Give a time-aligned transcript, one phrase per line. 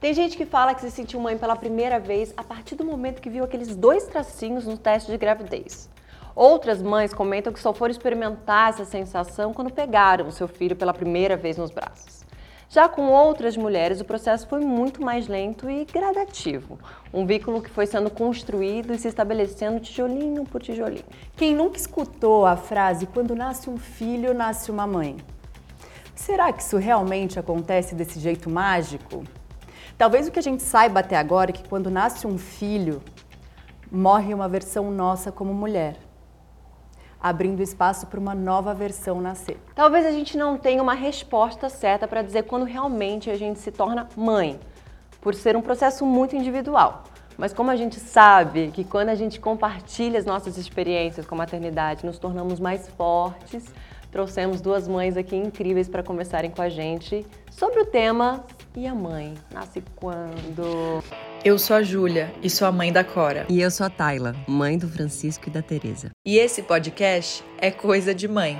[0.00, 3.20] Tem gente que fala que se sentiu mãe pela primeira vez a partir do momento
[3.20, 5.90] que viu aqueles dois tracinhos no teste de gravidez.
[6.34, 10.94] Outras mães comentam que só foram experimentar essa sensação quando pegaram o seu filho pela
[10.94, 12.17] primeira vez nos braços.
[12.70, 16.78] Já com outras mulheres, o processo foi muito mais lento e gradativo.
[17.14, 21.04] Um vínculo que foi sendo construído e se estabelecendo tijolinho por tijolinho.
[21.34, 25.16] Quem nunca escutou a frase quando nasce um filho, nasce uma mãe?
[26.14, 29.24] Será que isso realmente acontece desse jeito mágico?
[29.96, 33.00] Talvez o que a gente saiba até agora é que quando nasce um filho,
[33.90, 35.96] morre uma versão nossa como mulher,
[37.20, 39.60] abrindo espaço para uma nova versão nascer.
[39.74, 43.72] Talvez a gente não tenha uma resposta certa para dizer quando realmente a gente se
[43.72, 44.58] torna mãe,
[45.20, 47.04] por ser um processo muito individual.
[47.36, 51.38] Mas como a gente sabe que quando a gente compartilha as nossas experiências com a
[51.38, 53.72] maternidade, nos tornamos mais fortes,
[54.10, 58.44] trouxemos duas mães aqui incríveis para conversarem com a gente sobre o tema
[58.76, 59.34] e a mãe?
[59.52, 61.02] Nasce quando?
[61.44, 63.46] Eu sou a Júlia e sou a mãe da Cora.
[63.48, 66.10] E eu sou a Tayla, mãe do Francisco e da Teresa.
[66.26, 68.58] E esse podcast é Coisa de Mãe.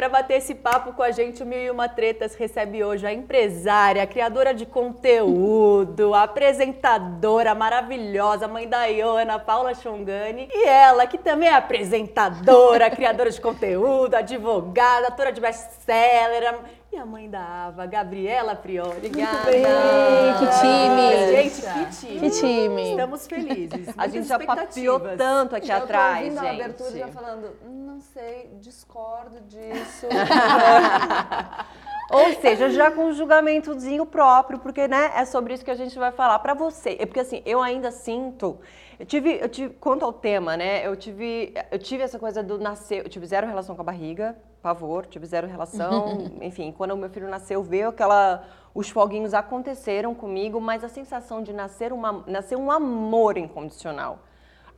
[0.00, 3.12] Para bater esse papo com a gente, o Mil e Uma Tretas recebe hoje a
[3.12, 11.18] empresária, a criadora de conteúdo, apresentadora maravilhosa, mãe da Iona, Paula Chongani, e ela, que
[11.18, 16.60] também é apresentadora, criadora de conteúdo, advogada, autora de best-seller,
[16.92, 19.02] e a mãe da Ava, Gabriela Prioli.
[19.02, 20.34] Muito bem.
[20.38, 21.30] Que time.
[21.30, 22.20] Gente, que time.
[22.20, 22.90] Que time.
[22.90, 23.94] Estamos felizes.
[23.96, 26.48] A gente já papiou tanto aqui eu atrás, tô ouvindo gente.
[26.48, 30.08] a abertura já falando, não sei, discordo disso.
[32.10, 35.96] Ou seja, já com um julgamentozinho próprio, porque né, é sobre isso que a gente
[35.96, 36.96] vai falar pra você.
[36.98, 38.58] É porque assim, eu ainda sinto,
[38.98, 42.58] eu tive, eu tive, quanto ao tema, né, eu tive, eu tive essa coisa do
[42.58, 46.96] nascer, eu tive zero relação com a barriga, pavor, tive zero relação, enfim, quando o
[46.96, 48.44] meu filho nasceu, veio aquela,
[48.74, 54.20] os foguinhos aconteceram comigo, mas a sensação de nascer, uma, nascer um amor incondicional.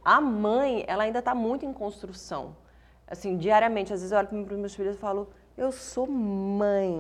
[0.05, 2.57] A mãe, ela ainda está muito em construção.
[3.07, 6.99] Assim, diariamente, às vezes eu olho para os meus filhos e falo, eu sou mãe.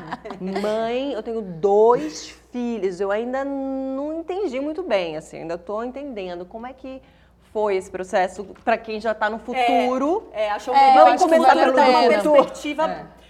[0.62, 3.00] mãe, eu tenho dois filhos.
[3.00, 7.02] Eu ainda não entendi muito bem, assim, ainda estou entendendo como é que
[7.52, 10.28] foi esse processo para quem já está no futuro.
[10.32, 12.88] É, achou É, que eu vamos começar a uma perspectiva.
[12.88, 13.20] Eu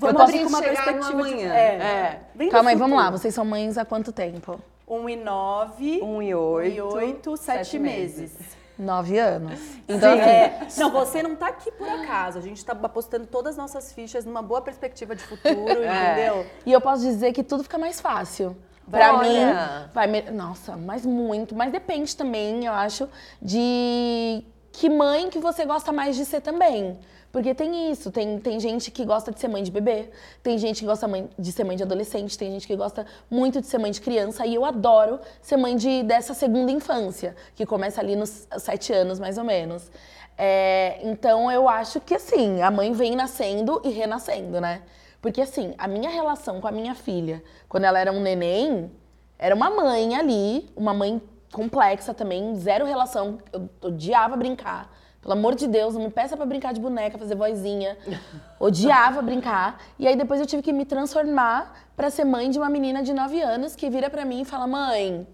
[0.00, 1.54] Vamos abrir com uma perspectiva de amanhã.
[1.54, 1.74] É.
[1.74, 2.20] É.
[2.34, 3.10] Do Calma aí, vamos lá.
[3.10, 4.58] Vocês são mães há quanto tempo?
[4.88, 6.00] Um e nove.
[6.02, 6.74] Um e um oito.
[6.74, 8.32] e oito, sete, sete meses.
[8.78, 9.60] Nove anos.
[9.86, 12.38] Então, assim, é, não, você não tá aqui por acaso.
[12.38, 16.46] A gente tá apostando todas as nossas fichas numa boa perspectiva de futuro, entendeu?
[16.64, 18.56] E eu posso dizer que tudo fica mais fácil.
[18.90, 19.28] Pra Olha.
[19.28, 20.22] mim, vai me...
[20.30, 21.54] Nossa, mas muito.
[21.54, 23.08] Mas depende também, eu acho,
[23.40, 26.98] de que mãe que você gosta mais de ser também.
[27.32, 30.10] Porque tem isso, tem, tem gente que gosta de ser mãe de bebê,
[30.42, 33.60] tem gente que gosta mãe- de ser mãe de adolescente, tem gente que gosta muito
[33.60, 37.64] de ser mãe de criança, e eu adoro ser mãe de, dessa segunda infância, que
[37.64, 39.92] começa ali nos sete anos, mais ou menos.
[40.36, 44.82] É, então eu acho que assim, a mãe vem nascendo e renascendo, né?
[45.20, 48.90] Porque assim, a minha relação com a minha filha, quando ela era um neném,
[49.38, 51.20] era uma mãe ali, uma mãe
[51.52, 53.38] complexa também, zero relação.
[53.52, 54.90] Eu odiava brincar.
[55.20, 57.98] Pelo amor de Deus, não me peça pra brincar de boneca, fazer vozinha.
[58.58, 59.78] Odiava brincar.
[59.98, 63.12] E aí depois eu tive que me transformar pra ser mãe de uma menina de
[63.12, 65.26] 9 anos que vira pra mim e fala: "Mãe,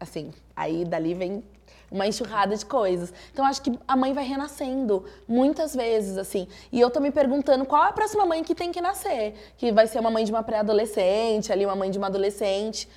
[0.00, 1.44] assim, aí dali vem
[1.90, 3.12] uma enxurrada de coisas.
[3.32, 6.46] Então acho que a mãe vai renascendo muitas vezes, assim.
[6.70, 9.34] E eu tô me perguntando qual é a próxima mãe que tem que nascer.
[9.56, 12.88] Que vai ser uma mãe de uma pré-adolescente, ali uma mãe de uma adolescente.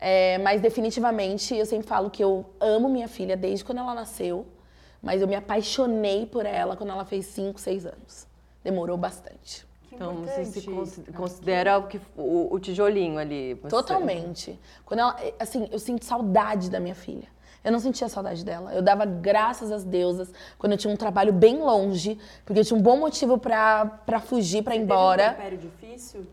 [0.00, 4.46] É, mas definitivamente eu sempre falo que eu amo minha filha desde quando ela nasceu.
[5.02, 8.26] Mas eu me apaixonei por ela quando ela fez 5, 6 anos.
[8.64, 9.66] Demorou bastante.
[9.92, 13.54] Então você se consi- considera o, que, o, o tijolinho ali.
[13.54, 14.58] você- Totalmente.
[14.84, 17.28] Quando ela, assim, eu sinto saudade da minha filha.
[17.64, 18.72] Eu não sentia saudade dela.
[18.72, 22.78] Eu dava graças às deusas quando eu tinha um trabalho bem longe, porque eu tinha
[22.78, 25.30] um bom motivo pra, pra fugir, pra ir embora.
[25.30, 26.26] Teve um império difícil?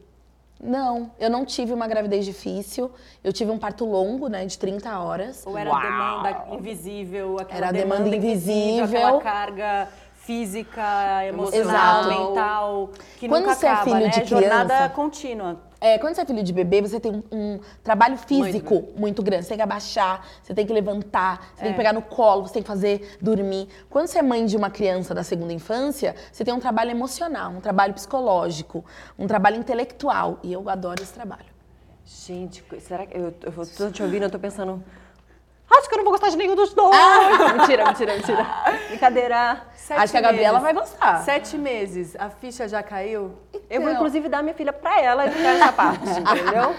[0.62, 2.90] Não, eu não tive uma gravidez difícil.
[3.24, 5.44] Eu tive um parto longo, né, de 30 horas.
[5.46, 8.84] Ou era a demanda invisível, aquela Era a demanda invisível.
[8.86, 12.10] aquela carga física, emocional, Exato.
[12.30, 12.90] mental,
[13.20, 14.10] que Quando nunca você é acaba, filho né?
[14.10, 15.58] de Jornada criança- contínua.
[15.86, 19.44] É, quando você é filho de bebê, você tem um, um trabalho físico muito, grande.
[19.44, 22.54] Você tem que abaixar, você tem que levantar, você tem que pegar no colo, você
[22.54, 23.68] tem que fazer dormir.
[23.88, 27.52] Quando você é mãe de uma criança da segunda infância, você tem um trabalho emocional,
[27.52, 28.84] um trabalho psicológico,
[29.20, 30.40] um trabalho intelectual.
[30.42, 31.54] E eu adoro esse trabalho.
[32.04, 33.16] Gente, será que.
[33.16, 34.84] Eu, eu tô te ouvindo, eu tô pensando.
[35.72, 36.96] Acho que eu não vou gostar de nenhum dos dois.
[37.58, 38.46] mentira, mentira, mentira.
[38.88, 39.62] Brincadeira.
[39.76, 40.64] Sete Acho que a Gabriela meses.
[40.64, 41.18] vai gostar.
[41.24, 43.34] Sete meses, a ficha já caiu?
[43.70, 43.94] Eu vou Então.
[43.94, 46.76] inclusive dar minha filha pra ela editar essa parte, entendeu?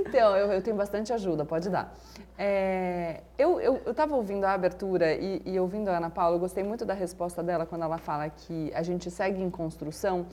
[0.00, 1.94] Então, eu, eu tenho bastante ajuda, pode dar.
[2.36, 6.40] É, eu, eu, eu tava ouvindo a abertura e, e ouvindo a Ana Paula, eu
[6.40, 10.26] gostei muito da resposta dela quando ela fala que a gente segue em construção,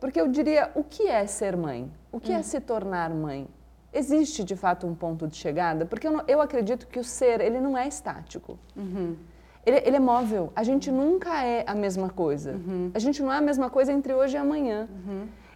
[0.00, 1.90] porque eu diria, o que é ser mãe?
[2.10, 3.46] O que é se tornar mãe?
[3.92, 5.86] Existe, de fato, um ponto de chegada?
[5.86, 8.58] Porque eu, não- eu acredito que o ser, ele não é estático.
[9.66, 10.52] Ele, ele é móvel.
[10.54, 12.52] A gente nunca é a mesma coisa.
[12.94, 14.88] A gente não é a mesma coisa entre hoje e amanhã.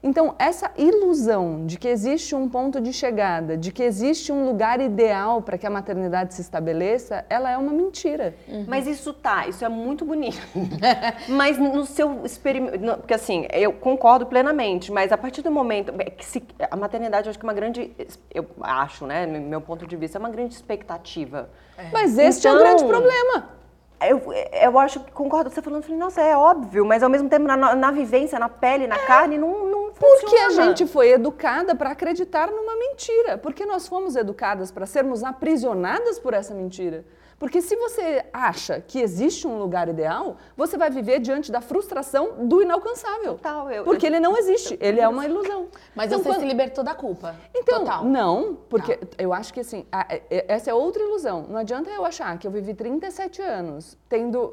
[0.03, 4.81] Então, essa ilusão de que existe um ponto de chegada, de que existe um lugar
[4.81, 8.35] ideal para que a maternidade se estabeleça, ela é uma mentira.
[8.67, 10.41] Mas isso tá, isso é muito bonito.
[11.29, 12.79] mas no seu experimento.
[12.99, 15.93] Porque assim, eu concordo plenamente, mas a partir do momento.
[15.99, 17.93] é que se- a maternidade, eu acho que é uma grande.
[18.35, 21.49] Eu acho, né, no meu ponto de vista, é uma grande expectativa.
[21.93, 23.62] Mas esse é o Então, grande problema.
[24.09, 27.29] Eu, eu acho que concordo com você falando, falei, nossa, é óbvio, mas ao mesmo
[27.29, 31.75] tempo na, na vivência, na pele, na carne, não, não Porque a gente foi educada
[31.75, 33.39] para acreditar numa mentira.
[33.39, 37.05] Porque nós fomos educadas para sermos aprisionadas por essa mentira.
[37.43, 42.47] Porque se você acha que existe um lugar ideal, você vai viver diante da frustração
[42.47, 43.33] do inalcançável.
[43.35, 45.67] Total, eu- porque ele não existe, ele é uma ilusão.
[45.93, 47.35] Mas Então, você quando- se libertou da culpa.
[47.53, 48.05] Então, Total.
[48.05, 51.45] não, porque eu acho que assim, a- é- essa é outra ilusão.
[51.49, 54.53] Não adianta eu achar que eu vivi 37 anos tendo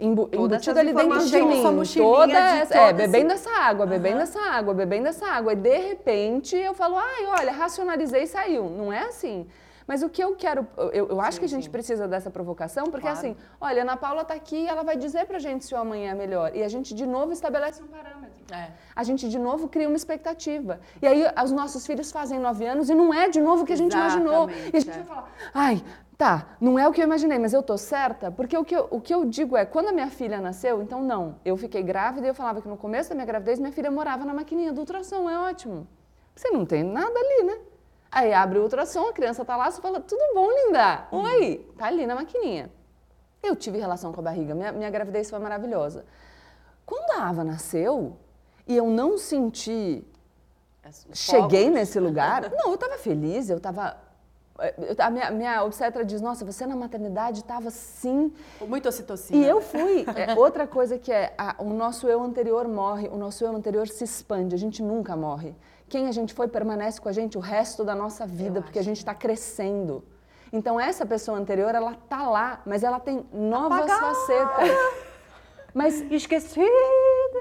[0.00, 1.62] embu- embutido ali dentro de mim,
[1.96, 5.52] toda de essa, é, todo esse- bebendo essa água, bebendo essa água, bebendo essa água.
[5.52, 8.64] E de repente eu falo, ai, olha, racionalizei e saiu.
[8.68, 9.46] Não é assim.
[9.86, 13.02] Mas o que eu quero, eu, eu acho que a gente precisa dessa provocação, porque
[13.02, 13.18] Claro.
[13.18, 15.76] assim, olha, a Ana Paula tá aqui e ela vai dizer pra gente se o
[15.78, 16.54] amanhã é melhor.
[16.56, 18.70] E a gente de novo estabelece um parâmetro É.
[18.96, 20.80] a gente de novo cria uma expectativa.
[21.02, 23.72] E aí os nossos filhos fazem nove anos e não é de novo o que
[23.74, 24.48] a gente imaginou.
[24.48, 24.94] Exatamente, E a gente é.
[24.94, 25.84] vai falar, ai,
[26.16, 28.30] tá, não é o que eu imaginei, mas eu tô certa?
[28.30, 31.02] Porque o que eu, o que eu digo é, quando a minha filha nasceu, então
[31.02, 33.90] não, eu fiquei grávida e eu falava que no começo da minha gravidez minha filha
[33.90, 35.86] morava na maquininha do ultrassom, é ótimo.
[36.34, 37.58] Você não tem nada ali, né?
[38.14, 41.08] Aí abre o ultrassom, a criança tá lá, você fala, tudo bom, linda?
[41.10, 42.70] Oi, tá ali na maquininha.
[43.42, 46.04] Eu tive relação com a barriga, minha, minha gravidez foi maravilhosa.
[46.86, 48.16] Quando a Ava nasceu
[48.68, 50.06] e eu não senti,
[51.12, 53.96] cheguei nesse lugar, não, eu estava feliz, eu estava.
[54.98, 58.32] A minha, minha obstetra diz: Nossa, você na maternidade estava assim.
[58.60, 59.36] Muito ocitocina.
[59.44, 60.04] E eu fui.
[60.14, 63.88] É, outra coisa que é: a- o nosso eu anterior morre, o nosso eu anterior
[63.88, 65.56] se expande, a gente nunca morre.
[65.88, 68.82] Quem a gente foi permanece com a gente o resto da nossa vida, porque a
[68.82, 70.04] gente está crescendo.
[70.52, 74.70] Então, essa pessoa anterior, ela tá lá, mas ela tem novas facetas.
[75.76, 76.64] Mas Esquecida.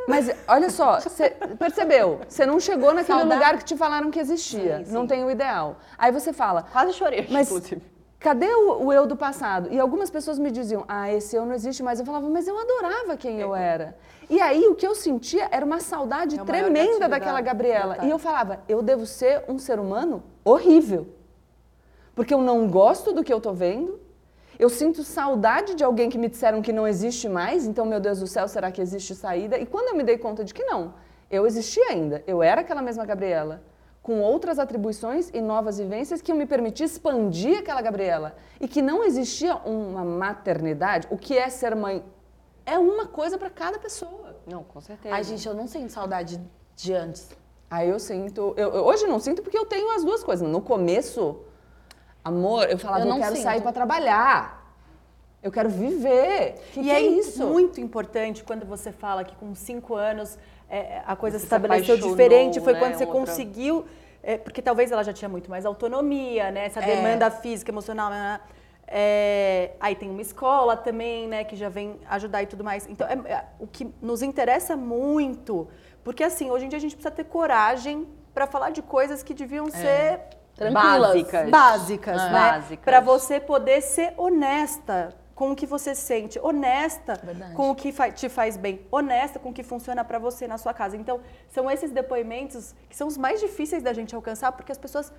[0.08, 1.30] mas olha só, você
[1.60, 2.20] percebeu?
[2.28, 3.40] Você não chegou naquele Saudade.
[3.40, 4.84] lugar que te falaram que existia.
[4.88, 5.78] Não tem o ideal.
[5.96, 7.84] Aí você fala, Quase chorei, mas inclusive.
[8.20, 9.70] cadê o, o eu do passado?
[9.72, 12.00] E algumas pessoas me diziam, ah, esse eu não existe mais.
[12.00, 13.96] Eu falava, mas eu adorava quem eu era.
[14.30, 17.98] E aí o que eu sentia era uma saudade É tremenda daquela da- Gabriela.
[18.06, 21.08] E eu falava, eu devo ser um ser humano horrível.
[22.16, 24.00] Porque eu não gosto do que eu tô vendo.
[24.60, 28.20] Eu sinto saudade de alguém que me disseram que não existe mais, então, meu Deus
[28.20, 29.58] do céu, será que existe saída?
[29.58, 30.94] E quando eu me dei conta de que não,
[31.30, 33.64] eu existia ainda, eu era aquela mesma Gabriela,
[34.04, 38.36] com outras atribuições e novas vivências que eu me permiti expandir aquela Gabriela.
[38.62, 42.04] E que não existia uma maternidade, o que é ser mãe
[42.66, 44.38] é uma coisa para cada pessoa.
[44.48, 45.14] Não, com certeza.
[45.14, 46.40] Ai, gente, eu não sinto saudade
[46.76, 47.30] de antes.
[47.70, 48.54] Aí eu sinto.
[48.58, 50.48] Eu, eu- hoje eu não sinto porque eu tenho as duas coisas.
[50.48, 51.40] No começo,
[52.24, 53.44] amor, eu falava, Eu eu, não quero sinto.
[53.44, 54.62] sair para trabalhar.
[55.42, 56.56] Eu quero viver.
[56.72, 57.46] Que e que é, é isso?
[57.46, 60.38] muito importante quando você fala que com cinco anos
[60.70, 63.86] é, a coisa Você se se estabeleceu apaixonou, diferente, foi né, quando você outra- conseguiu.
[64.24, 66.66] é, porque talvez ela já tinha muito mais autonomia, né?
[66.68, 66.96] Essa É.
[66.96, 68.10] demanda física, emocional.
[68.10, 68.40] né, né.
[68.88, 72.88] É, aí tem uma escola também, né, que já vem ajudar e tudo mais.
[72.88, 75.68] Então, é- é, o que nos interessa muito,
[76.04, 79.34] porque assim, hoje em dia a gente precisa ter coragem para falar de coisas que
[79.34, 80.22] deviam ser
[80.56, 81.00] Tranquilas.
[81.00, 81.50] Básicas.
[81.50, 82.26] básicas, É.
[82.26, 82.32] né?
[82.32, 82.86] Básicas.
[82.86, 87.56] Para você poder ser honesta com o que você sente, honesta Verdade.
[87.56, 90.60] com o que fa- te faz bem, honesta com o que funciona para você na
[90.60, 90.96] sua casa.
[90.96, 95.12] Então, são esses depoimentos que são os mais difíceis da gente alcançar, porque as pessoas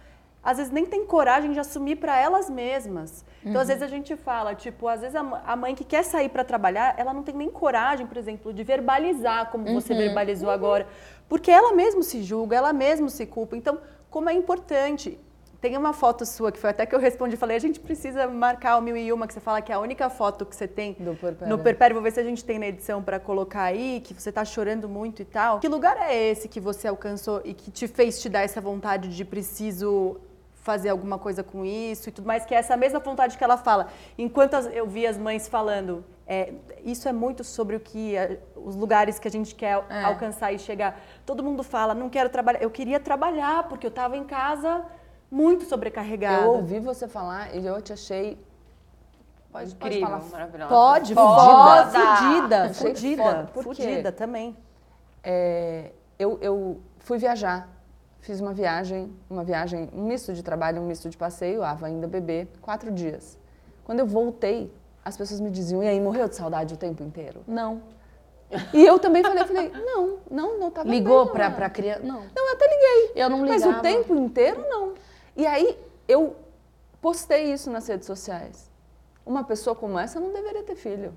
[0.45, 3.25] às vezes nem têm coragem de assumir para elas mesmas.
[3.45, 6.29] Então, às vezes a gente fala, tipo, às vezes a a mãe que quer sair
[6.29, 10.87] para trabalhar, ela não tem nem coragem, por exemplo, de verbalizar como você verbalizou agora,
[11.29, 13.57] porque ela mesma se julga, ela mesma se culpa.
[13.57, 13.79] Então,
[14.11, 15.19] como é importante
[15.65, 18.77] tem uma foto sua que foi até que eu respondi, falei, a gente precisa marcar
[18.77, 20.93] o mil e uma, que você fala que é a única foto que você tem
[20.93, 21.57] Do Puerpério.
[21.57, 21.95] no Perpério.
[21.95, 24.91] Vou ver se a gente tem na edição pra colocar aí, que você tá chorando
[24.91, 25.61] muito e tal.
[25.61, 29.09] Que lugar é esse que você alcançou e que te fez te dar essa vontade
[29.09, 30.21] de preciso
[30.65, 33.59] fazer alguma coisa com isso e tudo mais, que é essa mesma vontade que ela
[33.59, 33.89] fala.
[34.17, 38.41] Enquanto as- eu vi as mães falando, é, isso é muito sobre o que é,
[38.57, 40.05] os lugares que a gente quer É.
[40.05, 40.99] alcançar e chegar.
[41.27, 42.63] Todo mundo fala, não quero trabalhar.
[42.63, 44.83] Eu queria trabalhar porque eu estava em casa
[45.31, 46.45] muito sobrecarregada.
[46.47, 48.39] Eu ouvi você falar e eu te achei.
[49.53, 50.31] Pode, pode Incrível, falar.
[50.33, 50.69] maravilhosa.
[50.75, 51.91] Pode, Foda.
[51.91, 53.63] fudida, fudida, quê?
[53.63, 54.57] fudida também.
[55.23, 57.69] É, eu, eu fui viajar,
[58.25, 62.07] fiz uma viagem, uma viagem, um misto de trabalho, um misto de passeio, Ava ainda
[62.07, 63.39] bebê, quatro dias.
[63.85, 64.73] Quando eu voltei,
[65.05, 67.43] as pessoas me diziam, e aí, morreu de saudade o tempo inteiro?
[67.47, 67.83] Não.
[68.73, 72.01] E eu também falei, falei, não, não, não tava Ligou bem, pra, criança?
[72.03, 72.23] Não.
[72.35, 73.13] Não, eu até liguei.
[73.15, 73.79] Eu não Mas ligava.
[73.79, 74.95] o tempo inteiro, não.
[75.37, 75.79] E aí,
[76.09, 76.35] eu
[77.03, 78.71] postei isso nas redes sociais.
[79.27, 81.13] Uma pessoa como essa não deveria ter filho.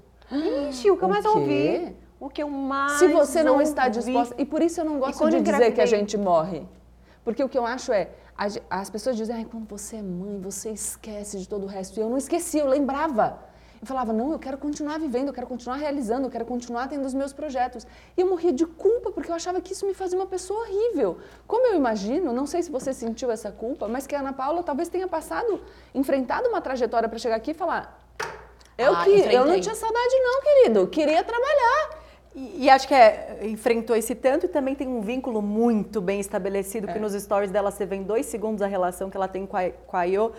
[0.70, 1.96] Ixi, o que eu mais ouvi.
[2.20, 4.00] O que eu mais Se você não está ouvi.
[4.00, 4.36] disposta.
[4.38, 6.68] E por isso eu não gosto de dizer que a gente morre.
[7.28, 8.10] Porque o que eu acho é.
[8.70, 11.98] As pessoas dizem, quando você é mãe, você esquece de todo o resto.
[11.98, 13.44] E eu não esqueci, eu lembrava.
[13.82, 17.06] Eu falava, não, eu quero continuar vivendo, eu quero continuar realizando, eu quero continuar tendo
[17.06, 17.86] os meus projetos.
[18.16, 21.18] E eu morria de culpa, porque eu achava que isso me fazia uma pessoa horrível.
[21.46, 24.64] Como eu imagino, não sei se você sentiu essa culpa, mas que a Ana Paula
[24.64, 25.60] talvez tenha passado,
[25.94, 28.08] enfrentado uma trajetória para chegar aqui e falar.
[28.78, 30.88] Eu, Ah, que, eu não tinha saudade, não, querido.
[30.88, 31.97] Queria trabalhar.
[32.40, 36.20] E, e acho que é, enfrentou esse tanto e também tem um vínculo muito bem
[36.20, 36.94] estabelecido, É.
[36.94, 39.58] que nos stories dela você vê em dois segundos a relação que ela tem com
[39.58, 40.32] a, com a Io,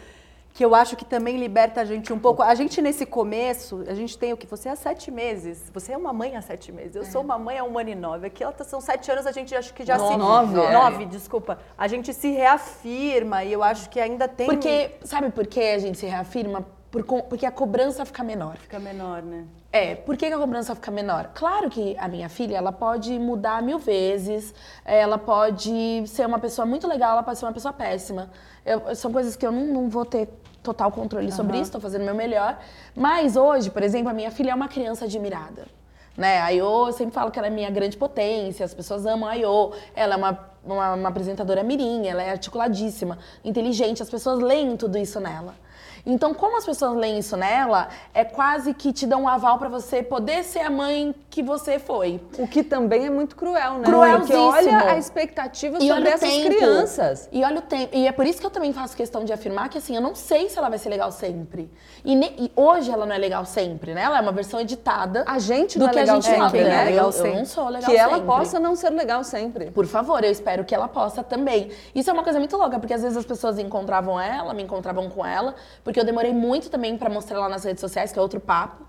[0.55, 2.41] que eu acho que também liberta a gente um pouco.
[2.43, 4.47] A gente nesse começo, a gente tem o que?
[4.47, 7.37] Você é há sete meses, você é uma mãe há sete meses, eu sou uma
[7.37, 8.29] mãe há um ano e nove.
[8.29, 10.17] Aqui ela tá- são sete anos, a gente acho que já se...
[10.17, 10.73] Nove, é.
[10.73, 11.59] Nove, desculpa.
[11.77, 14.47] A gente se reafirma e eu acho que ainda tem...
[14.47, 16.65] Porque, sabe por que a gente se reafirma?
[16.91, 18.57] Por porque a cobrança fica menor.
[18.57, 19.45] Fica menor, né?
[19.71, 21.31] É, por que a cobrança fica menor?
[21.35, 26.65] Claro que a minha filha, ela pode mudar mil vezes, ela pode ser uma pessoa
[26.65, 28.31] muito legal, ela pode ser uma pessoa péssima.
[28.65, 30.29] Eu- são coisas que eu não, não vou ter
[30.63, 32.59] total controle sobre isso, estou fazendo o meu melhor.
[32.97, 35.67] Mas hoje, por exemplo, a minha filha é uma criança admirada.
[36.17, 36.41] Né?
[36.41, 39.35] A Iô, eu sempre falo que ela é minha grande potência, as pessoas amam a
[39.35, 39.73] Iô.
[39.95, 44.97] Ela é uma, uma, uma apresentadora mirim, ela é articuladíssima, inteligente, as pessoas leem tudo
[44.99, 45.55] isso nela.
[46.11, 49.69] Então, como as pessoas leem isso nela, é quase que te dão um aval pra
[49.69, 52.21] você poder ser a mãe que você foi.
[52.37, 53.85] O que também é muito cruel, né?
[53.85, 53.91] Porque
[54.33, 54.43] Cruelzíssimo.
[54.51, 56.47] olha a expectativa E sobre essas tempo.
[56.57, 57.29] crianças.
[57.31, 57.97] E olha o tempo.
[57.97, 60.17] E é por isso que eu também faço questão de afirmar que assim, eu não
[60.17, 61.71] sei se ela vai ser legal sempre.
[62.05, 64.03] E, ne- e hoje ela não é legal sempre, né?
[64.03, 65.23] Ela é uma versão editada.
[65.29, 66.83] A gente do não é que legal a gente sempre, fala, né?
[66.83, 67.35] Eu- Legal eu, sempre.
[67.37, 68.27] não sou legal que ela sempre.
[68.27, 69.71] possa não ser legal sempre.
[69.71, 71.71] Por favor, eu espero que ela possa também.
[71.95, 75.09] Isso é uma coisa muito louca, porque às vezes as pessoas encontravam ela, me encontravam
[75.09, 75.55] com ela,
[75.85, 78.89] porque eu demorei muito também pra mostrar lá nas redes sociais, que é outro papo.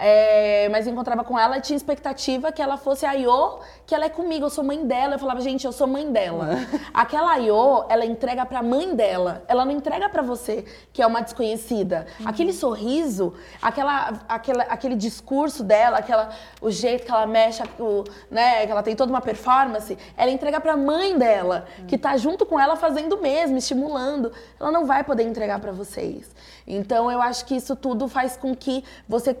[0.00, 4.04] É, mas eu encontrava com ela tinha expectativa que ela fosse a Iô, que ela
[4.04, 5.16] é comigo, eu sou mãe dela.
[5.16, 6.50] Eu falava, gente, eu sou mãe dela.
[6.94, 11.20] Aquela Iô, ela entrega pra mãe dela, ela não entrega pra você, que é uma
[11.20, 12.06] desconhecida.
[12.24, 18.64] Aquele sorriso, aquela, aquela, aquele discurso dela, aquela, o jeito que ela mexe, o, né,
[18.66, 22.60] que ela tem toda uma performance, ela entrega pra mãe dela, que tá junto com
[22.60, 24.30] ela fazendo o mesmo, estimulando.
[24.60, 26.30] Ela não vai poder entregar pra vocês.
[26.64, 29.36] Então eu acho que isso tudo faz com que você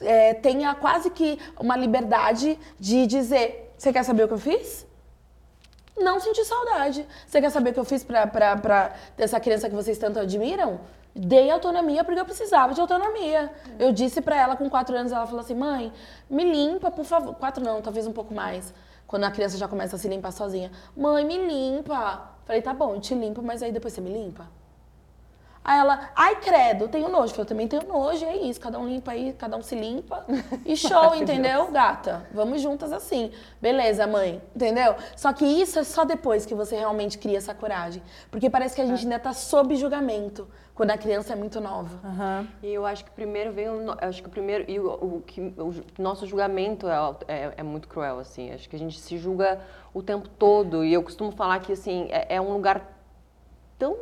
[0.00, 4.86] é, tenha quase que uma liberdade de dizer: você quer saber o que eu fiz?
[5.96, 7.06] Não senti saudade.
[7.26, 10.80] Você quer saber o que eu fiz pra, pra, essa criança que vocês tanto admiram?
[11.14, 13.50] Dei autonomia porque eu precisava de autonomia.
[13.78, 15.92] Eu disse pra ela com quatro anos, ela falou assim: mãe,
[16.30, 17.34] me limpa, por favor.
[17.34, 18.72] Quatro não, talvez um pouco mais.
[19.06, 20.70] Quando a criança já começa a se limpar sozinha.
[20.96, 22.30] Mãe, me limpa.
[22.44, 24.46] Falei, tá bom, eu te limpo, mas aí depois você me limpa?
[25.64, 27.32] Aí ela, ai credo, tenho nojo.
[27.32, 28.58] Eu falei, também tenho nojo, é isso.
[28.60, 30.24] Cada um limpa aí, cada um se limpa.
[30.64, 32.26] E show, entendeu, gata?
[32.32, 33.30] Vamos juntas assim.
[33.60, 34.94] Beleza, mãe, entendeu?
[35.16, 38.02] Só que isso é só depois que você realmente cria essa coragem.
[38.30, 41.98] Porque parece que a gente ainda tá sob julgamento quando a criança é muito nova.
[42.62, 44.86] E eu acho que primeiro vem o, no- eu acho que o primeiro e o,
[44.92, 46.94] o que o nosso julgamento é,
[47.26, 48.52] é, é muito cruel assim.
[48.52, 49.60] Acho que a gente se julga
[49.92, 52.96] o tempo todo e eu costumo falar que assim é, é um lugar
[53.78, 53.94] tão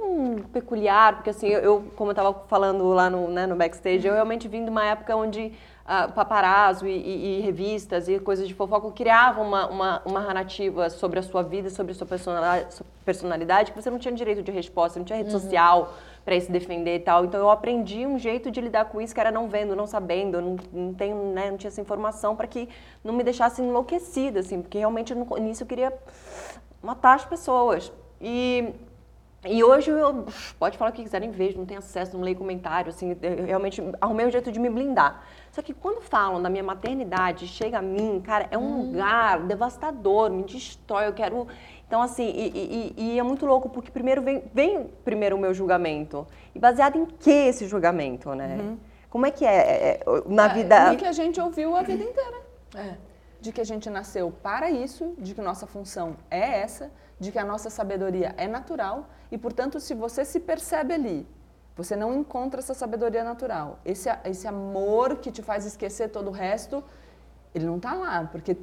[0.52, 4.48] peculiar porque assim eu, como eu estava falando lá no, né, no backstage eu realmente
[4.48, 5.52] vim de uma época onde
[5.84, 10.90] ah, paparazzo e, e- e revistas e coisas de fofoca criavam uma, uma, uma narrativa
[10.90, 14.42] sobre a sua vida, sobre a sua personalidade, sua personalidade que você não tinha direito
[14.42, 17.24] de resposta, não tinha rede social para ir se defender e tal.
[17.24, 20.40] Então eu aprendi um jeito de lidar com isso que era não vendo, não sabendo,
[20.40, 22.68] não, não, tenho, né, não tinha essa informação para que
[23.04, 25.92] não me deixasse enlouquecida, assim, porque realmente no início eu queria
[26.82, 27.92] matar as pessoas.
[28.20, 28.74] E
[29.48, 30.26] E hoje eu
[30.58, 33.82] pode falar o que quiserem, vejo, não tenho acesso, não leio comentário, assim, eu realmente
[34.00, 35.22] arrumei um jeito de me blindar.
[35.52, 40.30] Só que quando falam da minha maternidade, chega a mim, cara, é um lugar devastador,
[40.30, 41.46] me destrói, eu quero.
[41.86, 45.54] Então, assim, e, e- e é muito louco, porque primeiro vem, vem primeiro o meu
[45.54, 46.26] julgamento.
[46.54, 48.76] E baseado em que esse julgamento, né?
[49.08, 50.92] Como é que é, é, é, na vida.
[50.92, 52.36] E que a gente ouviu a vida inteira.
[53.40, 57.38] De que a gente nasceu para isso, de que nossa função é essa, de que
[57.38, 61.26] a nossa sabedoria é natural e, portanto, se você se percebe ali,
[61.76, 66.30] você não encontra essa sabedoria natural, esse, esse amor que te faz esquecer todo o
[66.32, 66.82] resto,
[67.54, 68.56] ele não está lá, porque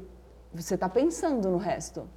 [0.53, 2.07] você está pensando no resto.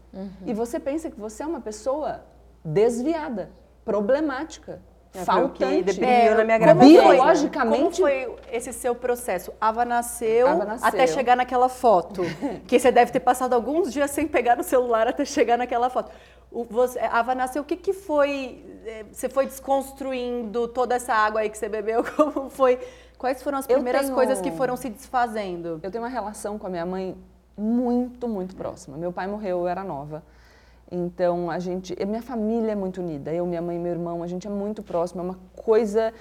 [0.47, 2.25] E você pensa que você é uma pessoa
[2.65, 3.51] desviada,
[3.85, 4.81] problemática,
[5.15, 5.83] É, foi faltante.
[5.85, 6.87] deprimiu na minha como né?
[6.87, 9.53] biologicamente Como foi esse seu processo?
[9.61, 10.89] Ava nasceu, Ava nasceu.
[10.89, 12.23] até chegar naquela foto.
[12.67, 16.11] que você deve ter passado alguns dias sem pegar no celular até chegar naquela foto.
[16.57, 16.99] O, você,
[17.37, 18.65] nasceu, o que, que foi?
[18.87, 22.03] eh, Você foi desconstruindo toda essa água aí que você bebeu?
[22.17, 22.79] Como foi?
[23.19, 25.79] Quais foram as primeiras tenho- coisas que foram se desfazendo?
[25.83, 27.15] Eu tenho uma relação com a minha mãe
[27.59, 28.97] muito, muito próxima.
[28.97, 30.23] Meu pai morreu, eu era nova.
[30.91, 33.33] Então, a gente, a minha família é muito unida.
[33.35, 35.21] Eu, minha mãe e meu irmão, a gente é muito próximo.
[35.21, 36.13] É uma coisa.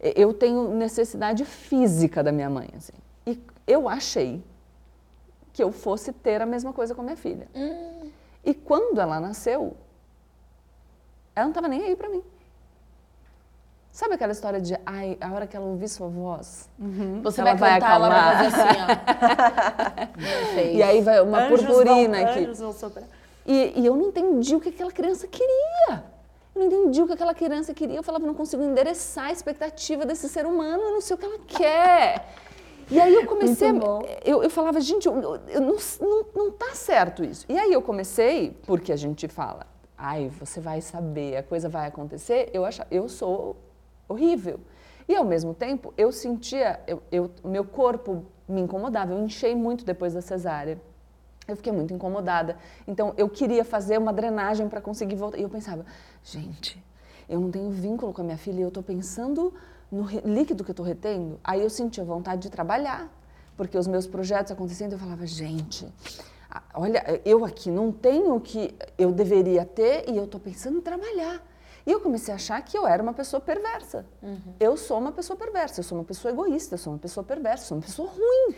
[0.00, 2.92] Eu tenho necessidade física da minha mãe, assim.
[3.26, 4.42] E eu achei
[5.52, 7.48] que eu fosse ter a mesma coisa com a minha filha.
[8.44, 9.76] E quando ela nasceu,
[11.34, 12.22] ela não estava nem aí para mim.
[13.90, 16.68] Sabe aquela história de, ai, a hora que ela ouvir sua voz,
[17.22, 18.50] Você Ela vai vai cantar, ela vai acalmar.
[18.50, 18.78] fazer assim,
[20.58, 20.60] ó.
[20.74, 22.48] E aí vai uma Anjos purpurina vão- aqui.
[23.46, 26.02] E, e eu não entendi o que aquela criança queria.
[26.54, 27.96] Eu não entendi o que aquela criança queria.
[27.96, 31.24] Eu falava, não consigo endereçar a expectativa desse ser humano, eu não sei o que
[31.24, 32.26] ela quer.
[32.90, 33.68] E aí eu comecei,
[34.24, 35.14] eu, eu falava, gente, eu,
[35.48, 37.44] eu- não, não, não tá certo isso.
[37.48, 41.86] E aí eu comecei, porque a gente fala, ai, você vai saber, a coisa vai
[41.86, 43.56] acontecer, eu, acha, eu sou
[44.08, 44.60] horrível.
[45.08, 49.84] E ao mesmo tempo, eu sentia, eu, eu, meu corpo me incomodava, eu enchei muito
[49.84, 50.80] depois da cesárea.
[51.46, 52.56] Eu fiquei muito incomodada.
[52.88, 55.36] Então, eu queria fazer uma drenagem para conseguir voltar.
[55.38, 55.84] E eu pensava,
[56.22, 56.82] gente,
[57.28, 59.52] eu não tenho vínculo com a minha filha e eu estou pensando
[59.94, 61.38] no líquido que eu estou retendo.
[61.42, 63.08] Aí eu sentia vontade de trabalhar,
[63.56, 65.86] porque os meus projetos acontecendo, eu falava, gente,
[66.74, 70.80] olha, eu aqui não tenho o que eu deveria ter e eu estou pensando em
[70.80, 71.40] trabalhar.
[71.86, 74.06] E eu comecei a achar que eu era uma pessoa perversa.
[74.58, 77.64] Eu sou uma pessoa perversa, eu sou uma pessoa egoísta, eu sou uma pessoa perversa,
[77.64, 78.54] eu sou uma pessoa ruim.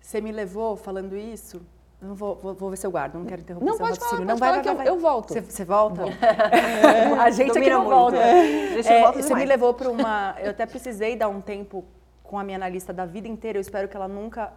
[0.00, 1.60] Você me levou falando isso?
[2.00, 4.10] Não vou, vou, vou ver se eu guardo, não quero interromper Não, seu pode falar,
[4.10, 4.26] raciocínio.
[4.26, 5.32] pode não, vai, falar vai, que vai, eu- eu volto.
[5.32, 6.02] Você, você volta?
[7.20, 7.90] a gente aqui não muito.
[7.94, 8.16] volta.
[8.18, 10.36] Deixa eu É, você me levou para uma...
[10.40, 11.84] Eu até precisei dar um tempo
[12.22, 13.56] com a minha analista da vida inteira.
[13.56, 14.52] Eu espero que ela nunca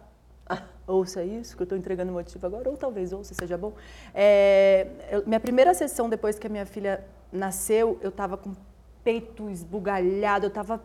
[0.86, 3.72] ouça isso, que eu estou entregando motivo agora, ou talvez ouça, seja bom.
[4.14, 8.56] É, eu- minha primeira sessão, depois que a minha filha nasceu, eu estava com o
[9.02, 10.80] peito esbugalhado, eu estava...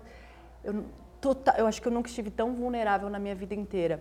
[0.63, 0.85] Eu, não-
[1.19, 3.99] tota- eu acho que eu nunca estive tão vulnerável na minha vida inteira.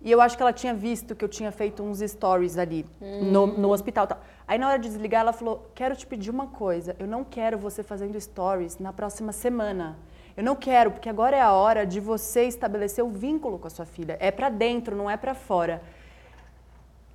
[0.00, 3.46] E eu acho que ela tinha visto que eu tinha feito uns stories ali no,
[3.46, 4.06] no hospital.
[4.06, 4.20] tal.
[4.46, 6.94] Aí na hora de desligar, ela falou: Quero te pedir uma coisa.
[6.98, 9.98] Eu não quero você fazendo stories na próxima semana.
[10.36, 13.70] Eu não quero, porque agora é a hora de você estabelecer o vínculo com a
[13.70, 14.18] sua filha.
[14.20, 15.82] É pra dentro, não é pra fora.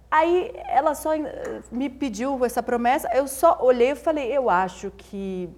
[0.10, 4.91] Aí ela só eh, me pediu essa promessa, eu só olhei e falei, eu acho
[4.98, 5.50] que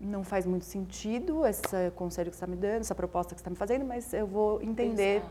[0.00, 3.42] não faz muito sentido esse conselho que você está me dando, essa proposta que você
[3.42, 5.22] está me fazendo, mas eu vou entender.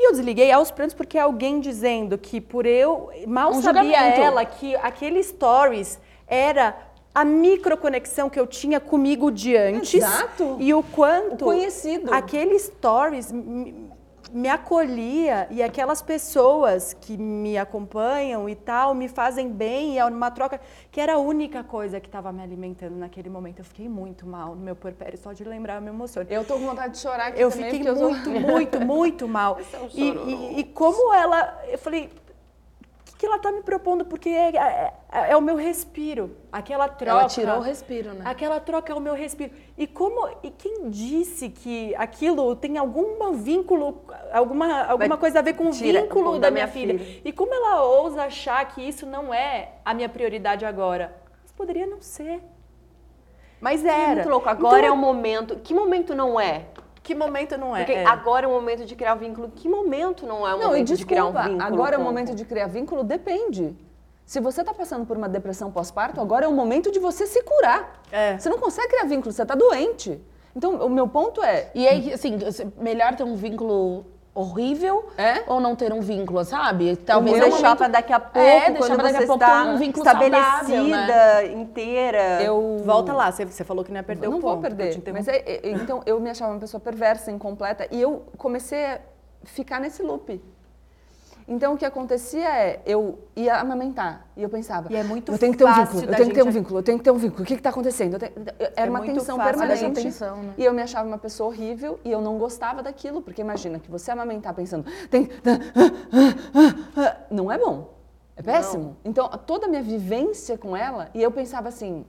[0.00, 4.20] E eu desliguei aos prantos porque alguém dizendo que por eu mal Um sabia julgamento.
[4.20, 6.76] ela que aquele stories era
[7.12, 10.56] a microconexão que eu tinha comigo de antes Exato.
[10.60, 12.14] e o quanto O conhecido.
[12.14, 13.32] aquele stories
[14.32, 20.04] me, acolhia e aquelas pessoas que me acompanham e tal me fazem bem e é
[20.04, 20.60] uma troca
[20.90, 23.60] que era a única coisa que estava me alimentando naquele momento.
[23.60, 26.26] Eu fiquei muito mal no meu puerpério, só de lembrar eu me emociono.
[26.30, 29.28] Eu tô com vontade de chorar aqui Eu também, fiquei porque eu muito, muito, muito
[29.28, 29.58] mal.
[29.94, 32.10] E, e- e como ela, eu falei,
[33.18, 34.04] que, ela tá me propondo?
[34.04, 34.92] Porque é, é-
[35.32, 37.20] é o meu respiro, aquela troca.
[37.20, 38.22] Ela tirou o respiro, né?
[38.24, 39.52] Aquela troca é o meu respiro.
[39.76, 44.02] E como, e quem disse que aquilo tem algum vínculo,
[44.32, 46.98] alguma, alguma Vai- coisa a ver com o vínculo da da, minha minha filha.
[46.98, 47.20] filha.
[47.24, 51.14] E como ela ousa achar que isso não é a minha prioridade agora?
[51.42, 52.40] Mas poderia não ser.
[53.60, 54.14] Mas É era.
[54.14, 54.48] muito louco.
[54.48, 55.56] Agora Então, é o momento.
[55.56, 56.66] Que momento não é?
[57.08, 57.84] Que momento não é?
[57.84, 58.04] Porque É.
[58.06, 59.50] agora é o momento de criar vínculo.
[59.56, 61.66] Que momento não é o Não, e momento de criar um desculpa, vínculo?
[61.74, 63.02] agora é o momento de criar vínculo?
[63.02, 63.74] Depende.
[64.26, 67.42] Se você está passando por uma depressão pós-parto, agora é o momento de você se
[67.42, 68.02] curar.
[68.12, 68.36] É.
[68.36, 70.20] Você não consegue criar vínculo, você está doente.
[70.54, 72.36] Então, o meu ponto é, E aí, assim,
[72.76, 74.04] melhor ter um vínculo
[74.38, 75.42] horrível É?
[75.46, 76.92] ou não ter um vínculo, sabe?
[76.92, 79.16] o Talvez meu é deixar momento- pra daqui a pouco, É, deixar quando pra daqui
[79.18, 81.52] você a pouco está um vínculo estabelecida, saudável, né?
[81.54, 82.42] inteira.
[82.42, 84.52] Eu Volta lá, você, você falou que não ia perder não o ponto.
[84.54, 84.96] vou perder.
[85.06, 88.84] eu Mas é- é- então eu me achava uma pessoa perversa, incompleta, e eu comecei
[88.86, 89.00] a
[89.44, 90.40] ficar nesse loop.
[91.50, 95.38] Então o que acontecia é, eu ia amamentar e eu pensava, E é muito eu
[95.38, 97.10] tenho que ter um vínculo, eu tenho que ter um vínculo, eu tenho que ter
[97.10, 97.42] um vínculo.
[97.42, 98.18] O que está acontecendo?
[98.18, 98.32] Tenho-
[98.76, 100.02] Era É uma tensão permanente.
[100.02, 100.54] tensão, né?
[100.58, 103.90] E eu me achava uma pessoa horrível e eu não gostava daquilo, porque imagina que
[103.90, 105.26] você amamentar pensando, tem
[107.30, 107.94] não é bom.
[108.36, 108.96] É péssimo.
[109.04, 112.04] Então, toda a minha vivência com ela, e eu pensava assim,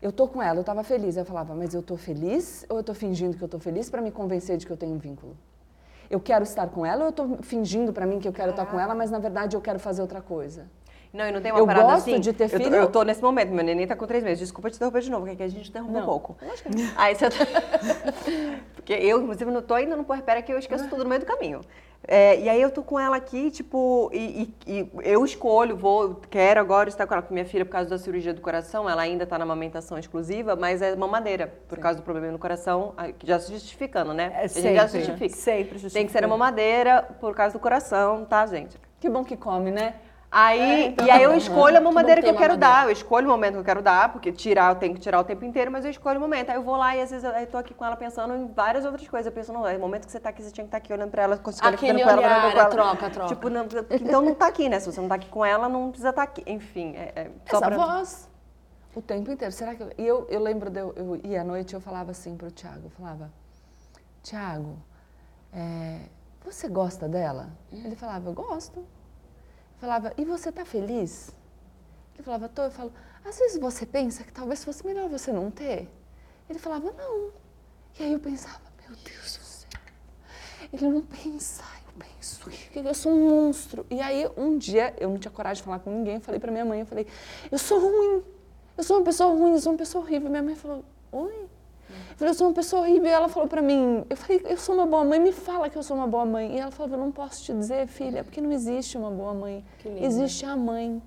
[0.00, 1.16] eu tô com ela, eu tava feliz.
[1.16, 4.02] Eu falava, mas eu tô feliz ou eu tô fingindo que eu tô feliz para
[4.02, 5.34] me convencer de que eu tenho um vínculo?
[6.14, 8.66] Eu quero estar com ela ou eu tô fingindo para mim que eu quero estar
[8.66, 10.70] com ela, mas na verdade eu quero fazer outra coisa?
[11.14, 12.18] Não, e não tem uma Eu parada gosto assim.
[12.20, 12.74] de ter eu tô- filho.
[12.74, 14.40] Eu tô nesse momento, meu neném tá com três meses.
[14.40, 16.36] Desculpa te interromper de novo, porque a gente interrompe um pouco.
[16.96, 17.36] Aí você tá...
[18.74, 21.26] Porque eu, inclusive, não tô ainda no puerpério que eu esqueço tudo no meio do
[21.26, 21.62] caminho.
[22.06, 26.16] É, e aí eu tô com ela aqui, tipo, e, e- e eu escolho, vou,
[26.28, 29.00] quero agora estar com ela, com minha filha por causa da cirurgia do coração, ela
[29.00, 33.26] ainda tá na amamentação exclusiva, mas é mamadeira, por causa do problema no coração, que
[33.26, 34.32] já se justificando, né?
[34.34, 35.34] É a gente já sempre, justifica.
[35.34, 36.12] sempre Tem que justifica.
[36.12, 38.76] ser a mamadeira por causa do coração, tá, gente?
[39.00, 39.94] Que bom que come, né?
[40.36, 42.86] Aí, e aí eu escolho a mamadeira que, eu quero dar.
[42.86, 45.24] Eu escolho o momento que eu quero dar, porque tirar eu tenho que tirar o
[45.24, 46.50] tempo inteiro, mas eu escolho o momento.
[46.50, 48.84] Aí eu vou lá e às vezes eu, tô aqui com ela pensando em várias
[48.84, 49.26] outras coisas.
[49.26, 50.92] Eu penso, não, é o momento que você tá aqui, você tinha que estar aqui
[50.92, 52.66] olhando pra ela, escolhendo Aquele com ela, olhar, olhando com ela.
[52.66, 53.28] é troca, troca.
[53.28, 54.80] Tipo, não, então não tá aqui, né?
[54.80, 56.42] Se você não tá aqui com ela, não precisa estar aqui.
[56.48, 57.76] Enfim, é, é só Essa pra...
[57.76, 58.28] voz.
[58.92, 59.52] O tempo inteiro.
[59.52, 59.92] Será que eu...
[59.96, 62.86] E eu, eu lembro de eu, eu ir à noite eu falava assim pro Tiago,
[62.86, 63.30] eu falava,
[64.20, 64.78] Tiago,
[65.52, 66.00] é,
[66.44, 67.50] você gosta dela?
[67.70, 68.84] Ele falava, eu gosto.
[69.84, 71.30] Falava, e você tá feliz?
[72.14, 72.62] Ele falava, tô.
[72.62, 72.90] Eu falo,
[73.22, 75.90] às vezes você pensa que talvez fosse melhor você não ter.
[76.48, 77.30] Ele falava, não.
[78.00, 79.68] E aí eu pensava, meu Deus do céu.
[80.72, 83.84] Ele não pensa, eu penso, eu sou um monstro.
[83.90, 86.64] E aí um dia eu não tinha coragem de falar com ninguém, falei pra minha
[86.64, 87.06] mãe, eu falei,
[87.52, 88.24] eu sou ruim,
[88.78, 90.30] eu sou uma pessoa ruim, eu sou uma pessoa horrível.
[90.30, 91.46] Minha mãe falou, oi?
[92.10, 93.06] Eu falei, eu sou uma pessoa horrível.
[93.06, 95.76] E ela falou pra mim, eu falei, eu sou uma boa mãe, me fala que
[95.76, 96.54] eu sou uma boa mãe.
[96.56, 99.64] E ela falou, eu não posso te dizer, filha, porque não existe uma boa mãe.
[100.00, 101.02] Existe a mãe.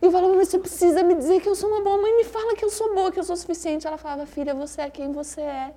[0.00, 2.24] E eu falava, mas você precisa me dizer que eu sou uma boa mãe, me
[2.24, 3.86] fala que eu sou boa, que eu sou suficiente.
[3.86, 5.74] Ela falava, filha, você é quem você é.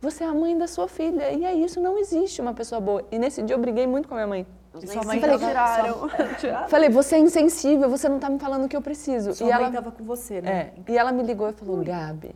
[0.00, 1.30] Você é a mãe da sua filha.
[1.32, 3.04] E é isso, não existe uma pessoa boa.
[3.10, 4.46] E nesse dia eu briguei muito com a minha mãe.
[4.82, 6.10] E sua mãe Falei, tiraram.
[6.38, 9.32] sua, Falei, você é insensível, você não tá me falando o que eu preciso.
[9.32, 10.72] sua e mãe ela, tava com você, né?
[10.86, 12.34] é, e ela me ligou e falou, Gabi,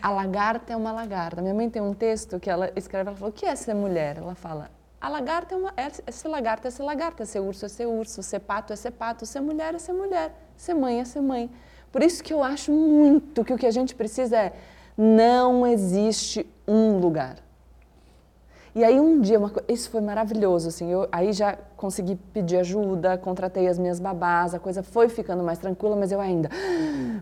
[0.00, 1.40] a lagarta é uma lagarta.
[1.42, 4.18] Minha mãe tem um texto que ela escreve, ela falou, o que é ser mulher?
[4.18, 7.66] Ela fala, a lagarta é, uma, é, é ser lagarta, é ser lagarta, ser urso
[7.66, 11.00] é ser urso, ser pato é ser pato, ser mulher é ser mulher, ser mãe
[11.00, 11.50] é ser mãe.
[11.92, 14.52] Por isso que eu acho muito que o que a gente precisa é,
[14.96, 17.36] não existe um lugar.
[18.74, 23.16] E aí um dia, uma isso foi maravilhoso, assim, eu aí já consegui pedir ajuda,
[23.16, 26.48] contratei as minhas babás, a coisa foi ficando mais tranquila, mas eu ainda,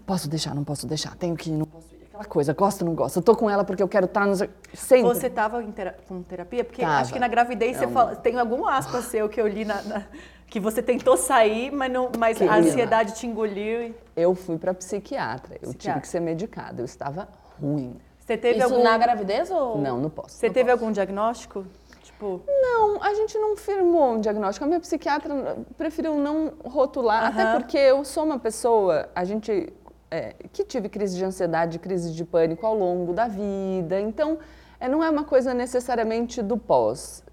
[0.06, 3.16] posso deixar, não posso deixar, tenho que ir, não posso aquela coisa, gosto, não gosto,
[3.18, 4.34] eu tô com ela porque eu quero estar, no...
[4.36, 5.02] sempre.
[5.02, 6.62] Você tava tera- com terapia?
[6.62, 7.00] Porque Tava.
[7.00, 10.02] acho que na gravidez você fala, tem algum aspas seu que eu li na, na-
[10.46, 13.82] que você tentou sair, mas, não, mas a ansiedade te engoliu.
[13.82, 16.00] e- Eu fui para psiquiatra, eu tive Psiquiatra.
[16.02, 17.28] que ser medicada, eu estava
[17.60, 17.96] ruim.
[18.18, 19.78] Você teve Isso algum na gravidez ou?
[19.78, 20.36] Não, não posso.
[20.36, 20.82] Você não teve posso.
[20.84, 21.66] algum diagnóstico?
[22.02, 24.64] Tipo, Não, a gente não firmou um diagnóstico.
[24.64, 27.60] A minha psiquiatra preferiu não rotular, até Aham.
[27.60, 29.72] porque eu sou uma pessoa, a gente
[30.12, 33.98] é, que tive crise de ansiedade, crise de pânico ao longo da vida.
[33.98, 34.38] Então,
[34.78, 37.24] é, não é uma coisa necessariamente do pós.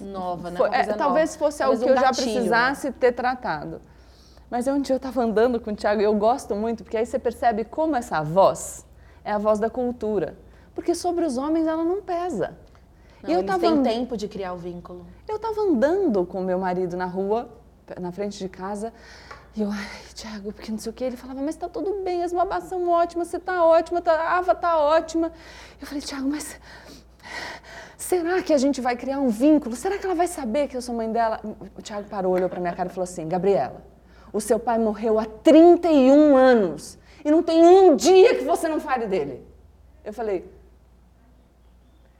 [0.00, 0.58] Nova, né?
[0.72, 1.38] É, talvez nova.
[1.38, 2.32] fosse Talvez algo que um eu já gatilho, né?
[2.32, 3.80] precisasse ter tratado.
[4.50, 7.06] Mas um dia eu estava andando com o Thiago e eu gosto muito, porque aí
[7.06, 8.84] você percebe como essa voz
[9.24, 10.36] é a voz da cultura.
[10.74, 12.56] Porque sobre os homens ela não pesa.
[13.22, 15.06] Não, e eu têm tempo de criar o vínculo.
[15.28, 17.48] eu estava andando com meu marido na rua,
[18.00, 18.92] na frente de casa,
[19.58, 21.02] e eu, ai, Tiago, porque não sei o quê.
[21.02, 24.38] Ele falava, mas tá tudo bem, as babás são ótimas, você tá ótima, tá, a
[24.38, 25.32] Ava tá ótima.
[25.80, 26.60] Eu falei, Tiago, mas
[27.96, 29.74] será que a gente vai criar um vínculo?
[29.74, 31.40] Será que ela vai saber que eu sou mãe dela?
[31.76, 33.82] O Tiago parou, olhou pra minha cara e falou assim, Gabriela,
[34.32, 38.78] o seu pai morreu há 31 anos e não tem um dia que você não
[38.78, 39.44] fale dele.
[40.04, 40.48] Eu falei,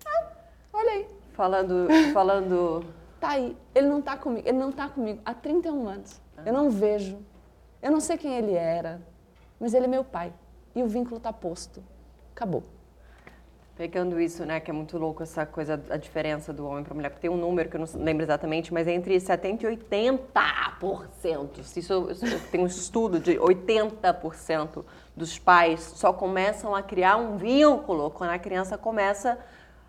[0.05, 0.27] ah,
[0.73, 1.07] olha aí.
[1.35, 2.85] Falando, falando...
[3.21, 3.57] Tá aí.
[3.73, 4.49] Ele não tá comigo.
[4.49, 6.21] Ele não tá comigo há 31 anos.
[6.49, 7.19] Eu não vejo.
[7.83, 9.03] Eu não sei quem ele era,
[9.61, 10.33] mas ele é meu pai.
[10.75, 11.85] E o vínculo tá posto.
[12.35, 12.65] Acabou.
[13.77, 17.11] Pegando isso, né, que é muito louco essa coisa, a diferença do homem para mulher,
[17.11, 21.63] porque tem um número que eu não lembro exatamente, mas é entre 70% e 80%.
[21.65, 27.37] Se Isso, isso tem um estudo de 80% dos pais só começam a criar um
[27.37, 29.39] vínculo quando a criança começa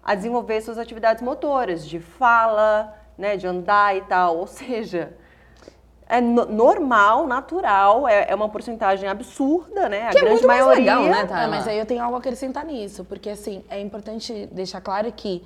[0.04, 4.36] a desenvolver suas atividades motoras, de fala, né, de andar e tal.
[4.40, 5.16] Ou seja,
[6.10, 10.08] é no- normal, natural, é, é uma porcentagem absurda, né?
[10.08, 10.96] A Que é grande muito mais maioria.
[10.98, 11.48] legal, né, É, Tayla?
[11.48, 15.44] mas aí eu tenho algo a acrescentar nisso, porque assim, é importante deixar claro que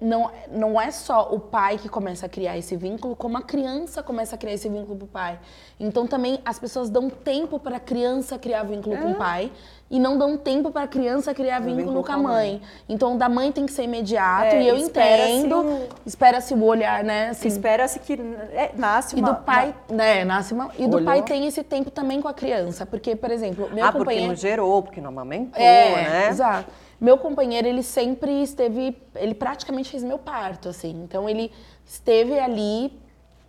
[0.00, 4.02] não, não é só o pai que começa a criar esse vínculo, como a criança
[4.02, 5.38] começa a criar esse vínculo pro pai.
[5.78, 9.52] Então também as pessoas dão tempo para a criança criar vínculo com o pai
[9.92, 12.62] e não dão tempo para a criança criar vínculo, com a mãe.
[12.88, 17.04] Então da mãe tem que ser imediato É, e eu espera-se entendo, espera-se o olhar,
[17.04, 18.14] né, assim, Espera-se que
[18.52, 19.32] é, nasce e uma...
[19.32, 21.04] do pai, né, nasce uma, e do Olhou.
[21.04, 24.28] pai tem esse tempo também com a criança, porque por exemplo, meu ah, porque companheiro
[24.28, 26.28] não gerou, porque não amamentou, é, né?
[26.30, 26.72] exato.
[26.98, 31.02] Meu companheiro, ele sempre esteve, ele praticamente fez meu parto, assim.
[31.02, 31.50] Então ele
[31.84, 32.92] esteve ali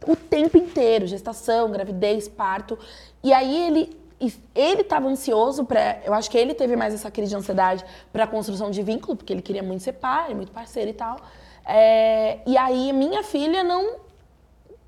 [0.07, 2.79] o tempo inteiro, gestação, gravidez, parto.
[3.23, 7.11] E aí ele e ele estava ansioso para, eu acho que ele teve mais essa
[7.11, 10.51] crise de ansiedade para a construção de vínculo, porque ele queria muito ser pai, muito
[10.51, 11.17] parceiro e tal.
[11.65, 14.01] É, e aí minha filha não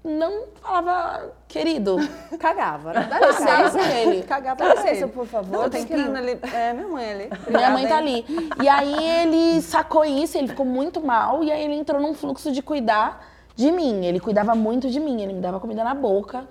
[0.06, 1.98] não falava querido.
[2.40, 3.08] Cagava, né?
[3.10, 4.24] Dá licença, ele.
[4.24, 5.64] Cagava Dá pra licença, por favor.
[5.64, 6.40] Não, tem que ir ali.
[6.54, 7.30] É, minha mãe ali.
[7.50, 8.26] Minha mãe tá Obrigada, ali.
[8.62, 12.52] E aí ele sacou isso, ele ficou muito mal, e aí ele entrou num fluxo
[12.52, 14.06] de cuidar de mim.
[14.06, 16.48] Ele cuidava muito de mim, ele me dava comida na boca,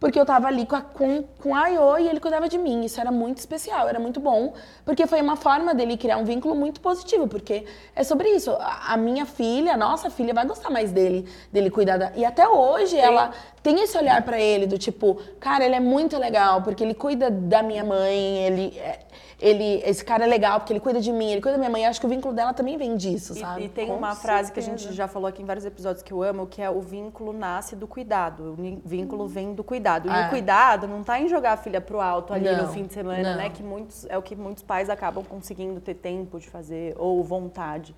[0.00, 2.84] porque eu tava ali com a, com, com a Aiô e ele cuidava de mim.
[2.84, 6.54] Isso era muito especial, era muito bom, porque foi uma forma dele criar um vínculo
[6.54, 8.50] muito positivo, porque é sobre isso.
[8.52, 12.12] A, a minha filha, a nossa filha, vai gostar mais dele, dele cuidar da.
[12.16, 13.30] E até hoje ela
[13.62, 17.30] tem esse olhar pra ele, do tipo, cara, ele é muito legal, porque ele cuida
[17.30, 18.78] da minha mãe, ele.
[18.78, 19.00] é-
[19.40, 21.86] ele, esse cara é legal porque ele cuida de mim, ele cuida da minha mãe.
[21.86, 23.62] Acho que o vínculo dela também vem disso, sabe?
[23.62, 24.86] E, e tem Com uma frase que a certeza.
[24.88, 27.74] gente já falou aqui em vários episódios que eu amo, que é o vínculo nasce
[27.74, 28.54] do cuidado.
[28.58, 30.08] O vínculo vem do cuidado.
[30.08, 30.26] E É.
[30.26, 32.92] o cuidado não tá em jogar a filha pro alto ali Não, no fim de
[32.92, 33.36] semana, não.
[33.38, 33.48] né?
[33.50, 37.94] Que muitos, é o que muitos pais acabam conseguindo ter tempo de fazer, ou vontade.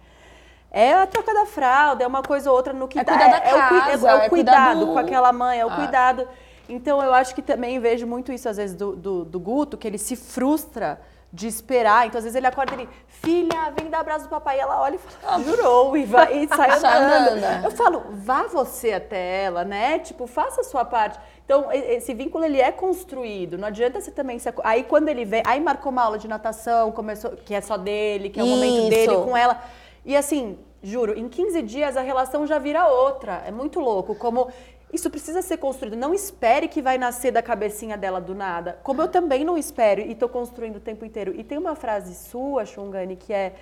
[0.70, 3.12] É a troca da fralda, é uma coisa ou outra no que É dá.
[3.14, 5.76] é, o, cui- casa, é o é cuidado do- com aquela mãe, é o Ah.
[5.76, 6.26] cuidado.
[6.68, 9.87] Então eu acho que também vejo muito isso, às vezes, do, do, do Guto, que
[9.87, 10.98] ele se frustra
[11.33, 12.07] de esperar.
[12.07, 14.59] Então, às vezes, ele acorda e ele, filha, vem dar abraço do papai.
[14.59, 17.64] E ela olha e fala, jurou, e, vai, e sai andando.
[17.64, 19.99] Eu falo, vá você até ela, né?
[20.01, 21.18] Tipo, faça a sua parte.
[21.45, 23.57] Então, esse vínculo, ele é construído.
[23.57, 24.38] Não adianta você também...
[24.38, 24.53] Se...
[24.62, 25.42] Aí, quando ele vem...
[25.47, 28.81] Aí, marcou uma aula de natação, começou, que é só dele, que é o momento
[28.81, 28.90] Isso.
[28.90, 29.59] dele com ela.
[30.05, 33.42] E assim, juro, em 15 dias a relação já vira outra.
[33.47, 34.14] É muito louco.
[34.14, 34.51] Como
[34.92, 35.96] isso precisa ser construído.
[35.96, 38.78] Não espere que vai nascer da cabecinha dela do nada.
[38.83, 41.33] Como eu também não espero e tô construindo o tempo inteiro.
[41.35, 43.52] E tem uma frase sua, Xungani, que é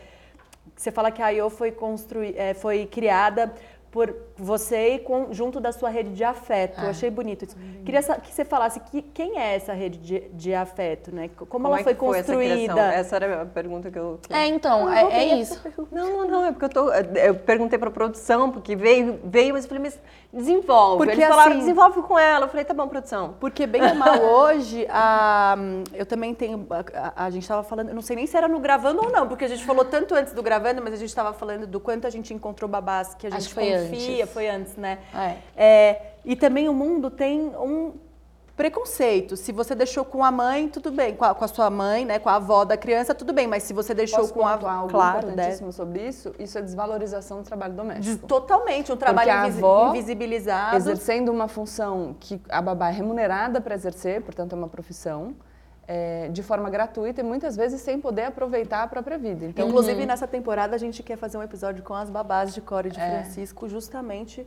[0.74, 3.52] que você fala que a IO foi construí, é, foi criada
[3.90, 6.80] por você e com- junto da sua rede de afeto.
[6.80, 7.56] Eu achei bonito isso.
[7.84, 11.28] Queria sa- que você falasse que, quem é essa rede de, de afeto, né?
[11.48, 12.72] Como, ela é foi que foi essa construída.
[12.72, 12.78] criação?
[13.00, 14.20] Essa era a pergunta que eu...
[14.30, 15.60] É, então, é, é isso.
[15.90, 16.92] Não, não, não, é porque eu tô.
[16.92, 19.98] Eu perguntei pra produção, porque veio, veio, mas eu falei, mas
[20.32, 20.98] desenvolve.
[20.98, 22.44] Porque, Eles falaram, assim- desenvolve com ela.
[22.44, 23.34] Eu falei, tá bom, produção.
[23.40, 25.56] Porque bem ou mal hoje, a,
[25.92, 26.66] eu também tenho.
[26.70, 29.10] A, a- a gente estava falando, eu não sei nem se era no gravando ou
[29.10, 31.80] não, porque a gente falou tanto antes do gravando, mas a gente estava falando do
[31.80, 34.32] quanto a gente encontrou babás que a Acho gente foi confia, antes.
[34.32, 34.98] foi antes, né?
[35.14, 35.36] É.
[35.56, 37.92] É, e também o mundo tem um
[38.60, 39.36] preconceito.
[39.38, 41.14] Se você deixou com a mãe, tudo bem.
[41.16, 42.18] Com a, com a sua mãe, né?
[42.18, 43.46] Com a avó da criança, tudo bem.
[43.46, 44.52] Mas se você deixou Posso com a.
[44.52, 45.32] algo Claro, deve.
[45.32, 46.34] importantíssimo sobre isso?
[46.38, 48.26] Isso é desvalorização do trabalho doméstico.
[48.26, 50.76] Totalmente, um trabalho a invisi- avó invisibilizado.
[50.76, 55.34] Exercendo uma função que a babá é remunerada para exercer, portanto é uma profissão,
[55.88, 59.46] é, de forma gratuita e muitas vezes sem poder aproveitar a própria vida.
[59.46, 62.90] Então, Inclusive, nessa temporada, a gente quer fazer um episódio com as babás de Core
[62.90, 63.10] de É.
[63.10, 64.46] Francisco, justamente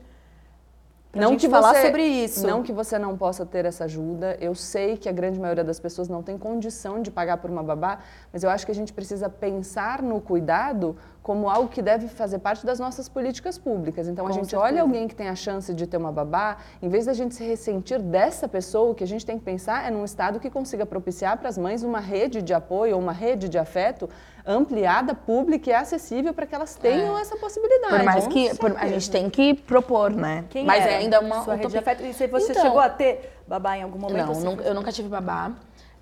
[1.20, 2.46] pra gente que falar você- sobre isso.
[2.48, 4.36] Não que você não possa ter essa ajuda.
[4.42, 7.62] Eu sei que a grande maioria das pessoas não tem condição de pagar por uma
[7.62, 8.00] babá,
[8.32, 12.40] mas eu acho que a gente precisa pensar no cuidado como algo que deve fazer
[12.40, 14.08] parte das nossas políticas públicas.
[14.08, 14.62] Então a Com gente certeza.
[14.64, 17.44] olha alguém que tem a chance de ter uma babá, em vez da gente se
[17.46, 20.86] ressentir dessa pessoa, o que a gente tem que pensar é num estado que consiga
[20.86, 24.10] propiciar para as mães uma rede de apoio ou uma rede de afeto
[24.46, 27.96] ampliada, pública e acessível para que elas tenham essa possibilidade.
[27.96, 30.46] Por mais que por- a gente tem que propor, né?
[30.50, 31.80] Quem Mas era é ainda uma sua rede utopia.
[31.80, 32.04] afeto?
[32.06, 34.26] E se você Então, chegou a ter babá em algum momento?
[34.26, 35.52] Não, Assim, nunca- eu nunca tive babá.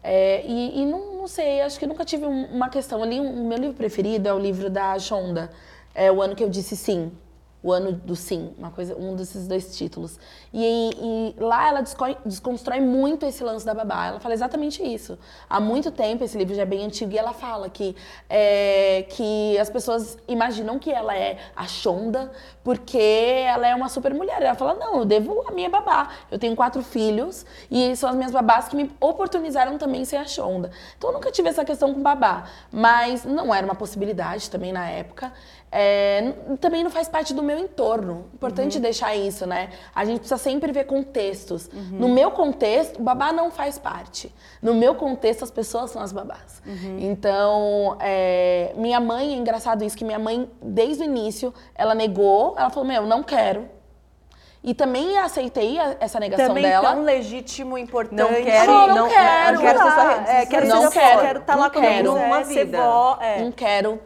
[0.03, 3.03] É, e e não, não sei, acho que nunca tive um- uma questão.
[3.03, 5.51] Ali, o meu livro preferido é o livro da Shonda.
[5.93, 7.11] É o ano que eu disse sim.
[7.63, 10.17] O ano do sim, uma coisa, um desses dois títulos.
[10.51, 14.07] E, e lá ela desco- desconstrói muito esse lance da babá.
[14.07, 15.17] Ela fala exatamente isso.
[15.47, 17.95] Há muito tempo, esse livro já é bem antigo, e ela fala que,
[18.27, 22.31] é, que as pessoas imaginam que ela é a Shonda
[22.63, 24.41] porque ela é uma super mulher.
[24.41, 26.09] Ela fala, não, eu devo a minha babá.
[26.31, 30.25] Eu tenho quatro filhos e são as minhas babás que me oportunizaram também ser a
[30.25, 30.71] Shonda.
[30.97, 34.89] Então eu nunca tive essa questão com babá, mas não era uma possibilidade também na
[34.89, 35.31] época.
[35.71, 38.25] É, também não faz parte do meu entorno.
[38.33, 39.69] Importante deixar isso, né?
[39.95, 41.69] A gente precisa sempre ver contextos.
[41.91, 44.33] No meu contexto, o babá não faz parte.
[44.61, 46.61] No meu contexto, as pessoas são as babás.
[46.99, 52.55] Então, é, minha mãe, é engraçado isso, que minha mãe, desde o início, ela negou,
[52.57, 53.69] ela falou, meu, não quero.
[54.63, 56.91] E também aceitei essa negação Também dela.
[56.93, 58.21] tão legítimo, importante.
[58.21, 60.29] Não quero, não não, quero, não quero ser sua lá, rede.
[60.29, 62.13] é, quero Não ser quero, quero estar lá eu quero.
[62.15, 62.77] Uma ser vida.
[62.77, 63.41] vó, é.
[63.41, 63.99] Não quero.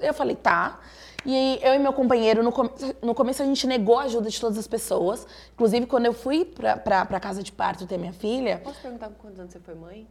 [0.00, 0.78] Eu falei, tá.
[1.24, 2.70] E eu e meu companheiro, no, come-
[3.02, 5.26] no começo a gente negou a ajuda de todas as pessoas.
[5.54, 9.08] Inclusive, quando eu fui pra, pra, pra casa de parto ter minha filha, Posso perguntar
[9.08, 10.06] com quantos anos você foi mãe?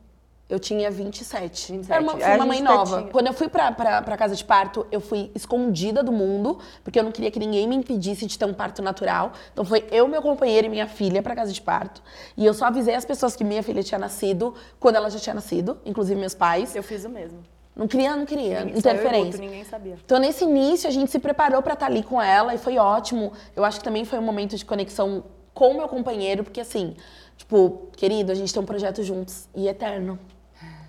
[0.48, 1.72] eu tinha 27.
[1.72, 1.92] 27.
[1.92, 2.98] Era uma, fui A uma mãe tá nova.
[3.00, 6.60] tinha- Quando eu fui pra, pra, pra casa de parto, eu fui escondida do mundo,
[6.84, 9.32] porque eu não queria que ninguém me impedisse de ter um parto natural.
[9.54, 12.04] Então foi eu, meu companheiro e minha filha pra casa de parto.
[12.38, 15.34] E eu só avisei as pessoas que minha filha tinha nascido quando ela já tinha
[15.34, 16.76] nascido, inclusive meus pais.
[16.76, 17.40] Eu fiz o mesmo.
[17.76, 18.62] Não queria, não queria.
[18.62, 19.26] E o interferência.
[19.26, 19.98] outro, ninguém sabia.
[20.04, 23.34] Então, nesse início, a gente se preparou pra estar ali com ela e foi ótimo.
[23.56, 26.96] Eu acho que também foi um momento de conexão com o meu companheiro, porque assim,
[27.36, 30.18] tipo, querido, a gente tem um projeto juntos e eterno.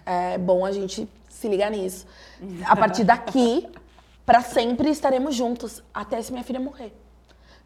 [0.04, 2.06] É bom a gente se ligar nisso.
[2.64, 3.68] A partir daqui,
[4.24, 6.92] pra sempre estaremos juntos, até se minha filha morrer.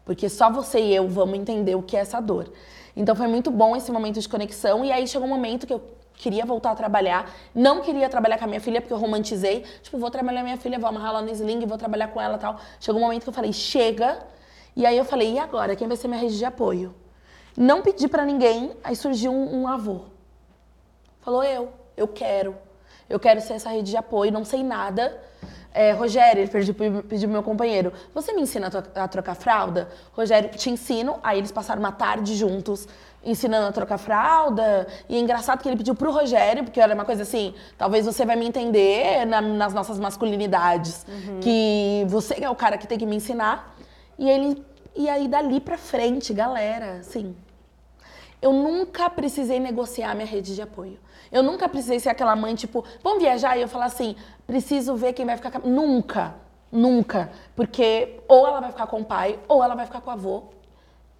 [0.03, 2.51] Porque só você e eu vamos entender o que é essa dor.
[2.95, 4.83] Então foi muito bom esse momento de conexão.
[4.83, 5.81] E aí chegou um momento que eu
[6.21, 7.29] queria voltar a trabalhar.
[7.53, 9.65] Não queria trabalhar com a minha filha, porque eu romantizei.
[9.81, 12.21] Tipo, vou trabalhar com a minha filha, vou amarrar ela no sling, vou trabalhar com
[12.21, 12.59] ela tal.
[12.79, 14.19] Chegou um momento que eu falei, chega.
[14.75, 15.75] E aí eu falei, e agora?
[15.75, 16.93] Quem vai ser minha rede de apoio?
[17.57, 20.01] Não pedi pra ninguém, aí surgiu um, um avô.
[21.21, 22.55] Falou, eu, eu quero.
[23.09, 25.19] Eu quero ser essa rede de apoio, não sei nada.
[25.73, 29.89] É, Rogério, ele pediu, pediu meu companheiro, você me ensina a trocar fralda?
[30.11, 31.19] Rogério, te ensino.
[31.23, 32.87] Aí eles passaram uma tarde juntos,
[33.23, 34.87] ensinando a trocar fralda.
[35.07, 38.25] E é engraçado que ele pediu pro Rogério, porque era uma coisa assim, talvez você
[38.25, 41.05] vai me entender na- nas nossas masculinidades,
[41.41, 43.75] que você é o cara que tem que me ensinar.
[44.17, 44.63] E ele,
[44.95, 47.35] e aí dali pra frente, galera, assim,
[48.41, 50.97] eu nunca precisei negociar minha rede de apoio.
[51.31, 53.55] Eu nunca precisei ser aquela mãe, tipo, vamos viajar?
[53.57, 55.61] E eu falar assim, preciso ver quem vai ficar com a...
[55.71, 56.35] Nunca,
[56.71, 57.29] nunca.
[57.55, 60.43] Porque ou ela vai ficar com o pai, ou ela vai ficar com o avô.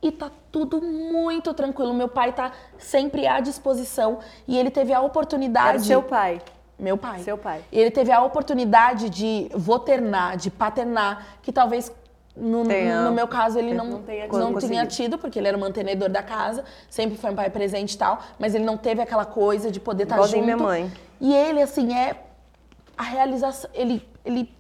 [0.02, 1.94] E tá tudo muito tranquilo.
[1.94, 4.20] Meu pai tá sempre à disposição.
[4.48, 5.70] E ele teve a oportunidade...
[5.70, 6.42] Era seu pai.
[6.80, 7.20] Meu pai.
[7.20, 7.64] Seu pai.
[7.72, 11.92] E ele teve a oportunidade de voternar, de paternar, que talvez
[12.36, 14.88] no, Tenha- no meu caso ele não, não não, tenha tinha conseguido.
[14.88, 18.20] tido, porque ele era o mantenedor da casa, sempre foi um pai presente e tal,
[18.40, 20.56] mas ele não teve aquela coisa de poder estar Igualzinho junto.
[20.56, 20.92] minha mãe.
[21.20, 22.16] E ele, assim, é
[22.98, 23.70] a realização.
[23.76, 24.52] Ele, ele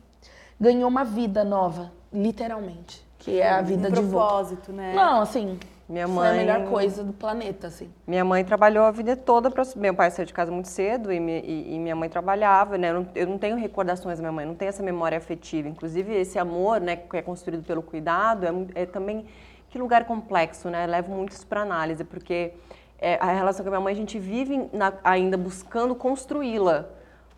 [0.59, 4.17] ganhou uma vida nova, literalmente, que é a vida um de vô.
[4.19, 4.93] propósito, né?
[4.95, 7.89] Não, assim, Minha foi a mãe- melhor coisa do planeta, assim.
[8.07, 11.19] Minha mãe trabalhou a vida toda para meu pai saiu de casa muito cedo e,
[11.19, 12.89] mi- e- e minha mãe trabalhava, né?
[12.89, 15.67] Eu não, eu não tenho recordações da minha mãe, não tenho essa memória afetiva.
[15.69, 19.25] Inclusive esse amor, né, que é construído pelo cuidado, é, é também
[19.69, 20.85] que lugar complexo, né?
[20.87, 22.53] Levo muito isso para análise, porque
[22.99, 26.85] é, a relação com a minha mãe a gente vive na- ainda buscando construí-la.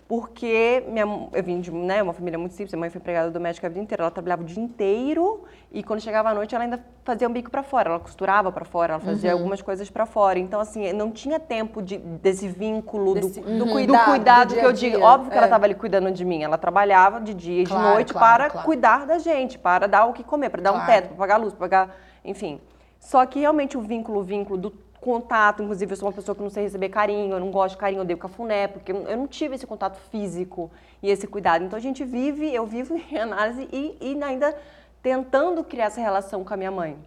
[0.08, 3.68] Porque minha, eu vim de né, uma família muito simples, minha mãe foi empregada doméstica
[3.68, 6.84] a vida inteira, ela trabalhava o dia inteiro e quando chegava à noite ela ainda
[7.06, 10.38] fazia um bico para fora, ela costurava para fora, ela fazia algumas coisas para fora.
[10.38, 14.60] Então assim, não tinha tempo de, desse vínculo Desse- do, do do cuidado, cuidado, do
[14.60, 15.02] que eu digo.
[15.02, 15.50] Óbvio que ela é.
[15.50, 18.50] estava ali cuidando de mim, ela trabalhava de dia e de Claro, noite claro, para
[18.50, 18.66] claro.
[18.66, 21.38] cuidar da gente, para dar o que comer, para dar um teto, para pagar a
[21.38, 22.60] luz, para pagar, enfim.
[23.00, 24.72] Só que realmente o vínculo, o vínculo do
[25.04, 27.78] contato, inclusive eu sou uma pessoa que não sei receber carinho, eu não gosto de
[27.80, 31.64] carinho, eu odeio cafuné, porque eu não- tive esse contato físico e esse cuidado.
[31.66, 34.56] Então a gente vive, eu vivo em análise e, e ainda
[35.02, 36.98] tentando criar essa relação com a minha mãe.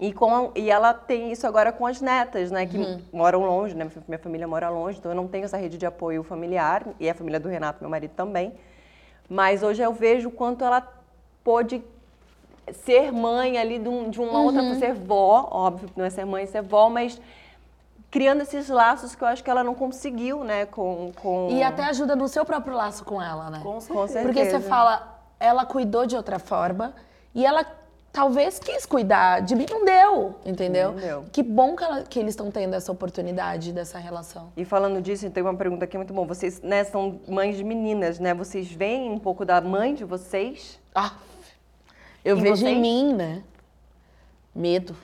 [0.00, 2.66] E, com, e ela tem isso agora com as netas, né?
[2.66, 2.78] Que
[3.12, 3.88] moram longe, né?
[4.06, 6.84] Minha família mora longe, então eu não tenho essa rede de apoio familiar.
[7.00, 8.52] E a família do Renato, meu marido, também.
[9.28, 10.86] Mas hoje eu vejo o quanto ela
[11.42, 11.82] pôde
[12.72, 16.24] ser mãe ali de, um- de uma outra, ser vó, óbvio que não é ser
[16.24, 17.20] mãe, ser vó, mas
[18.10, 20.64] criando esses laços que eu acho que ela não conseguiu, né?
[20.66, 21.48] Com, com...
[21.50, 23.60] E até ajuda no seu próprio laço com ela, né?
[23.62, 24.22] Com Com certeza.
[24.22, 26.94] Porque você fala, ela cuidou de outra forma
[27.34, 27.66] e ela
[28.10, 30.92] talvez quis cuidar de mim, não deu, entendeu?
[30.92, 31.24] Não deu.
[31.30, 34.50] Que bom que, ela- que eles estão tendo essa oportunidade dessa relação.
[34.56, 36.26] E falando disso, tem uma pergunta aqui muito bom.
[36.26, 38.32] Vocês, né, são mães de meninas, né?
[38.32, 40.80] Vocês veem um pouco da mãe de vocês?
[40.94, 41.12] Ah,
[42.24, 42.76] eu Em vejo vocês?
[42.76, 43.42] em mim, né?
[44.54, 44.94] Medo.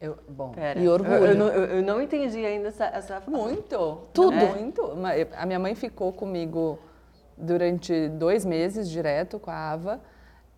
[0.00, 0.80] Eu, bom, Pera.
[0.80, 1.14] E orgulho.
[1.14, 3.98] Eu, eu não, eu- eu não entendi ainda essa, essa Muito.
[4.12, 4.32] Tudo.
[4.34, 4.96] Muito.
[4.96, 6.78] Ma- eu- A minha mãe ficou comigo
[7.36, 10.00] durante dois meses direto com a Ava.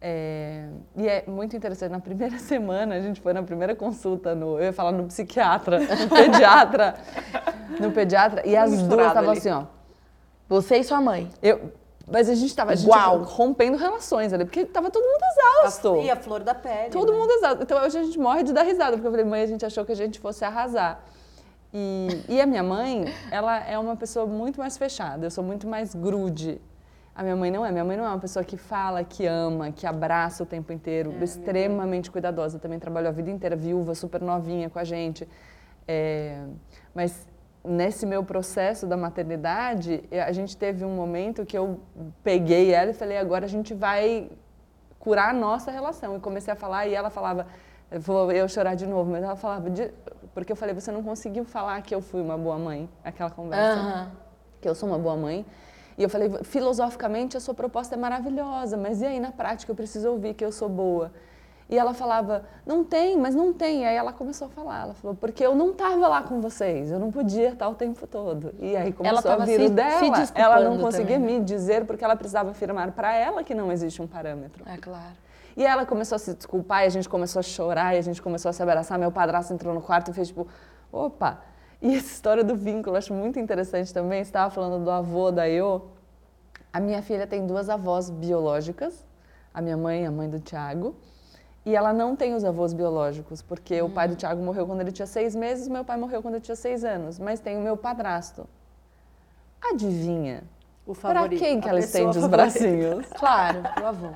[0.01, 0.67] É,
[0.97, 1.91] e é muito interessante.
[1.91, 4.59] Na primeira semana, a gente foi na primeira consulta no.
[4.59, 6.95] Eu ia falar no psiquiatra, no pediatra.
[7.81, 8.47] no pediatra.
[8.47, 9.65] E as duas estavam assim, ó.
[10.49, 11.29] Você e sua mãe.
[11.43, 11.73] Eu,
[12.07, 12.91] Mas a gente tava a gente
[13.25, 15.97] rompendo relações ali, porque tava todo mundo exausto.
[16.03, 16.91] E a flor da pele.
[16.91, 17.19] Todo né?
[17.19, 17.63] mundo exausto.
[17.63, 19.85] Então hoje a gente morre de dar risada, porque eu falei, mãe, a gente achou
[19.85, 21.03] que a gente fosse arrasar.
[21.73, 25.67] E, e a minha mãe, ela é uma pessoa muito mais fechada, eu sou muito
[25.67, 26.61] mais grude.
[27.15, 27.71] A minha mãe não é.
[27.71, 31.15] Minha mãe não é uma pessoa que fala, que ama, que abraça o tempo inteiro,
[31.23, 32.59] extremamente cuidadosa.
[32.59, 35.29] Também trabalhou a vida inteira viúva, super novinha com a gente.
[35.87, 36.43] É,
[36.95, 37.27] mas
[37.65, 41.81] nesse meu processo da maternidade, eh, a gente teve um momento que eu
[42.23, 44.31] peguei ela e falei, agora a gente vai
[44.99, 46.17] curar a nossa relação.
[46.17, 47.47] E comecei a falar e ela falava,
[47.91, 49.91] vou eu chorar de novo, mas ela falava, de-
[50.35, 53.81] porque eu falei, você não conseguiu falar que eu fui uma boa mãe, aquela conversa,
[54.61, 55.47] que eu sou uma boa mãe.
[55.97, 59.77] E eu falei, filosoficamente a sua proposta é maravilhosa, mas e aí na prática eu
[59.77, 61.13] preciso ouvir que eu sou boa.
[61.69, 63.83] E ela falava, não tem, mas não tem.
[63.83, 66.91] E aí ela começou a falar, ela falou, porque eu não estava lá com vocês,
[66.91, 68.55] eu não podia estar o tempo todo.
[68.59, 71.39] E aí começou tava a vir se- dela, se ela não conseguia também, né?
[71.41, 74.63] me dizer porque ela precisava afirmar para ela que não existe um parâmetro.
[74.69, 75.15] É claro.
[75.57, 78.21] E ela começou a se desculpar e a gente começou a chorar e a gente
[78.21, 78.99] começou a se abraçar.
[78.99, 80.47] Meu padrasto entrou no quarto e fez tipo,
[80.93, 81.41] opa.
[81.81, 84.23] E essa história do vínculo eu acho muito interessante também.
[84.23, 85.83] Você estava falando do avô da Iô.
[86.73, 89.05] A minha filha tem duas avós biológicas,
[89.53, 90.95] a minha mãe e a mãe do Tiago.
[91.67, 94.93] E ela não tem os avós biológicos, porque o pai do Tiago morreu quando ele
[94.93, 97.19] tinha seis meses, meu pai morreu quando eu tinha seis anos.
[97.19, 98.47] Mas tem o meu padrasto.
[99.63, 100.45] Adivinha?
[100.87, 101.39] O Para favorito.
[101.39, 103.07] quem que ela estende os bracinhos?
[103.17, 104.11] Claro, o avô.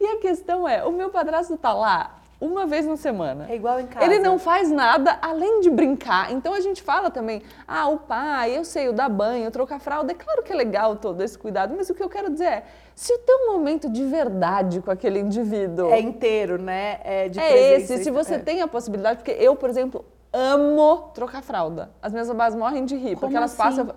[0.00, 3.46] E a questão é, o meu padrasto tá lá uma vez na semana.
[3.48, 4.04] É igual em casa.
[4.04, 6.32] Ele não faz nada além de brincar.
[6.32, 10.12] Então a gente fala também, ah, o pai, eu sei, o dar banho, trocar fralda.
[10.12, 12.64] É claro que é legal todo esse cuidado, mas o que eu quero dizer é,
[12.94, 17.00] se o teu momento de verdade com aquele indivíduo É inteiro, né?
[17.04, 18.38] É, de é presença, esse, se você é.
[18.38, 21.90] tem a possibilidade, porque eu, por exemplo, amo trocar fralda.
[22.02, 23.62] As minhas babás morrem de rir, porque Como elas assim?
[23.62, 23.94] passam.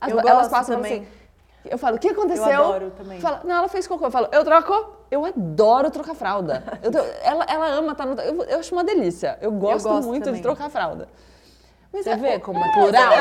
[0.00, 1.00] as- elas passam falam também.
[1.00, 1.17] assim.
[1.64, 2.46] Eu falo, o que aconteceu?
[2.46, 3.20] Eu adoro também.
[3.20, 4.06] Fala, não, ela fez cocô.
[4.06, 4.96] Eu falo, eu troco?
[5.10, 6.62] Eu adoro trocar fralda.
[6.82, 6.90] Eu
[7.22, 8.20] ela, ela ama estar no.
[8.20, 9.38] Eu, eu acho uma delícia.
[9.40, 10.40] Eu gosto, gosto muito também.
[10.40, 11.08] de trocar fralda.
[11.98, 13.12] Mas Você é- vê como é plural?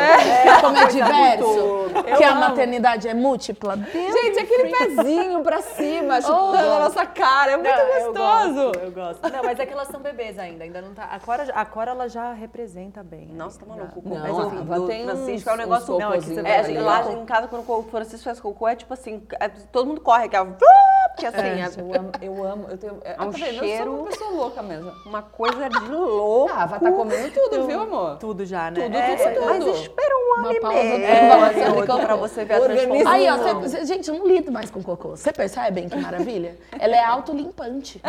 [0.62, 2.16] como é diverso?
[2.18, 2.40] Que a amo.
[2.42, 3.76] maternidade é múltipla.
[3.76, 7.54] Deus Gente, aquele pezinho pra cima, chutando a nossa cara.
[7.54, 8.54] É muito Não, eu gostoso.
[8.66, 9.30] gosto, Eu gosto.
[9.32, 11.06] Não, mas é que elas são bebês ainda, ainda não tá.
[11.06, 13.28] A Cora, a Cora ela já representa bem.
[13.34, 14.02] Nossa, tá maluco.
[14.06, 15.96] Não, Mas, a enfim, Ava do tem Francisco uns- é um negócio...
[15.96, 18.68] uns Não, é que você cocôzinhos é, lá em casa, quando o Francisco faz cocô,
[18.68, 20.46] é tipo assim, é- todo mundo corre, que é...
[20.46, 22.68] Porque assim, é, Gente, eu amo, eu amo.
[22.70, 23.46] Eu tenho, é, um tá vendo?
[23.56, 23.84] Eu cheiro.
[23.86, 24.92] sou uma pessoa louca mesmo.
[25.04, 26.52] uma coisa de louco.
[26.56, 28.18] Ah, vai estar comendo tudo, viu, amor?
[28.18, 28.86] Tudo já, né?
[28.86, 29.66] Tudo, É, tudo, tudo.
[29.70, 33.12] Mas espera um ano Uma e meio é, você ver a transformação.
[33.12, 35.10] Aí, ó, cê- cê- gente, eu não lido mais com cocô.
[35.10, 36.58] Você percebe que maravilha?
[36.80, 38.02] Ela é autolimpante.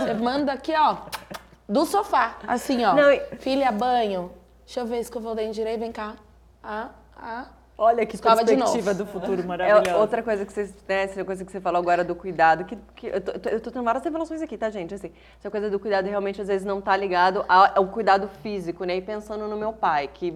[0.00, 0.96] Você manda aqui, ó,
[1.68, 2.38] do sofá.
[2.46, 2.94] Assim, ó.
[2.94, 4.32] Não, Filha, banho.
[4.64, 5.80] Deixa eu ver se eu vou dente direito.
[5.80, 6.14] Vem cá.
[6.62, 7.44] Ah, ah.
[7.80, 9.96] Olha que Escova perspectiva do futuro É maravilhosa.
[9.98, 13.06] outra coisa que você, né, essa coisa que você falou agora do cuidado, que, que
[13.06, 14.92] eu, tô, eu tô- tendo várias revelações aqui, tá, gente?
[14.94, 18.82] Assim, essa coisa do cuidado realmente às vezes não tá ligado ao, ao cuidado físico,
[18.82, 18.96] né?
[18.96, 20.34] E pensando no meu pai, que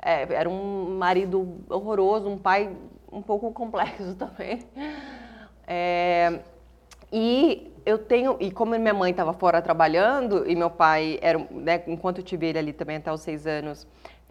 [0.00, 2.70] é, era um marido horroroso, um pai
[3.10, 4.64] um pouco complexo também.
[5.66, 6.38] É,
[7.12, 11.82] e eu tenho, e como minha mãe estava fora trabalhando e meu pai era, né,
[11.88, 13.86] enquanto eu tive ele ali também até os seis anos,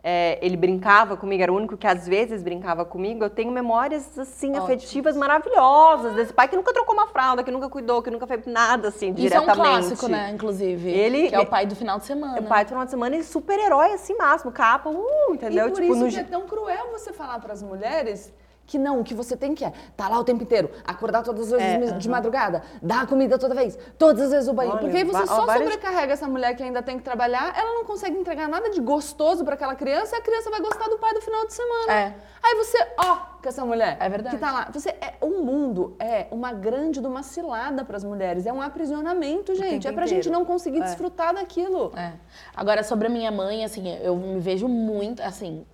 [0.08, 3.24] é, ele brincava comigo, era o único que às vezes brincava comigo.
[3.24, 7.68] Eu tenho memórias assim afetivas maravilhosas desse pai que nunca trocou uma fralda, que nunca
[7.68, 9.58] cuidou, que nunca fez nada assim Isso é um diretamente.
[9.58, 10.91] clássico, né, inclusive.
[10.91, 12.39] Ele- que é o pai do final de semana.
[12.39, 15.70] O pai do final de semana e super-herói assim máximo, capa, uh, entendeu?
[15.70, 18.32] E por tipo, isso no que é tão cruel você falar para as mulheres
[18.66, 21.51] que não, o que você tem que é tá lá o tempo inteiro, acordar todas
[21.51, 24.72] as vezes de madrugada, dar a comida toda vez, todas as vezes o banho.
[24.72, 27.53] Olha, Porque aí você ó, só várias- sobrecarrega essa mulher que ainda tem que trabalhar,
[27.57, 30.88] ela não consegue entregar nada de gostoso para aquela criança e a criança vai gostar
[30.89, 31.93] do pai do final de semana.
[31.93, 32.13] É.
[32.43, 33.97] Aí você, ó, com essa mulher.
[33.99, 34.36] É verdade.
[34.36, 34.70] Que tá lá.
[34.72, 38.45] Você é, o mundo é uma grande de uma cilada para as mulheres.
[38.45, 39.88] É um aprisionamento, gente.
[39.88, 40.38] É pra gente inteiro.
[40.39, 41.91] não conseguir desfrutar daquilo.
[41.95, 42.13] É.
[42.55, 45.66] Agora, sobre a minha mãe, assim, eu me vejo muito, assim...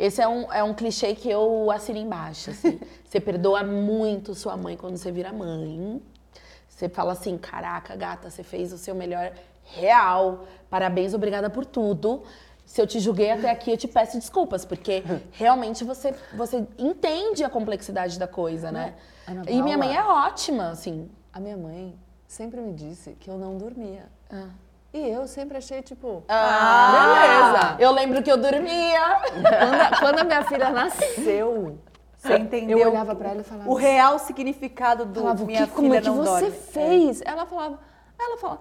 [0.00, 2.80] Esse é um, é um clichê que eu assino embaixo, assim.
[3.04, 6.00] Você perdoa muito sua mãe quando você vira mãe.
[6.66, 9.32] Você fala assim, caraca, gata, você fez o seu melhor
[9.64, 10.46] real.
[10.70, 12.22] Parabéns, obrigada por tudo.
[12.64, 17.44] Se eu te julguei até aqui, eu te peço desculpas, porque realmente você, você entende
[17.44, 18.94] a complexidade da coisa, né?
[19.26, 20.28] Ana E minha mãe é Paula.
[20.28, 21.10] ótima, assim.
[21.32, 21.94] A minha mãe
[22.26, 24.04] sempre me disse que eu não dormia.
[24.30, 24.48] Ah.
[24.92, 29.00] E eu sempre achei, tipo, Ah, Eu lembro que eu dormia.
[29.30, 31.78] Quando a, quando a minha filha nasceu,
[32.16, 32.78] Você entendeu?
[32.78, 35.98] eu olhava pra ela e falava, O real significado do falava minha que, como filha
[35.98, 36.50] é que não você dorme.
[36.72, 37.22] fez?
[37.24, 37.78] Ela falava,
[38.18, 38.60] ela falava,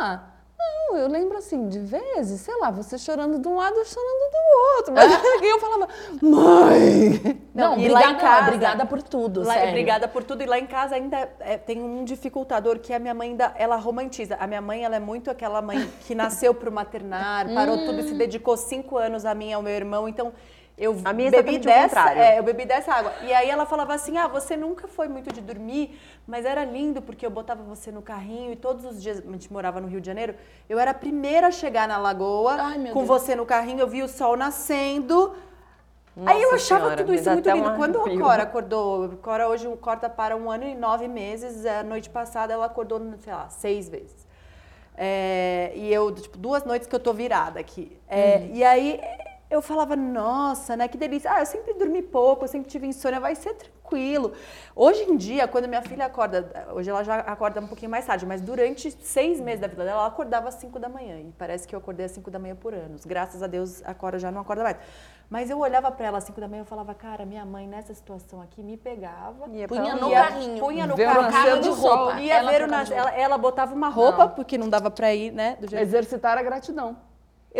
[0.00, 0.20] ah,
[0.58, 4.30] Não, eu lembro assim, de vezes, sei lá, você chorando de um lado, eu chorando
[4.30, 4.94] do outro.
[4.94, 5.88] Mas e eu falava,
[6.22, 7.42] mãe!
[7.54, 9.68] Não, lá em obrigada, casa- obrigada por tudo, Lá, sério.
[9.70, 10.42] Obrigada por tudo.
[10.42, 13.76] E lá em casa ainda é, tem um dificultador que a minha mãe ainda, ela
[13.76, 14.36] romantiza.
[14.36, 18.08] A minha mãe ela é muito aquela mãe que nasceu pro maternar, parou tudo e
[18.08, 20.08] se dedicou cinco anos a mim e ao meu irmão.
[20.08, 20.32] Então
[20.78, 23.12] eu A minha é bebi dessa, é, eu bebi dessa água.
[23.22, 27.00] E aí ela falava assim: "Ah, você nunca foi muito de dormir, mas era lindo
[27.00, 30.00] porque eu botava você no carrinho e todos os dias a gente morava no Rio
[30.00, 30.34] de Janeiro,
[30.68, 33.06] eu era a primeira a chegar na lagoa Ai, com Deus.
[33.06, 35.34] você no carrinho, eu via o sol nascendo.
[36.24, 37.68] Aí eu Nossa achava Senhora, tudo isso muito lindo.
[37.70, 38.10] um Quando a.
[38.18, 42.66] Cora acordou, Cora hoje corta para um ano e nove meses, a noite passada ela
[42.66, 44.26] acordou, sei lá, seis vezes.
[44.96, 47.98] É, e eu, tipo, duas noites que eu tô virada aqui.
[48.08, 48.98] É, E aí
[49.48, 51.32] eu falava, nossa, né, que delícia.
[51.32, 54.32] Ah, eu sempre dormi pouco, eu sempre tive insônia, vai ser tranquilo.
[54.74, 58.26] Hoje em dia, quando minha filha acorda, hoje ela já acorda um pouquinho mais tarde,
[58.26, 61.20] mas durante seis meses da vida dela, ela acordava às cinco da manhã.
[61.20, 63.04] E parece que eu acordei às cinco da manhã por anos.
[63.04, 64.76] Graças a Deus, a Cora já não acorda mais.
[65.30, 67.92] Mas eu olhava pra ela às cinco da manhã e falava, cara, minha mãe nessa
[67.94, 69.48] situação aqui me pegava.
[69.50, 70.58] Ia Punha no ia- carrinho.
[70.60, 71.60] Punha no Vê o carro.
[71.60, 72.20] de roupa.
[72.20, 72.90] Ia Ela ver o nas...
[72.90, 75.56] ela, ela botava uma roupa, porque não dava pra ir, né?
[75.60, 76.96] Do jeito Exercitar a gratidão.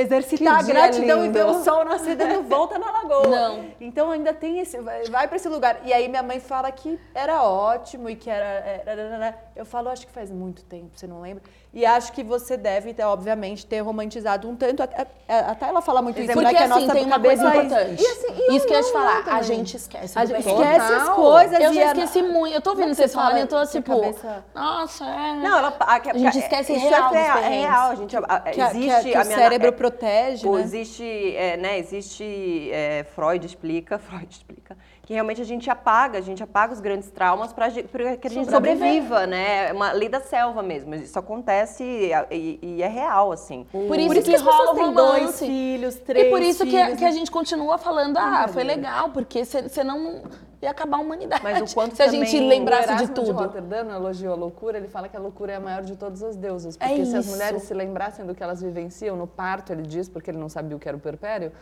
[0.00, 1.32] Exercitar a gratidão e lindo.
[1.38, 3.26] ver o sol nascer dando volta na lagoa.
[3.26, 3.64] Não.
[3.80, 4.78] Então ainda tem esse.
[5.10, 5.80] Vai, pra esse lugar.
[5.84, 8.82] E aí minha mãe fala que era ótimo e que era.
[8.84, 11.42] era- Eu falo, acho que faz muito tempo, você não lembra?
[11.76, 14.82] E acho que você deve, ter, obviamente, ter romantizado um tanto.
[14.82, 16.50] Até, até ela fala muito isso, Porque né?
[16.54, 18.02] Que a assim, nossa tem uma cabeça coisa é- importante.
[18.02, 19.42] E assim, e isso que eu ia te falar, não a também.
[19.42, 20.18] gente esquece.
[20.18, 21.60] A gente esquece as coisas.
[21.60, 22.54] Eu e já a- esqueci muito.
[22.54, 24.44] Eu tô é ouvindo que vocês você fala falarem, eu tô que a tipo, cabeça-
[24.54, 25.34] nossa, é.
[25.34, 27.90] Não, ela, a, A gente esquece isso real é, dos é real.
[27.90, 30.46] A gente, a- a- que, a- que existe a- que a o cérebro é- protege,
[30.48, 30.62] Ou né?
[30.62, 34.74] existe, é, né, existe, é, Freud explica, Freud explica,
[35.06, 38.50] que realmente a gente apaga, a gente apaga os grandes traumas para que a gente
[38.50, 39.68] sobreviva, né?
[39.68, 40.96] É uma lei da selva mesmo.
[40.96, 43.64] Isso acontece e, e- e é real, assim.
[43.70, 46.42] Por isso, Por isso que, que as pessoas rola têm dois filhos, três E por
[46.42, 47.14] isso que, a- filhos, que a né?
[47.14, 50.24] gente continua falando, ah, foi legal, porque você não
[50.60, 51.40] ia acabar a humanidade.
[51.44, 53.30] Mas o quanto se a gente também- lembrasse o de tudo.
[53.30, 56.20] Rotterdam no elogio à loucura, ele fala que a loucura é a maior de todas
[56.20, 56.76] as deusas.
[56.80, 60.08] É Porque se as mulheres se lembrassem do que elas vivenciam no parto, ele diz,
[60.08, 61.52] porque ele não sabia o que era o perpério,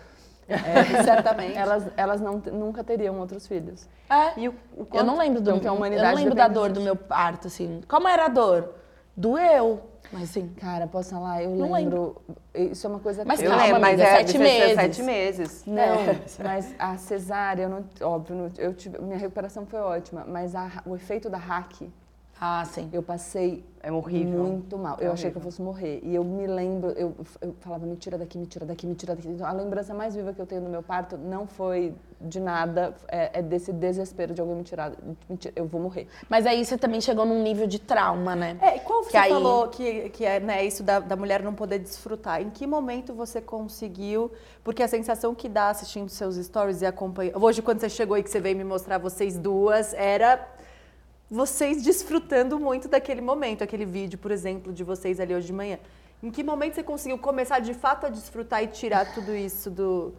[1.04, 1.56] Certamente.
[1.56, 3.88] elas, elas não, nunca teriam outros filhos.
[4.10, 4.38] É.
[4.40, 6.34] E o, o Eu quanto- não lembro do Então, que a eu humanidade não lembro
[6.34, 6.80] da dor disso.
[6.80, 7.80] do meu parto, assim.
[7.88, 8.74] Como era a dor?
[9.16, 9.80] Doeu.
[10.12, 10.48] Mas assim.
[10.60, 11.42] Cara, posso falar?
[11.42, 12.20] Eu Não lembro.
[12.54, 14.74] Isso é uma coisa Mas que eu calma, lembro, mas amiga, é sete de meses.
[14.74, 15.64] sete meses.
[15.66, 16.20] Não, É.
[16.42, 20.94] mas a cesárea, eu não, óbvio, eu tive, minha recuperação foi ótima, mas a- o
[20.94, 21.82] efeito da hack,
[22.46, 22.90] Ah, sim.
[22.92, 24.44] eu passei É horrível.
[24.44, 24.98] muito mal.
[25.00, 26.00] É eu achei que eu fosse morrer.
[26.02, 29.14] E eu me lembro, eu, eu falava, me tira daqui, me tira daqui, me tira
[29.14, 29.28] daqui.
[29.28, 32.94] Então, a lembrança mais viva que eu tenho do meu parto não foi de nada,
[33.08, 34.92] é, é desse desespero de alguém me tirar.
[35.28, 36.06] me tira- eu vou morrer.
[36.28, 38.58] Mas aí você também chegou num nível de trauma, né?
[38.60, 41.42] É, e qual você Que aí- falou que, que é né, isso da, da mulher
[41.42, 42.40] não poder desfrutar?
[42.42, 44.30] Em que momento você conseguiu?
[44.62, 47.42] Porque a sensação que dá assistindo seus stories e acompanhando.
[47.42, 50.46] Hoje, quando você chegou e que você veio me mostrar vocês duas, era
[51.30, 55.78] vocês desfrutando muito daquele momento, aquele vídeo, por exemplo, de vocês ali hoje de manhã.
[56.22, 60.14] Em que momento você conseguiu começar de fato a desfrutar e tirar tudo isso do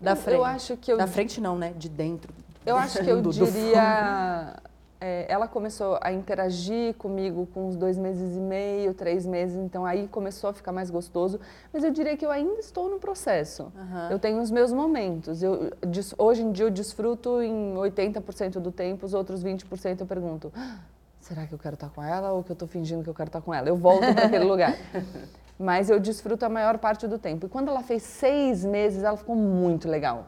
[0.00, 0.36] da frente?
[0.36, 1.72] eu acho que eu- Da frente não, né?
[1.76, 2.32] De dentro.
[2.64, 4.56] Eu acho que eu diria.
[5.00, 9.84] É, ela começou a interagir comigo com uns dois meses e meio, três meses, então
[9.84, 11.38] aí começou a ficar mais gostoso.
[11.72, 13.72] Mas eu diria que eu ainda estou no processo.
[14.10, 15.42] Eu tenho os meus momentos.
[15.42, 15.70] Eu,
[16.18, 20.52] hoje em dia eu desfruto em 80% do tempo, os outros 20% eu pergunto.
[20.56, 20.78] "Ah,
[21.20, 23.28] Será que eu quero estar com ela ou que eu estou fingindo que eu quero
[23.28, 23.68] estar com ela?
[23.68, 24.76] Eu volto para aquele lugar.
[25.58, 27.46] Mas eu desfruto a maior parte do tempo.
[27.46, 30.26] E quando ela fez seis meses, ela ficou muito legal.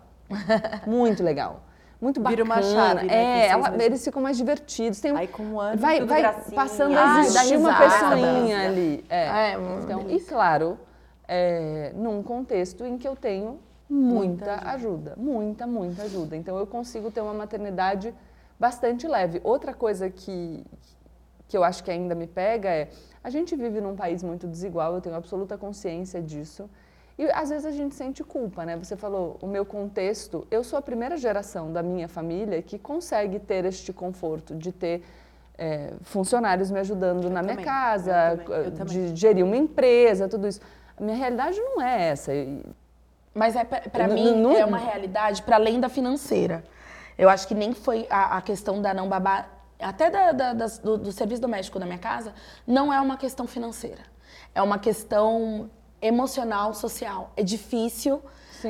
[0.86, 1.60] Muito legal.
[2.00, 2.36] Muito bacana.
[2.36, 5.00] Vira uma chave, né, É, ela- eles ficam mais divertidos.
[5.00, 6.54] Tem um- Aí com um ano, vai, vai gracinha.
[6.54, 9.04] passando a existir uma pessoinha ali.
[9.08, 9.26] É.
[9.26, 10.78] É, então, e claro,
[11.26, 13.58] é, num contexto em que eu tenho
[13.90, 15.14] muita, ajuda.
[15.16, 16.36] Muita, muita ajuda.
[16.36, 18.14] Então eu consigo ter uma maternidade
[18.60, 19.40] bastante leve.
[19.42, 20.64] Outra coisa que,
[21.48, 22.90] que eu acho que ainda me pega é
[23.24, 26.70] a gente vive num país muito desigual, eu tenho absoluta consciência disso.
[27.18, 28.76] E às vezes a gente sente culpa, né?
[28.76, 33.40] Você falou, o meu contexto, eu sou a primeira geração da minha família que consegue
[33.40, 35.02] ter este conforto de ter
[35.58, 40.28] é, funcionários me ajudando na minha também, casa, eu também, eu de gerir uma empresa,
[40.28, 40.60] tudo isso.
[40.96, 42.30] A minha realidade não é essa.
[43.34, 46.62] Mas é, para mim não- é uma realidade para além da financeira.
[47.16, 49.48] Eu acho que nem foi a, a questão da não babá,
[49.80, 52.32] até da- da- das- do, do serviço doméstico da minha casa,
[52.64, 54.02] não é uma questão financeira.
[54.54, 55.68] É uma questão
[56.00, 57.32] emocional, social.
[57.36, 58.22] É difícil.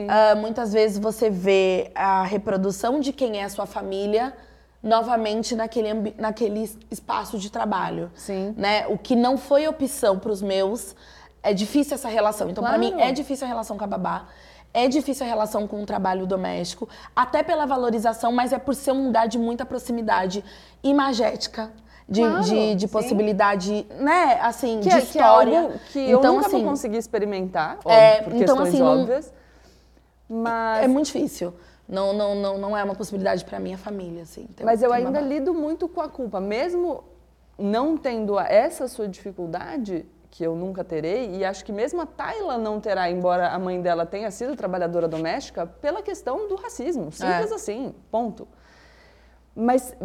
[0.09, 4.35] Ah, muitas vezes você vê a reprodução de quem é a sua família
[4.83, 8.11] novamente naquele, naquele espaço de trabalho.
[8.15, 8.55] Sim.
[8.57, 8.87] Né?
[8.89, 10.95] O que não foi opção para os meus
[11.43, 12.51] é difícil essa relação.
[12.51, 12.79] Então, Claro.
[12.79, 14.27] mim, é difícil a relação com a babá.
[14.75, 18.93] É difícil a relação com o trabalho doméstico, até pela valorização, mas é por ser
[18.93, 20.45] um lugar de muita proximidade
[20.83, 21.73] imagética,
[22.09, 22.93] de, Claro, de, de sim.
[22.93, 25.61] possibilidade, né, assim, Que, de é- que é história.
[25.63, 29.01] algo que eu então, nunca assim, vou conseguir experimentar, É, óbvio, por então, assim, não-
[29.03, 29.33] óbvias.
[30.29, 31.55] Mas, é muito difícil.
[31.89, 34.47] Não, não, não, não é uma possibilidade pra minha família, assim.
[34.63, 36.39] mas eu ainda lido muito com a culpa.
[36.39, 37.03] Mesmo
[37.59, 42.59] não tendo essa sua dificuldade, que eu nunca terei, e acho que mesmo a Tayla
[42.59, 47.11] não terá, embora a mãe dela tenha sido trabalhadora doméstica, pela questão do racismo.
[47.11, 47.55] Simples É.
[47.55, 48.47] assim, ponto.
[49.57, 49.97] Mas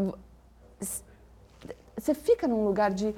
[2.03, 3.15] você fica num lugar de.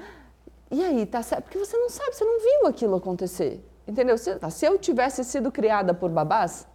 [0.71, 1.45] E aí, tá certo?
[1.45, 3.63] Porque você não sabe, você não viu aquilo acontecer.
[3.88, 4.17] Entendeu?
[4.17, 6.67] Se, tá, se eu tivesse sido criada por babás,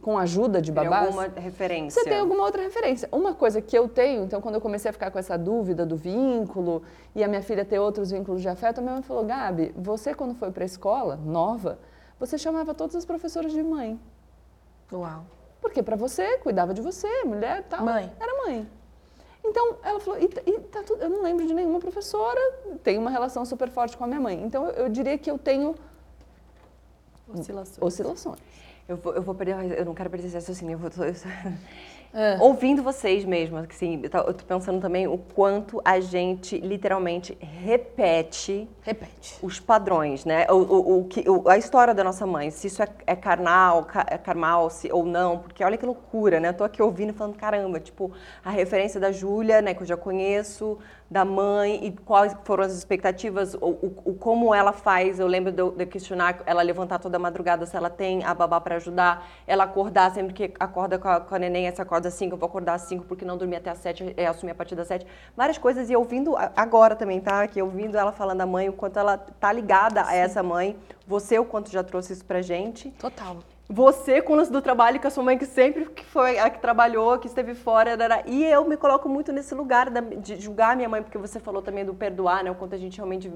[0.00, 1.06] com a ajuda de Tem babás.
[1.06, 2.02] alguma referência?
[2.02, 3.08] Você tem alguma outra referência?
[3.10, 5.96] Uma coisa que eu tenho, então, quando eu comecei a ficar com essa dúvida do
[5.96, 6.82] vínculo
[7.14, 10.14] e a minha filha ter outros vínculos de afeto, a minha mãe falou: Gabi, você,
[10.14, 11.78] quando foi para a escola, nova,
[12.18, 13.98] você chamava todas as professoras de mãe.
[14.92, 15.24] Uau.
[15.60, 17.84] Porque para você, cuidava de você, mulher e tal.
[17.84, 18.12] Mãe.
[18.20, 18.77] Era mãe.
[19.44, 22.40] Então, ela falou, e, tá- e tá tudo, eu não lembro de nenhuma professora,
[22.82, 24.42] tenho uma relação super forte com a minha mãe.
[24.42, 25.74] Então, eu, eu diria que eu tenho
[27.28, 27.78] Oscilações.
[27.80, 28.38] oscilações.
[28.88, 30.74] Eu vou, eu vou perder, eu não quero perder esse raciocínio.
[30.74, 31.14] Eu vou, eu-
[32.12, 32.38] É.
[32.40, 39.36] Ouvindo vocês mesmo, assim, eu tô pensando também o quanto a gente literalmente repete Repete.
[39.42, 40.46] os padrões, né?
[40.50, 43.84] O, o, o que, o- a história da nossa mãe, se isso é, é carnal,
[43.84, 46.48] ca- é carnal se, ou não, porque olha que loucura, né?
[46.48, 48.10] Eu tô aqui ouvindo e falando, caramba, tipo,
[48.42, 50.78] a referência da Júlia, né, que eu já conheço,
[51.10, 55.50] da mãe, e quais foram as expectativas, o, o, o como ela faz, eu lembro
[55.50, 59.64] de de questionar ela levantar toda madrugada se ela tem a babá para ajudar, ela
[59.64, 62.46] acordar sempre que acorda com a, com a neném, essa acorda às 5, eu vou
[62.46, 65.06] acordar às 5 porque não dormi até às 7, é, assumir a partir das 7.
[65.36, 67.42] Várias coisas, e ouvindo agora também, tá?
[67.42, 71.38] Aqui, ouvindo ela falando da mãe, o quanto ela tá ligada a essa mãe, você
[71.38, 72.90] o quanto já trouxe isso pra gente.
[72.92, 73.36] Total.
[73.70, 76.48] Você com o lance do trabalho, com a sua mãe que sempre que foi a
[76.48, 80.88] que trabalhou, que esteve fora, e eu me coloco muito nesse lugar de julgar minha
[80.88, 82.50] mãe, porque você falou também do perdoar, né?
[82.50, 83.30] O quanto a gente realmente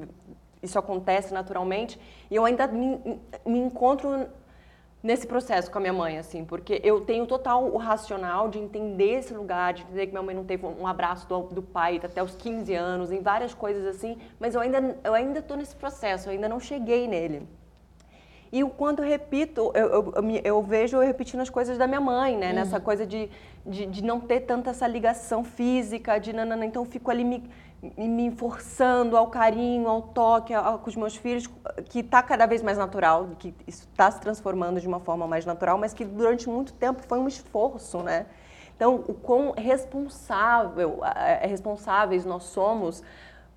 [0.63, 2.01] isso acontece naturalmente.
[2.31, 4.27] E eu ainda me, me encontro
[5.03, 9.19] nesse processo com a minha mãe, assim, porque eu tenho total o racional de entender
[9.19, 12.23] esse lugar, de entender que minha mãe não teve um abraço do, do pai até
[12.23, 16.33] os 15 anos, em várias coisas assim, mas eu ainda eu ainda nesse processo, eu
[16.33, 17.47] ainda não cheguei nele.
[18.53, 22.03] E o quanto eu repito, eu, eu, eu, vejo eu repetindo as coisas da minha
[22.03, 22.53] mãe, né?
[22.53, 23.31] Nessa coisa de,
[23.65, 27.51] de, de não ter tanta essa ligação física, de nanana, então eu fico ali me,
[27.97, 31.49] me- forçando ao carinho, ao toque, ao- com os meus filhos,
[31.87, 35.47] que está cada vez mais natural, que isso está se transformando de uma forma mais
[35.47, 38.27] natural, mas que durante muito tempo foi um esforço, né?
[38.77, 41.01] Então, o quão responsável,
[41.41, 43.03] responsáveis nós somos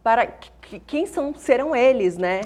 [0.02, 2.40] para que- que- quem são serão eles, né?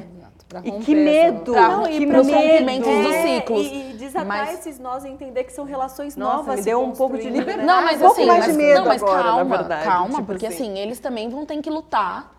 [0.50, 2.38] Pra E que medo, Pra- Não, que e pros medo.
[2.40, 3.68] rompimentos dos É, ciclos.
[3.68, 6.56] E, e desatar Mas- esses nós e entender que são relações Nossa, novas.
[6.58, 7.38] me deu um pouco de né?
[7.40, 7.68] liberdade.
[7.68, 9.84] Não, mas Um pouco assim, mais de mas, medo não, mas agora, na calma, verdade,
[9.86, 10.72] calma, tipo porque assim.
[10.72, 10.80] assim.
[10.80, 12.36] eles também vão ter que lutar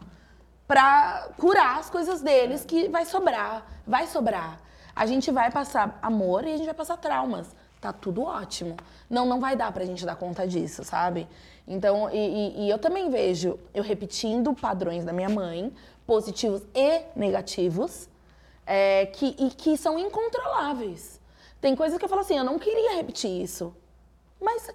[0.67, 4.59] pra curar as coisas deles que vai sobrar, vai sobrar.
[4.95, 7.55] A gente vai passar amor e a gente vai passar traumas.
[7.81, 8.77] Tá tudo ótimo.
[9.09, 11.27] Não, não vai dar pra gente dar conta disso, sabe?
[11.67, 15.73] Então, e, e- e eu também vejo eu repetindo padrões da minha mãe,
[16.11, 18.09] positivos e negativos,
[18.67, 21.21] é, que, e que são incontroláveis.
[21.61, 23.73] Tem coisas que eu falo assim, eu não queria repetir isso.
[24.41, 24.69] Mas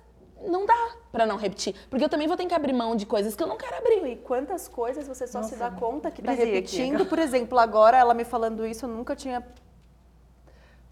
[0.47, 1.75] não dá pra não repetir.
[1.89, 4.07] Porque eu também vou ter que abrir mão de coisas que eu não quero abrir.
[4.07, 7.05] E quantas coisas você só se dá conta que tá repetindo.
[7.05, 9.45] Por exemplo, agora ela me falando isso, eu nunca tinha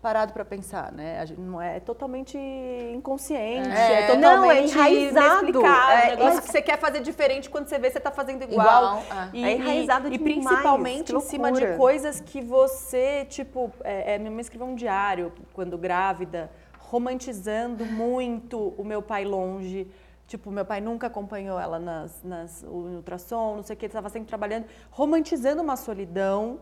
[0.03, 1.17] parado pra pensar, né?
[1.21, 4.01] A gente não é, é totalmente inconsciente, É.
[4.01, 5.47] é, totalmente Não, é enraizado.
[5.47, 9.01] É, um negócio que você quer fazer diferente quando você vê você tá fazendo igual.
[9.01, 9.29] Igual, é.
[9.31, 13.71] E, É enraizado e, e demais, principalmente que em cima de coisas que você, tipo,
[13.81, 19.89] é, é, minha mãe escreveu um diário quando grávida, romantizando muito o meu pai longe.
[20.27, 23.89] Tipo, meu pai nunca acompanhou ela nas, nas, no ultrassom, não sei o que, ele
[23.91, 26.59] estava sempre trabalhando, romantizando uma solidão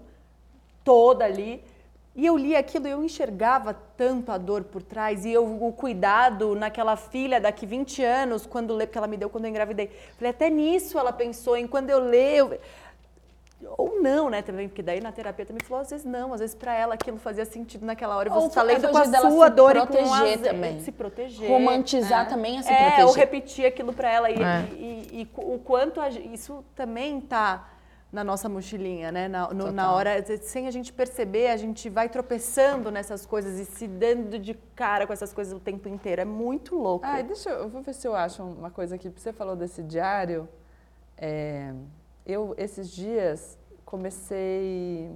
[0.83, 1.63] toda ali.
[2.13, 5.71] E eu li aquilo e eu enxergava tanto a dor por trás e eu, o
[5.71, 9.89] cuidado naquela filha daqui 20 anos, quando lê, porque ela me deu quando eu engravidei.
[10.17, 12.59] Falei, até nisso ela pensou, em quando eu leio.
[13.77, 16.55] Ou não, né, também, porque daí na terapia também falou, às vezes não, às vezes
[16.55, 19.49] pra ela aquilo fazia sentido naquela hora e você tá é lendo com a sua
[19.49, 20.79] se dor e com proteger as- também.
[20.79, 21.47] Se proteger.
[21.47, 23.05] Romantizar também é se É, proteger.
[23.05, 24.31] ou repetir aquilo pra ela.
[24.31, 24.65] E, É.
[24.73, 27.67] e- e- e o quanto a isso também tá
[28.11, 29.27] na nossa mochilinha, né?
[29.29, 33.65] Na, no- na hora, sem a gente perceber, a gente vai tropeçando nessas coisas e
[33.65, 36.21] se dando de cara com essas coisas o tempo inteiro.
[36.21, 37.05] É muito louco.
[37.05, 39.09] Ai, deixa eu, eu vou ver se eu acho uma coisa aqui.
[39.09, 40.47] Você falou desse diário.
[41.17, 41.73] É,
[42.25, 45.09] eu, esses dias, comecei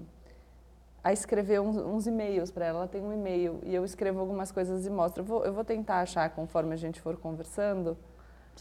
[1.04, 2.80] a escrever uns, uns e-mails para ela.
[2.80, 5.22] Ela tem um e-mail e eu escrevo algumas coisas e mostro.
[5.22, 7.98] Eu vou, eu vou tentar achar conforme a gente for conversando.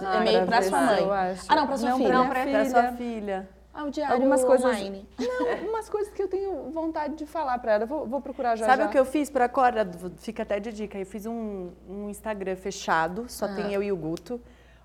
[0.01, 1.03] E-mail pra ver sua mãe.
[1.49, 2.13] Ah, não, pra sua Não, filha.
[2.13, 2.65] Não, filha.
[2.71, 3.49] sua filha.
[3.77, 5.05] Ah, o diário Algumas coisas- online.
[5.19, 7.87] Não, umas coisas que eu tenho vontade de falar para ela.
[7.87, 8.89] Vou, vou procurar já Sabe já.
[8.89, 9.89] o que eu fiz para Cora?
[10.19, 10.97] Fica até de dica.
[10.97, 13.55] Eu fiz um, um Instagram fechado, só Ah.
[13.55, 14.41] tem eu e o Guto,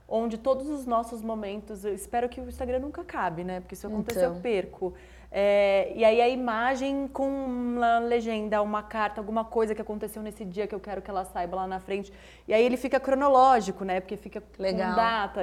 [0.07, 1.85] onde todos os nossos momentos.
[1.85, 3.59] Eu espero que o Instagram nunca acabe, né?
[3.59, 4.35] Porque se acontecer Então.
[4.35, 4.93] eu perco.
[5.32, 10.43] É, e aí a imagem com uma legenda, uma carta, alguma coisa que aconteceu nesse
[10.43, 12.11] dia que eu quero que ela saiba lá na frente.
[12.47, 13.99] E aí ele fica cronológico, né?
[13.99, 14.89] Porque fica Legal.
[14.89, 15.41] com data,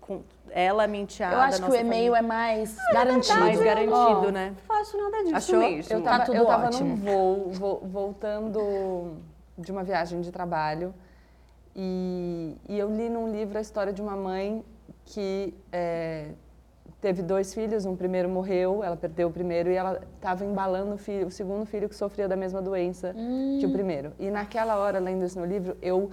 [0.00, 3.38] com ela, minha enteada, Eu acho que o e-mail é mais garantido.
[3.38, 4.48] mais garantido, né?
[4.56, 5.58] Não faço nada disso Achou?
[5.60, 5.92] mesmo.
[5.96, 6.88] Eu Tá tava, tudo eu tava ótimo.
[6.88, 9.18] num voo, vo- voltando
[9.56, 10.92] de uma viagem de trabalho
[11.76, 14.64] e, e eu li num livro a história de uma mãe
[15.04, 16.30] que é,
[17.00, 20.98] teve dois filhos, um primeiro morreu, ela perdeu o primeiro e ela estava embalando o,
[20.98, 23.14] filho, o segundo filho que sofria da mesma doença
[23.60, 24.12] que o primeiro.
[24.18, 26.10] E naquela hora, lendo isso no livro, eu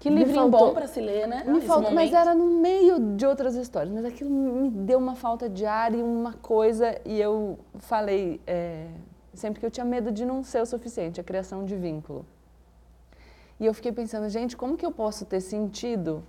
[0.00, 1.44] Que faltou- bom pra se ler, né?
[1.46, 3.92] me faltou, mas era no meio de outras histórias.
[3.92, 6.98] Mas aquilo me deu uma falta de ar e uma coisa.
[7.04, 8.86] E eu falei é,
[9.34, 12.24] sempre que eu tinha medo de não ser o suficiente, a criação de vínculo.
[13.60, 16.22] E eu fiquei pensando, gente, como que eu posso ter sentido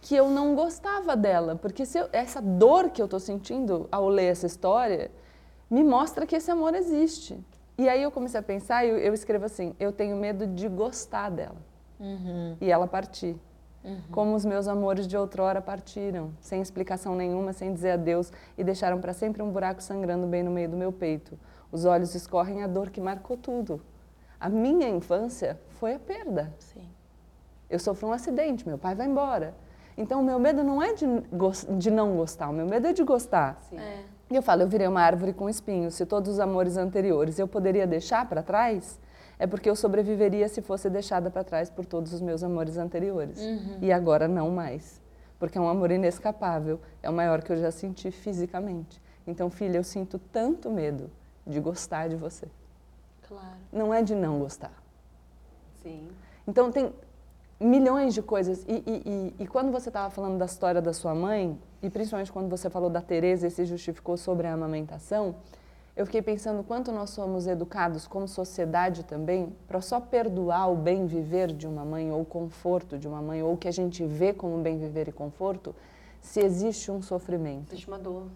[0.00, 1.56] que eu não gostava dela?
[1.56, 5.10] Porque eu- essa dor que eu estou sentindo ao ler essa história
[5.70, 7.38] me mostra que esse amor existe.
[7.76, 10.68] E aí eu comecei a pensar e eu, eu escrevo assim: eu tenho medo de
[10.68, 11.56] gostar dela
[12.60, 13.36] e ela partir.
[14.10, 19.00] Como os meus amores de outrora partiram, sem explicação nenhuma, sem dizer adeus, e deixaram
[19.00, 21.38] para sempre um buraco sangrando bem no meio do meu peito.
[21.72, 23.80] Os olhos escorrem a dor que marcou tudo.
[24.38, 26.52] A minha infância foi a perda.
[26.58, 26.86] Sim.
[27.70, 29.54] Eu sofri um acidente, meu pai vai embora.
[29.98, 31.04] Então, o meu medo não é de,
[31.76, 33.60] de não gostar, o meu medo é de gostar.
[33.72, 34.04] É.
[34.30, 35.94] E eu falo, eu virei uma árvore com espinhos.
[35.94, 39.00] Se todos os amores anteriores eu poderia deixar para trás,
[39.40, 43.40] é porque eu sobreviveria se fosse deixada para trás por todos os meus amores anteriores.
[43.82, 45.00] E agora não mais.
[45.36, 49.02] Porque é um amor inescapável, é o maior que eu já senti fisicamente.
[49.26, 51.10] Então, filha, eu sinto tanto medo
[51.44, 52.46] de gostar de você.
[53.26, 53.56] Claro.
[53.72, 54.72] Não é de não gostar.
[55.82, 56.08] Sim.
[56.46, 56.92] Então tem
[57.60, 58.64] milhões de coisas.
[58.68, 59.02] E, e-
[59.38, 62.68] e- e quando você estava falando da história da sua mãe, e principalmente quando você
[62.70, 65.34] falou da Tereza e se justificou sobre a amamentação,
[65.96, 71.06] eu fiquei pensando quanto nós somos educados como sociedade também para só perdoar o bem
[71.06, 74.04] viver de uma mãe ou o conforto de uma mãe ou o que a gente
[74.06, 75.74] vê como bem viver e conforto,
[76.20, 77.72] se existe um sofrimento.
[77.72, 78.28] Existe uma dor.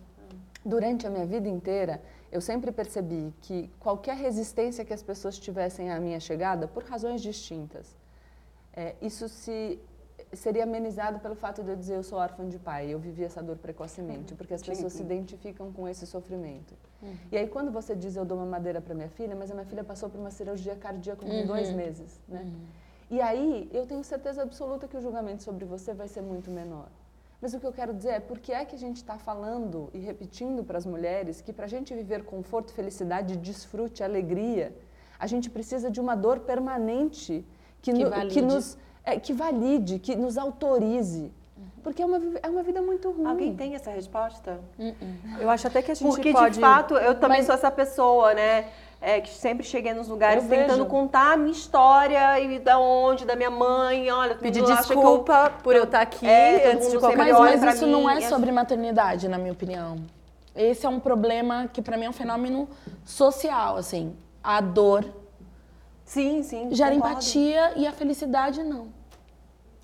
[0.65, 2.03] Durante a minha vida inteira,
[2.33, 7.21] eu sempre percebi que qualquer resistência que as pessoas tivessem à minha chegada, por razões
[7.21, 7.97] distintas,
[8.75, 9.79] é, isso se
[10.33, 13.43] seria amenizado pelo fato de eu dizer eu sou órfã de pai, eu vivi essa
[13.43, 16.75] dor precocemente, porque as pessoas se identificam com esse sofrimento.
[17.31, 19.67] E aí quando você diz eu dou uma madeira para minha filha, mas a minha
[19.67, 22.51] filha passou por uma cirurgia cardíaca com dois meses, né?
[23.11, 26.89] E aí eu tenho certeza absoluta que o julgamento sobre você vai ser muito menor.
[27.43, 29.91] Mas o que eu quero dizer é por que é que a gente está falando
[29.93, 34.75] e repetindo para as mulheres que para a gente viver conforto, felicidade, desfrute, alegria,
[35.19, 37.45] a gente precisa de uma dor permanente
[37.83, 38.35] que, Que no- valide.
[38.35, 41.31] que nos é, que valide, que nos autorize.
[41.83, 43.27] Porque é uma, é uma vida muito ruim.
[43.27, 44.61] Alguém tem essa resposta?
[45.41, 46.55] Eu acho até que a gente Porque, pode...
[46.55, 48.67] de fato, eu também Mas- sou essa pessoa, né?
[49.01, 50.87] É, que sempre cheguei nos lugares Eu tentando vejo.
[50.87, 55.53] contar a minha história e da onde, da minha mãe, olha, Pedir que eu- desculpa
[55.65, 58.21] por eu estar aqui É, antes de qualquer sempre Mas, mas isso mim não é
[58.21, 59.97] sobre maternidade, na minha opinião.
[60.55, 62.69] Esse é um problema que pra mim é um fenômeno
[63.05, 64.15] social, assim.
[64.41, 65.05] A dor
[66.13, 66.69] Sim, sim.
[66.75, 67.15] gera concordo.
[67.15, 68.89] empatia e a felicidade não.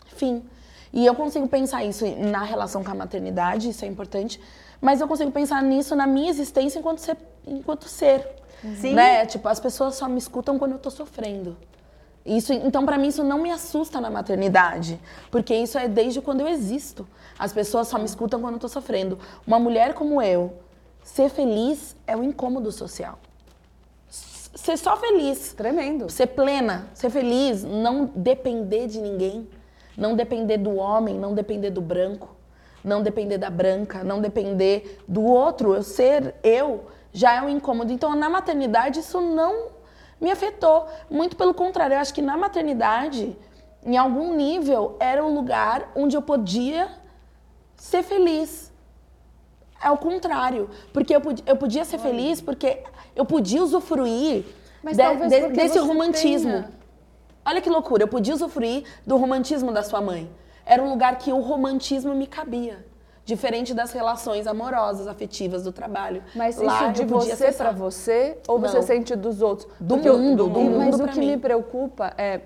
[0.09, 0.45] Fim.
[0.93, 4.39] E eu consigo pensar isso na relação com a maternidade, isso é importante,
[4.79, 7.17] mas eu consigo pensar nisso na minha existência enquanto ser.
[7.47, 8.29] Enquanto ser
[8.79, 8.93] Sim.
[8.93, 9.25] Né?
[9.25, 11.57] Tipo, as pessoas só me escutam quando eu tô sofrendo.
[12.27, 15.01] Isso, então, pra mim, isso não me assusta na maternidade,
[15.31, 17.09] porque isso é desde quando eu existo.
[17.39, 19.19] As pessoas só me escutam quando eu tô sofrendo.
[19.47, 20.53] Uma mulher como eu,
[21.03, 23.19] ser feliz é um incômodo social.
[24.59, 26.11] Ser só feliz Tremendo.
[26.11, 29.49] ser plena, ser feliz, não depender de ninguém,
[29.97, 32.35] não depender do homem, não depender do branco,
[32.83, 35.75] não depender da branca, não depender do outro.
[35.75, 37.93] Eu ser eu já é um incômodo.
[37.93, 39.69] Então, na maternidade, isso não
[40.21, 40.89] me afetou.
[41.09, 43.39] Muito pelo contrário, eu acho que na maternidade,
[43.87, 46.91] em algum nível, era o lugar onde eu podia
[47.77, 48.73] ser feliz.
[49.81, 50.69] É o contrário.
[50.93, 52.83] Porque eu eu podia ser feliz porque
[53.19, 54.45] eu podia usufruir
[54.85, 56.51] de- de- desse você romantismo.
[56.53, 56.71] tenha.
[57.45, 60.31] Olha que loucura, eu podia usufruir do romantismo da sua mãe.
[60.65, 62.87] Era um lugar que o romantismo me cabia.
[63.25, 66.23] Diferente das relações amorosas, afetivas do trabalho.
[66.35, 68.83] Mas Lá isso de eu você pra você ou você Não.
[68.83, 69.69] sente dos outros?
[69.79, 71.27] Do Porque eu- mundo, do e- mundo Mas o que mim.
[71.33, 72.41] me preocupa é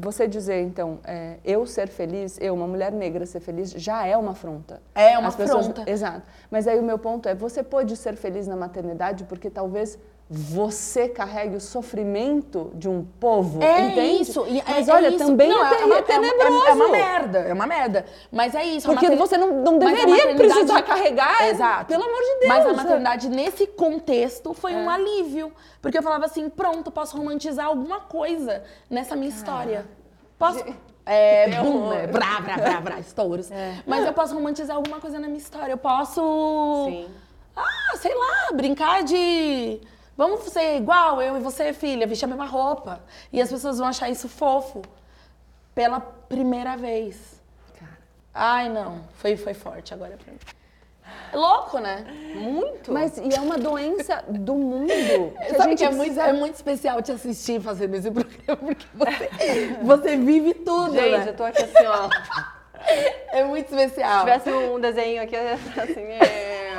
[0.00, 4.16] você dizer, então, é, eu ser feliz, eu, uma mulher negra, ser feliz, já é
[4.16, 4.80] uma afronta.
[4.94, 5.90] É uma As pessoas- afronta.
[5.90, 6.22] Exato.
[6.50, 9.98] Mas aí o meu ponto é, você pode ser feliz na maternidade porque talvez
[10.30, 14.20] você carregue o sofrimento de um povo, É entende?
[14.22, 14.44] isso.
[14.46, 15.18] e é- Mas é olha, isso.
[15.18, 16.66] também Não, é, é, uma, é é, tenebroso.
[16.66, 18.04] é uma merda, é uma merda.
[18.30, 18.86] Mas é isso.
[18.86, 21.86] Porque você não, não deveria precisar carregar, Exato.
[21.86, 22.48] pelo amor de Deus.
[22.48, 24.76] Mas a maternidade, nesse contexto, foi É.
[24.76, 25.50] um alívio.
[25.80, 29.86] Porque eu falava assim, pronto, posso romantizar alguma coisa nessa minha história.
[30.38, 30.62] Posso...
[31.06, 33.48] É, bum, é, brá, brá, brá, brá, estouros.
[33.86, 35.72] Mas eu posso romantizar alguma coisa na minha história.
[35.72, 36.84] Eu posso...
[36.86, 37.08] Sim.
[37.56, 39.80] Ah, sei lá, brincar de.
[40.18, 43.00] Vamos ser igual, eu e você, filha, vestir a mesma roupa.
[43.32, 44.82] E as pessoas vão achar isso fofo.
[45.76, 47.40] Pela primeira vez.
[48.34, 49.04] Ai, não.
[49.14, 50.38] Foi, foi forte agora pra mim.
[51.32, 52.04] É louco, né?
[52.34, 52.92] Muito.
[52.92, 54.88] Mas e é uma doença do mundo.
[55.38, 58.10] que a Sabe gente que é muito, precisa- é muito especial te assistir fazendo esse
[58.10, 61.28] programa, porque você, você vive tudo, Gente, né?
[61.28, 62.08] eu tô aqui assim, ó.
[63.30, 64.20] É muito especial.
[64.20, 66.72] Se tivesse um desenho aqui, eu ia assim, é...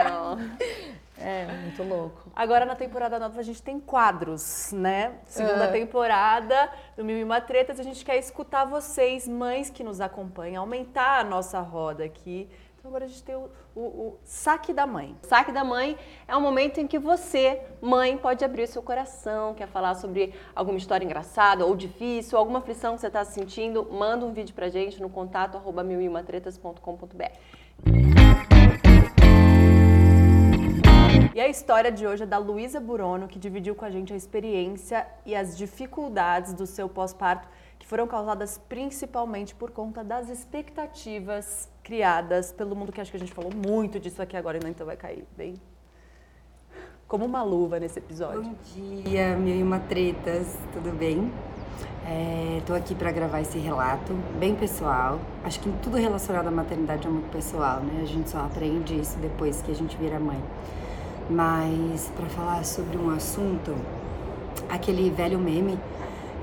[1.80, 2.32] É, muito louco.
[2.36, 5.14] Agora na temporada nova a gente tem quadros, né?
[5.26, 5.72] Segunda Ah.
[5.72, 10.62] temporada do Mil e Uma Tretas, a gente quer escutar vocês, mães que nos acompanham,
[10.62, 12.50] aumentar a nossa roda aqui.
[12.78, 15.14] Então agora a gente tem o, o- o saque da mãe.
[15.24, 19.54] Saque da Mãe é um momento em que você, mãe, pode abrir o seu coração,
[19.54, 24.26] quer falar sobre alguma história engraçada ou difícil, alguma aflição que você está sentindo, manda
[24.26, 28.19] um vídeo pra gente no contato arroba miluiumatretas.com.br.
[31.36, 34.16] E a história de hoje é da Luísa Burono, que dividiu com a gente a
[34.16, 41.70] experiência e as dificuldades do seu pós-parto, que foram causadas principalmente por conta das expectativas
[41.84, 44.98] criadas pelo mundo, que acho que a gente falou muito disso aqui agora, então vai
[44.98, 45.56] cair bem
[47.08, 48.44] como uma luva nesse episódio.
[48.44, 51.32] Bom dia, mil e uma tretas, tudo bem?
[52.58, 55.20] Estou aqui para gravar esse relato bem pessoal.
[55.44, 58.02] Acho que tudo relacionado à maternidade é muito pessoal, né?
[58.02, 60.40] A gente só aprende isso depois que a gente vira mãe.
[61.30, 63.76] Mas para falar sobre um assunto,
[64.68, 65.78] aquele velho meme,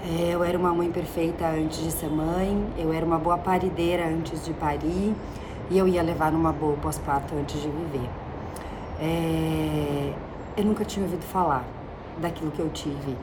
[0.05, 4.07] é, eu era uma mãe perfeita antes de ser mãe, eu era uma boa parideira
[4.07, 5.12] antes de parir
[5.68, 8.09] e eu ia levar numa boa pós-parto antes de viver.
[9.01, 10.12] É,
[10.57, 11.64] eu nunca tinha ouvido falar
[12.18, 13.16] daquilo que eu tive.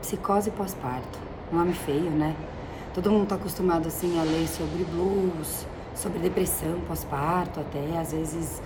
[0.00, 1.20] Psicose pós-parto.
[1.52, 2.34] Nome feio, né?
[2.92, 5.64] Todo mundo tá acostumado assim a ler sobre blues,
[5.94, 8.60] sobre depressão pós-parto, até às vezes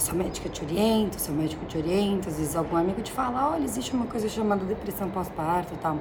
[0.00, 3.64] sua médica te orienta, seu médico te orienta, às vezes algum amigo te fala, olha,
[3.64, 5.98] existe uma coisa chamada depressão pós-parto e tal.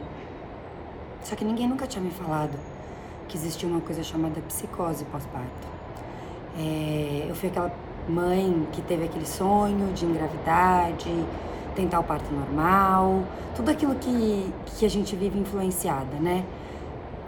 [1.24, 2.58] Só que ninguém nunca tinha me falado
[3.28, 5.68] que existia uma coisa chamada psicose pós-parto.
[6.58, 7.72] É, eu fui aquela
[8.08, 10.91] mãe que teve aquele sonho de engravidar,
[11.76, 13.24] tentar o parto normal,
[13.56, 16.43] tudo aquilo que, que a gente vive influenciada, né?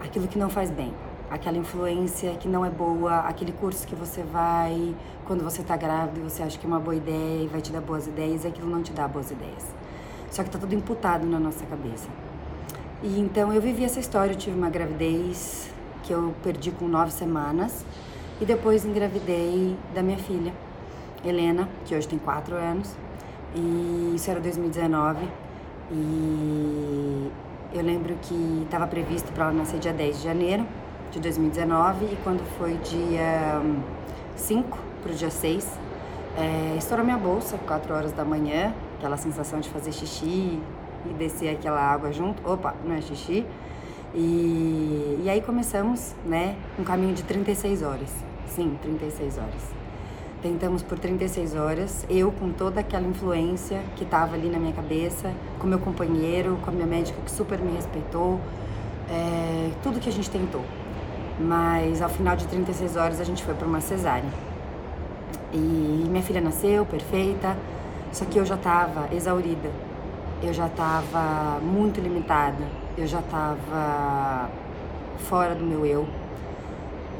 [0.04, 0.92] Aquilo que não faz bem,
[1.32, 6.20] aquela influência que não é boa, aquele curso que você vai quando você tá grávida
[6.20, 8.48] e você acha que é uma boa ideia e vai te dar boas ideias e
[8.48, 9.74] aquilo não te dá boas ideias.
[10.30, 12.06] Só que tá tudo imputado na nossa cabeça.
[13.02, 15.70] E então eu vivi essa história, eu tive uma gravidez
[16.02, 17.82] que eu perdi com nove semanas
[18.38, 20.52] e depois engravidei da minha filha,
[21.24, 22.94] Helena, que hoje tem quatro anos.
[23.54, 25.26] E isso era 2019.
[25.90, 27.30] E
[27.72, 30.66] eu lembro que estava previsto para ela nascer dia 10 de janeiro
[31.12, 33.60] de 2019 e quando foi dia
[34.34, 35.78] 5 para o dia 6,
[36.38, 40.58] é, estourou minha bolsa, 4 horas da manhã, aquela sensação de fazer xixi
[41.04, 42.42] e descer aquela água junto.
[42.50, 43.44] Opa, não é xixi.
[44.14, 48.10] E, e aí começamos, né, um caminho de 36 horas.
[48.46, 49.82] Sim, 36 horas.
[50.40, 55.32] Tentamos por 36 horas, eu com toda aquela influência que estava ali na minha cabeça,
[55.58, 58.40] com meu companheiro, com a minha médica que super me respeitou,
[59.08, 60.64] é, tudo que a gente tentou.
[61.42, 64.28] Mas ao final de 36 horas a gente foi para uma cesárea.
[65.52, 65.56] E
[66.08, 67.56] minha filha nasceu perfeita,
[68.12, 69.70] só que eu já estava exaurida,
[70.42, 72.64] eu já estava muito limitada,
[72.96, 74.48] eu já estava
[75.28, 76.06] fora do meu eu.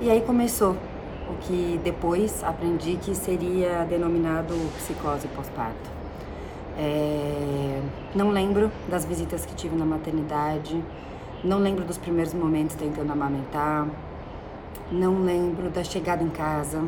[0.01, 0.77] E aí começou
[1.29, 5.91] o que depois aprendi que seria denominado psicose pós-parto.
[6.79, 7.81] É,
[8.15, 10.83] não lembro das visitas que tive na maternidade,
[11.45, 13.87] não lembro dos primeiros momentos tentando amamentar,
[14.91, 16.83] não lembro da chegada em casa,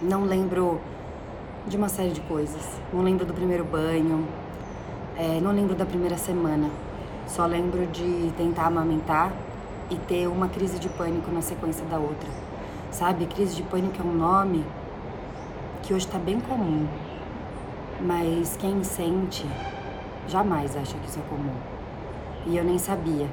[0.00, 0.80] não lembro
[1.66, 4.26] de uma série de coisas, não lembro do primeiro banho,
[5.16, 6.70] é, não lembro da primeira semana,
[7.26, 9.32] só lembro de tentar amamentar
[9.90, 12.28] e ter uma crise de pânico na sequência da outra.
[12.90, 14.64] Sabe, crise de pânico é um nome
[15.82, 16.86] que hoje está bem comum,
[18.00, 19.46] mas quem sente
[20.28, 21.54] jamais acha que isso é comum.
[22.46, 23.26] E eu nem sabia.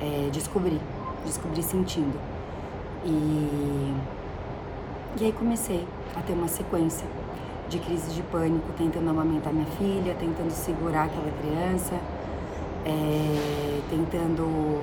[0.00, 0.78] É, descobri,
[1.26, 2.18] descobri sentindo.
[3.04, 3.94] E,
[5.20, 7.06] e aí comecei a ter uma sequência
[7.68, 11.94] de crises de pânico, tentando amamentar minha filha, tentando segurar aquela criança,
[12.84, 14.82] é, tentando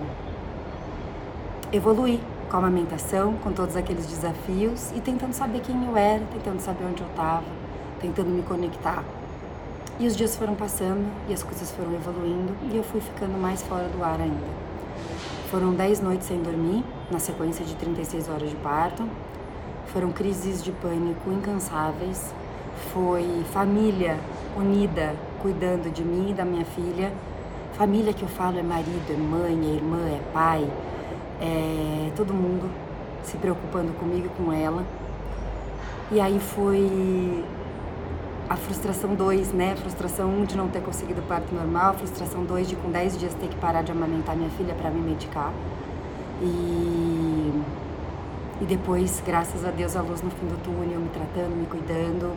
[1.71, 2.19] evoluir
[2.49, 6.85] com a amamentação, com todos aqueles desafios e tentando saber quem eu era, tentando saber
[6.85, 7.45] onde eu estava,
[7.99, 9.03] tentando me conectar.
[9.99, 13.63] E os dias foram passando e as coisas foram evoluindo e eu fui ficando mais
[13.63, 14.72] fora do ar ainda.
[15.53, 19.07] Foram 10 noites sem dormir, na sequência de 36 horas de parto.
[19.85, 22.33] Foram crises de pânico incansáveis.
[22.91, 23.23] Foi
[23.53, 24.17] família
[24.57, 27.13] unida cuidando de mim e da minha filha.
[27.73, 30.67] Família que eu falo é marido, é mãe, é irmã, é pai,
[31.39, 32.67] é, todo mundo
[33.21, 34.83] se preocupando comigo e com ela.
[36.11, 37.45] E aí foi
[38.49, 39.75] a frustração 2, né?
[39.75, 43.33] Frustração 1 um de não ter conseguido parto normal, frustração 2 de com 10 dias
[43.33, 45.53] ter que parar de amamentar minha filha para me medicar.
[46.41, 47.53] E,
[48.61, 52.31] e depois, graças a Deus, a luz no fim do túnel, me tratando, me cuidando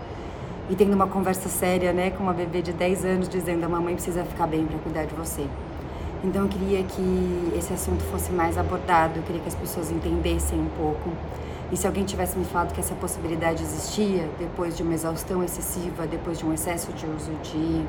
[0.69, 3.95] e tendo uma conversa séria, né, com uma bebê de 10 anos dizendo a mamãe
[3.95, 5.47] precisa ficar bem para cuidar de você.
[6.25, 10.59] Então eu queria que esse assunto fosse mais abordado, eu queria que as pessoas entendessem
[10.59, 11.11] um pouco.
[11.71, 16.07] E se alguém tivesse me falado que essa possibilidade existia depois de uma exaustão excessiva,
[16.07, 17.85] depois de um excesso de uso de,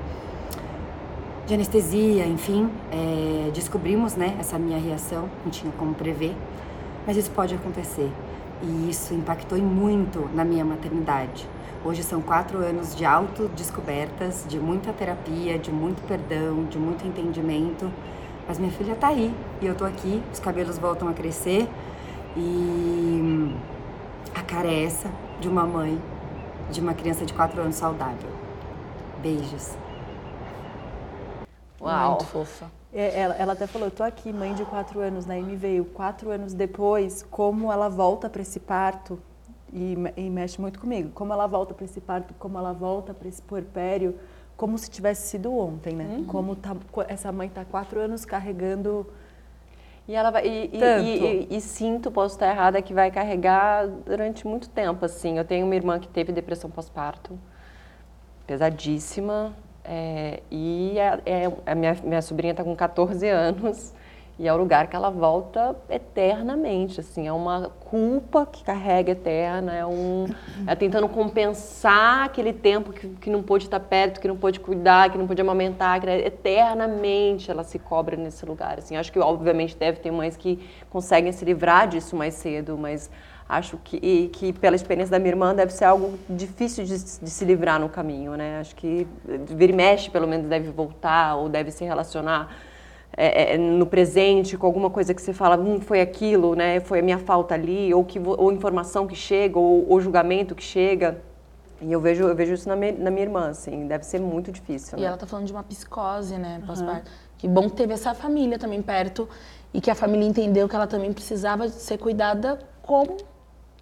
[1.46, 6.36] de anestesia, enfim, é, descobrimos né, essa minha reação, não tinha como prever,
[7.06, 8.12] mas isso pode acontecer.
[8.64, 11.48] E isso impactou muito na minha maternidade.
[11.86, 17.92] Hoje são quatro anos de autodescobertas, de muita terapia, de muito perdão, de muito entendimento.
[18.48, 21.70] Mas minha filha tá aí e eu tô aqui, os cabelos voltam a crescer
[22.38, 23.56] e
[24.36, 25.10] a cara é essa
[25.40, 26.00] de uma mãe
[26.72, 28.30] de uma criança de quatro anos saudável.
[29.22, 29.76] Beijos.
[31.82, 32.10] Uau.
[32.12, 32.66] Muito fofa.
[32.94, 35.40] É, ela, ela até falou, eu tô aqui, mãe de quatro anos, né?
[35.40, 39.20] E me veio quatro anos depois, como ela volta para esse parto
[39.72, 41.10] e, me- e mexe muito comigo.
[41.14, 44.16] Como ela volta para esse parto, como ela volta para esse puerpério,
[44.56, 46.24] como se tivesse sido ontem, né?
[46.28, 46.76] Como tá,
[47.08, 49.06] essa mãe tá quatro anos carregando
[50.08, 50.46] E ela vai.
[50.48, 50.78] E, e-
[51.52, 55.38] e- e- sinto, posso estar errada, que vai carregar durante muito tempo, assim.
[55.38, 57.38] Eu tenho uma irmã que teve depressão pós-parto,
[58.46, 59.54] pesadíssima.
[59.90, 63.94] é, e é, é- a minha, minha sobrinha está com 14 anos.
[64.40, 69.74] E é o lugar que ela volta eternamente, assim, é uma culpa que carrega eterna,
[69.74, 70.28] é um
[70.68, 75.10] é tentando compensar aquele tempo que, que não pôde estar perto, que não pôde cuidar,
[75.10, 78.96] que não pôde amamentar, que eternamente ela se cobra nesse lugar, assim.
[78.96, 83.10] Acho que obviamente deve ter mães que conseguem se livrar disso mais cedo, mas
[83.50, 87.44] acho que que pela experiência da minha irmã deve ser algo difícil de, de se
[87.44, 88.60] livrar no caminho, né?
[88.60, 89.08] Acho que
[89.50, 92.56] vira e mexe, pelo menos deve voltar ou deve se relacionar
[93.18, 96.80] é, é, no presente com alguma coisa que você fala, hum, foi aquilo, né?
[96.80, 100.64] Foi a minha falta ali, ou que ou informação que chega, ou, ou julgamento que
[100.64, 101.20] chega.
[101.82, 104.52] E eu vejo eu vejo isso na minha, na minha irmã, assim, deve ser muito
[104.52, 105.00] difícil.
[105.00, 105.08] E né?
[105.08, 107.10] ela tá falando de uma psicose, né, pós-parto.
[107.38, 109.28] Que bom que teve essa família também perto
[109.74, 113.18] e que a família entendeu que ela também precisava ser cuidada como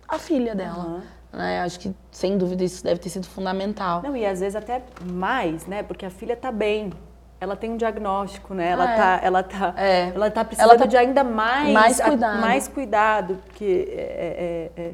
[0.08, 1.04] a filha dela.
[1.32, 1.62] Né?
[1.62, 4.02] Acho que, sem dúvida, isso deve ter sido fundamental.
[4.02, 5.84] Não, e às vezes até mais, né?
[5.84, 6.92] Porque a filha tá bem.
[7.40, 8.70] Ela tem um diagnóstico, né?
[8.70, 8.96] Ela É.
[8.96, 10.08] tá, ela tá, É.
[10.16, 12.42] ela tá precisando Ela tá- de ainda mais, mais a- cuidado.
[12.42, 14.94] mais cuidado, porque é, é- é-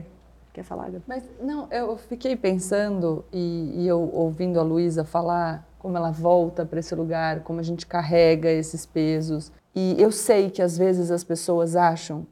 [0.52, 1.04] quer falar, Gabi?
[1.08, 6.66] Mas não, eu fiquei pensando e, e eu ouvindo a Luísa falar como ela volta
[6.66, 9.52] para esse lugar, como a gente carrega esses pesos.
[9.74, 12.26] E eu sei que às vezes as pessoas acham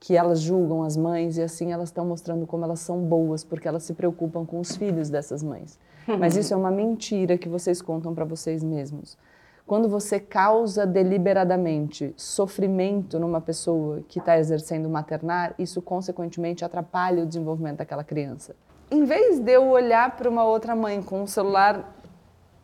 [0.00, 3.66] que elas julgam as mães e assim elas estão mostrando como elas são boas porque
[3.66, 5.78] elas se preocupam com os filhos dessas mães.
[6.20, 9.18] Mas isso é uma mentira que vocês contam para vocês mesmos.
[9.66, 17.26] Quando você causa deliberadamente sofrimento numa pessoa que está exercendo maternar, isso consequentemente atrapalha o
[17.26, 18.54] desenvolvimento daquela criança.
[18.90, 21.92] Em vez de eu olhar para uma outra mãe com um celular,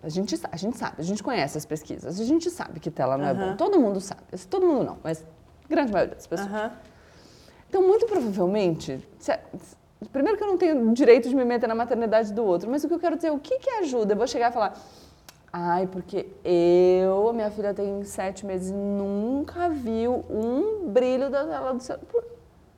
[0.00, 3.18] a gente, a gente sabe, a gente conhece as pesquisas, a gente sabe que tela
[3.18, 3.56] não é bom.
[3.56, 5.24] Todo mundo sabe, todo mundo não, mas
[5.68, 6.48] grande maioria das pessoas.
[7.68, 9.76] Então, muito provavelmente, se- se-
[10.12, 12.88] primeiro que eu não tenho direito de me meter na maternidade do outro, mas o
[12.88, 14.12] que eu quero dizer, o que, que ajuda?
[14.12, 14.74] Eu vou chegar e falar,
[15.52, 21.82] ai, porque eu, minha filha tem sete meses nunca viu um brilho da tela do
[21.82, 22.06] celular.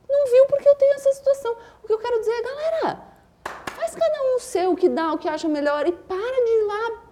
[0.09, 1.57] Não viu porque eu tenho essa situação.
[1.83, 3.03] O que eu quero dizer é, galera,
[3.67, 6.51] faz cada um o seu, o que dá, o que acha melhor e para de
[6.51, 7.04] ir lá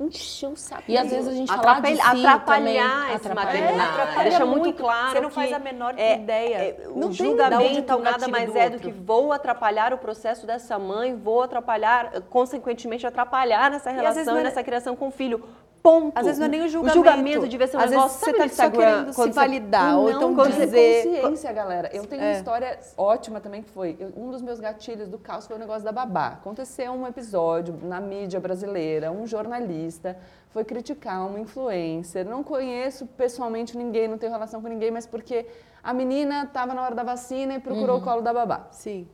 [0.00, 0.82] encher o saco.
[0.88, 3.46] E às vezes a gente fala de Atrapalha- si atrapalhar também, esse atrapalha.
[3.60, 3.90] maternidade.
[4.00, 4.76] atrapalha Deixa muito, muito.
[4.82, 6.54] claro Você não que faz a menor é- ideia.
[6.56, 9.98] é- Não o julgamento tá o nada mais do é do que vou atrapalhar o
[9.98, 15.08] processo dessa mãe, vou atrapalhar, consequentemente atrapalhar nessa vezes relação e é- nessa criação com
[15.08, 15.42] o filho.
[15.84, 16.16] Ponto.
[16.18, 16.94] Às vezes não é nem o O julgamento.
[16.96, 19.30] julgamento devia ser um Às vezes negócio, você sabe tá só Instagram, querendo se você-
[19.32, 21.04] validar, ou então quando dizer...
[21.20, 21.90] consciência, galera.
[21.92, 22.36] Eu tenho uma É.
[22.38, 23.94] história ótima também que foi.
[24.00, 26.28] eu- um dos meus gatilhos do caos foi o negócio da babá.
[26.28, 30.16] Aconteceu um episódio na mídia brasileira, um jornalista
[30.48, 32.24] foi criticar uma influencer.
[32.24, 35.44] Não conheço pessoalmente ninguém, não tenho relação com ninguém, mas porque
[35.82, 38.68] a menina estava na hora da vacina e procurou o colo da babá.
[38.70, 39.06] Sim.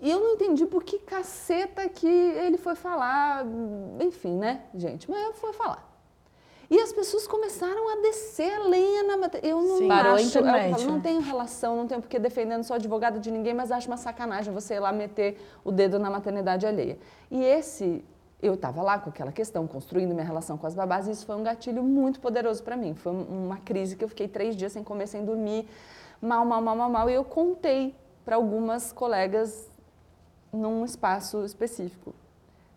[0.00, 3.44] E eu não entendi por que caceta que ele foi falar,
[4.00, 5.10] enfim, né, gente?
[5.10, 5.90] Mas foi falar.
[6.70, 9.46] E as pessoas começaram a descer a lenha na matéria.
[9.48, 9.88] Eu não Sim.
[9.88, 11.00] Parou a acho, eu internet, falo, não né?
[11.02, 14.74] tenho relação, não tenho porque defendendo só advogado de ninguém, mas acho uma sacanagem você
[14.74, 16.98] ir lá meter o dedo na maternidade alheia.
[17.30, 18.02] E esse,
[18.42, 21.36] eu estava lá com aquela questão, construindo minha relação com as babás, e isso foi
[21.36, 22.94] um gatilho muito poderoso para mim.
[22.94, 25.68] Foi um- uma crise que eu fiquei três dias sem comer, sem dormir,
[26.20, 27.10] mal, mal, mal, mal, mal.
[27.10, 29.68] E eu contei para algumas colegas
[30.54, 32.14] num espaço específico.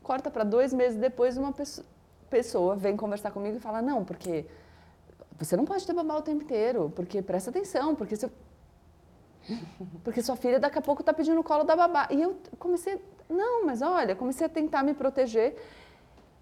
[0.03, 1.83] Corta para dois meses depois, uma pesso-
[2.29, 4.45] pessoa vem conversar comigo e fala: Não, porque
[5.37, 8.29] você não pode ter babá o tempo inteiro, porque presta atenção, porque você.
[10.03, 12.09] Porque sua filha daqui a pouco está pedindo o colo da babá.
[12.11, 15.55] E eu comecei, não, mas olha, comecei a tentar me proteger.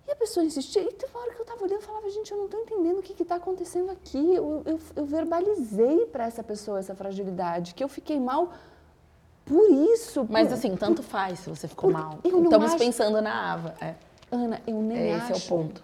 [0.07, 2.31] E a pessoa insistia, e teve uma hora que eu estava olhando e falava, gente,
[2.31, 4.33] eu não estou entendendo o que está acontecendo aqui.
[4.35, 8.51] Eu, eu, eu verbalizei para essa pessoa essa fragilidade, que eu fiquei mal
[9.45, 10.25] por isso.
[10.29, 12.19] Mas por- assim, tanto faz se você ficou Porque mal.
[12.43, 13.75] Estamos acho- pensando na Ava.
[13.79, 13.93] É.
[14.31, 15.81] Ana, eu nem Esse é o acho ponto.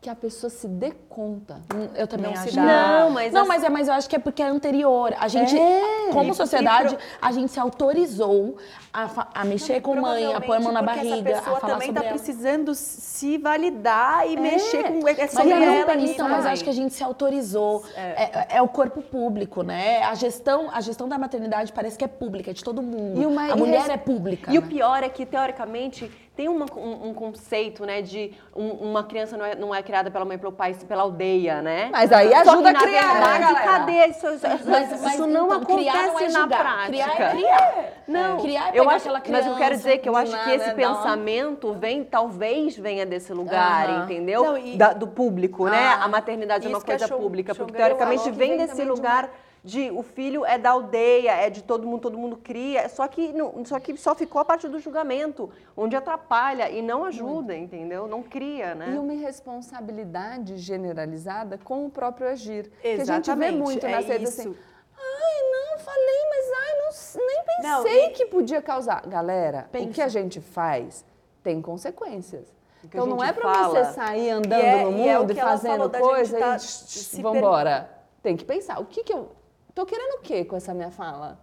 [0.00, 1.54] Que a pessoa se dê conta.
[1.74, 2.56] Hum, Eu também Não se acho.
[2.56, 2.62] dá.
[2.62, 5.12] Não, mas não, assim- mas é, mas eu acho que é porque é anterior.
[5.18, 6.10] A gente, É.
[6.12, 8.56] como E- sociedade, e pro- a gente se autorizou
[8.94, 11.72] a, a mexer com mãe, a pôr a mão na barriga, essa pessoa a falar
[11.74, 12.16] também sobre tá ela.
[12.16, 15.08] precisando se validar e mexer com...
[15.08, 17.82] É Mas, sobre não, ela então, ali, mas acho que a gente se autorizou.
[17.96, 20.02] É, é o corpo público, né?
[20.04, 23.20] A gestão, a gestão da maternidade parece que é pública, é de todo mundo.
[23.20, 24.52] E uma a mulher irres- é pública.
[24.52, 24.68] E o né?
[24.68, 26.08] pior é que, teoricamente,
[26.38, 30.08] tem uma- um, um conceito, né, de um- uma criança não é, não é criada
[30.08, 31.88] pela mãe e pelo pai, sim pela aldeia, né?
[31.90, 33.66] Mas aí Só ajuda que, a criar, né, verdade, galera?
[33.72, 34.06] cadê?
[34.06, 36.58] Isso, isso- Mas- isso mas, não então, acontece criar não é na julgar.
[36.60, 36.86] prática.
[36.86, 37.84] Criar é criar.
[38.06, 40.50] Não, Criar é eu acho, aquela mas eu quero criança, dizer que eu acho que
[40.50, 44.44] esse né, pensamento vem, talvez venha desse lugar, entendeu?
[44.44, 45.96] Não, e- Da- do público, né?
[45.98, 48.84] Ah, A maternidade é uma é coisa show- pública, porque teoricamente vem vem desse também
[48.86, 49.30] de uma- lugar
[49.64, 53.32] de o filho é da aldeia, é de todo mundo, todo mundo cria, só que
[53.32, 58.06] não, só que só ficou a parte do julgamento, onde atrapalha e não ajuda, entendeu?
[58.06, 58.92] Não cria, né?
[58.94, 62.70] E uma irresponsabilidade generalizada com o próprio agir.
[62.80, 64.40] Que a gente vê Exatamente, muito é nas redes isso.
[64.48, 64.56] assim.
[64.96, 69.06] Ai, não, falei, mas ai, não, nem Não, pensei e- que podia causar.
[69.06, 69.92] Galera, o Pensa.
[69.92, 71.04] que a gente faz
[71.42, 72.46] tem consequências.
[72.84, 73.84] Então não é pra fala.
[73.84, 76.38] você sair andando E é- no e é o mundo e, que ela fazendo coisa
[76.38, 77.90] tá e se vambora.
[78.22, 79.30] Tem que pensar, o que que eu...
[79.74, 81.38] Tô querendo o quê com essa minha fala?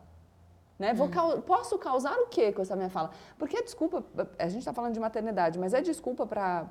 [0.77, 0.93] Né?
[0.93, 3.11] Vou cau- Posso causar o quê com essa minha fala?
[3.39, 4.03] Porque é desculpa,
[4.37, 6.65] a gente está falando de maternidade, mas é desculpa para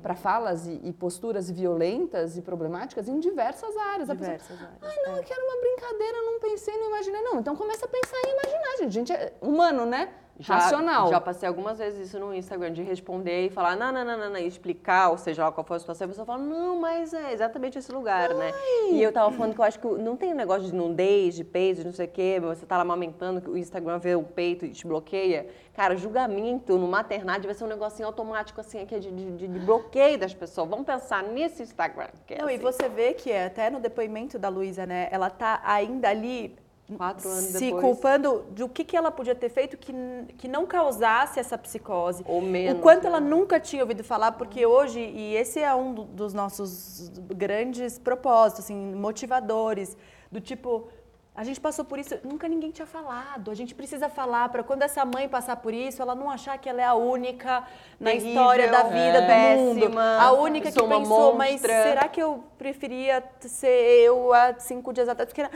[0.00, 4.08] para falas e, e posturas violentas e problemáticas em diversas áreas.
[4.08, 4.78] A pessoa, Diversas áreas.
[4.82, 7.20] Ai, não, eu quero uma brincadeira, não pensei, não imaginei.
[7.22, 8.86] Não, então começa a pensar e imaginar, gente.
[8.86, 10.12] A gente é humano, né?
[10.40, 11.08] Racional.
[11.08, 14.36] Já passei algumas vezes isso no Instagram, de responder e falar, não, não, não, não,
[14.38, 17.12] e explicar, ou seja lá qual for a situação, e a pessoa fala, não, mas
[17.12, 18.52] é exatamente esse lugar, né?
[18.90, 21.44] E eu tava falando que eu acho que não tem um negócio de nudez, de
[21.44, 24.22] peito, de não sei o quê, você tá lá amamentando, que o Instagram vê o
[24.22, 25.48] peito e te bloqueia.
[25.74, 30.18] Cara, julgamento no maternidade vai ser um negocinho automático, assim, aqui, de, de, de- bloqueio
[30.18, 30.68] das pessoas.
[30.68, 32.08] Vamos pensar nesse Instagram.
[32.26, 32.62] Que é Não, e assim.
[32.62, 35.08] você vê que é, até no depoimento da Luísa, né?
[35.10, 36.56] Ela tá ainda ali
[36.96, 37.82] Quatro anos se depois.
[37.84, 39.92] culpando de o que, que ela podia ter feito que,
[40.38, 42.24] que não causasse essa psicose.
[42.26, 43.08] Ou menos, O quanto né?
[43.10, 47.98] ela nunca tinha ouvido falar, porque hoje, e esse é um do- dos nossos grandes
[47.98, 49.96] propósitos, assim, motivadores,
[50.32, 50.88] do tipo,
[51.34, 53.50] a gente passou por isso, nunca ninguém tinha falado.
[53.50, 56.68] A gente precisa falar para quando essa mãe passar por isso, ela não achar que
[56.68, 57.64] ela é a única
[58.00, 59.80] na Terrível, história da vida é, do mundo.
[59.80, 63.68] péssima, A única que pensou, mas monstra." será que eu preferia ser
[64.04, 65.30] eu há cinco dias atrás?
[65.32, 65.48] Porque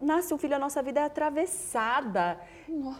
[0.00, 2.38] nasce um filho, a nossa vida é atravessada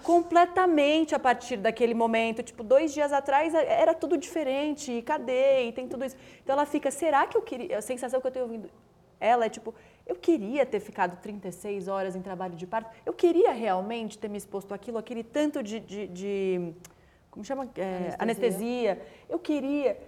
[0.02, 2.42] completamente a partir daquele momento.
[2.42, 5.68] Tipo, dois dias atrás é, era tudo diferente, e cadê?
[5.68, 6.16] E tem tudo isso.
[6.42, 7.78] Então ela fica, será que eu queria.
[7.78, 8.70] A sensação que eu tenho ouvindo
[9.20, 9.74] ela é tipo,
[10.06, 14.36] eu queria ter ficado 36 horas em trabalho de parto, eu queria realmente ter me
[14.36, 15.80] exposto àquilo, aquele tanto de.
[15.80, 16.72] de, de-
[17.30, 17.68] como chama?
[17.76, 19.00] É, anestesia.
[19.28, 19.98] Eu queria.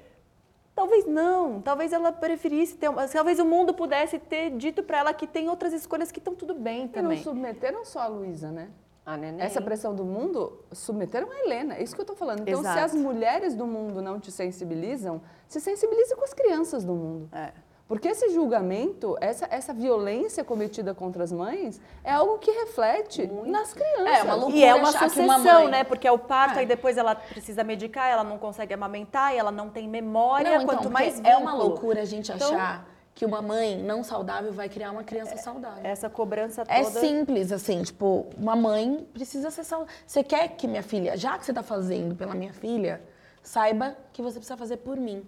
[0.77, 5.27] Talvez não, talvez ela preferisse ter, talvez o mundo pudesse ter dito para ela que
[5.27, 7.23] tem outras escolhas que estão tudo bem E não também.
[7.23, 8.69] submeteram só a Luísa, né?
[9.07, 9.41] A neném.
[9.41, 11.77] Essa pressão do mundo submeteram a Helena.
[11.77, 12.41] É isso que eu tô falando.
[12.41, 12.85] Então, se Exato.
[12.85, 17.31] as mulheres do mundo não te sensibilizam, se sensibilize com as crianças do mundo.
[17.33, 17.53] É.
[17.89, 23.73] Porque esse julgamento, essa, essa violência cometida contra as mães, é algo que reflete nas
[23.73, 24.07] crianças.
[24.19, 25.85] É, uma loucura E é uma achar que sucessão, uma mãe- né?
[25.85, 26.61] Porque é o parto, É.
[26.61, 30.63] aí depois ela precisa medicar, ela não consegue amamentar, e ela não tem memória, Não,
[30.65, 34.53] então, quanto mais é uma loucura a gente Então- achar que uma mãe não saudável
[34.53, 35.81] vai criar uma criança saudável.
[35.85, 36.77] Essa cobrança toda.
[36.77, 39.95] É simples, assim, tipo, uma mãe precisa ser saudável.
[40.05, 43.01] Você quer que minha filha, já que você tá fazendo pela minha filha,
[43.43, 45.25] saiba que você precisa fazer por mim.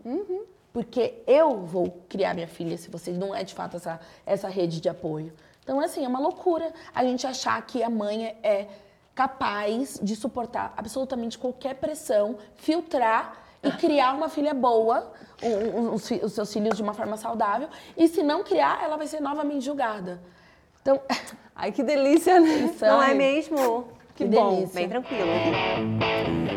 [0.72, 4.80] Porque eu vou criar minha filha se você não é de fato essa, essa rede
[4.80, 5.32] de apoio.
[5.62, 8.68] Então, assim, é uma loucura a gente achar que a mãe é
[9.14, 15.12] capaz de suportar absolutamente qualquer pressão, filtrar e criar uma filha boa,
[15.92, 17.68] os, os seus filhos de uma forma saudável.
[17.96, 20.20] E se não criar, ela vai ser novamente julgada.
[20.80, 21.00] Então,
[21.58, 22.72] Ai, que delícia, né?
[22.80, 23.88] Não é mesmo?
[24.18, 24.74] Que bom, delícia.
[24.74, 25.30] bem tranquilo.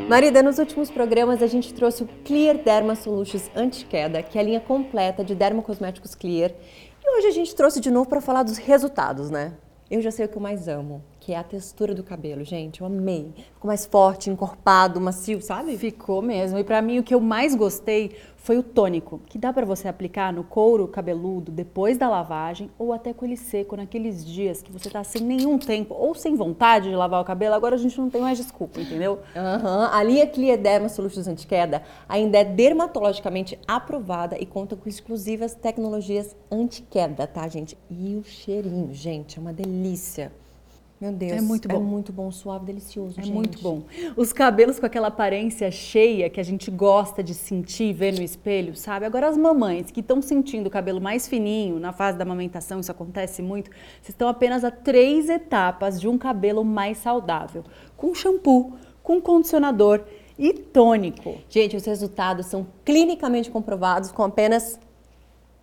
[0.10, 4.44] Marida, nos últimos programas a gente trouxe o Clear Derma Solutions Anti-Queda, que é a
[4.44, 6.50] linha completa de dermocosméticos Clear.
[7.04, 9.54] E hoje a gente trouxe de novo para falar dos resultados, né?
[9.92, 12.82] Eu já sei o que eu mais amo, que é a textura do cabelo, gente.
[12.82, 13.32] Eu amei.
[13.54, 15.78] Ficou mais forte, encorpado, macio, sabe?
[15.78, 16.60] Ficou mesmo.
[16.60, 19.88] E pra mim o que eu mais gostei foi o tônico, que dá pra você
[19.88, 24.72] aplicar no couro cabeludo depois da lavagem ou até com ele seco naqueles dias que
[24.72, 27.56] você tá sem nenhum tempo ou sem vontade de lavar o cabelo.
[27.56, 29.20] Agora a gente não tem mais desculpa, entendeu?
[29.34, 29.90] Aham.
[29.94, 36.36] A linha Clear Derma Solutions Anti-Queda ainda é dermatologicamente aprovada e conta com exclusivas tecnologias
[36.52, 37.78] anti-queda, tá, gente?
[37.90, 40.41] E o cheirinho, gente, é uma delícia.
[41.02, 41.32] Meu Deus.
[41.32, 41.78] É muito bom.
[41.78, 43.34] É muito bom, suave, delicioso, É gente.
[43.34, 43.82] muito bom.
[44.16, 48.76] Os cabelos com aquela aparência cheia que a gente gosta de sentir, ver no espelho,
[48.76, 49.04] sabe?
[49.08, 52.92] Agora as mamães que estão sentindo o cabelo mais fininho na fase da amamentação, isso
[52.92, 57.64] acontece muito, vocês estão apenas a três etapas de um cabelo mais saudável.
[57.98, 60.02] Com shampoo, com condicionador
[60.38, 61.40] e tônico.
[61.50, 64.80] Gente, os resultados são clinicamente comprovados com apenas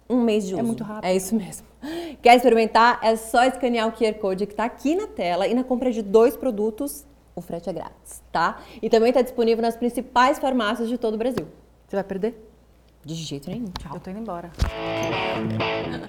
[0.09, 0.61] um mês de uso.
[0.61, 1.05] É muito rápido.
[1.05, 1.67] É isso mesmo.
[2.23, 2.99] Quer experimentar?
[3.03, 6.03] É só escanear o QR Code que está aqui na tela e na compra de
[6.03, 8.59] dois produtos, o frete é grátis, tá?
[8.83, 11.47] E também está disponível nas principais farmácias de todo o Brasil.
[11.87, 12.45] Você vai perder?
[13.05, 13.67] De jeito nenhum.
[13.79, 13.95] Tchau.
[13.95, 14.51] Eu tô indo embora.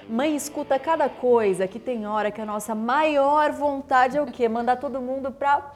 [0.08, 4.48] Mãe escuta cada coisa que tem hora que a nossa maior vontade é o quê?
[4.48, 5.72] Mandar todo mundo pra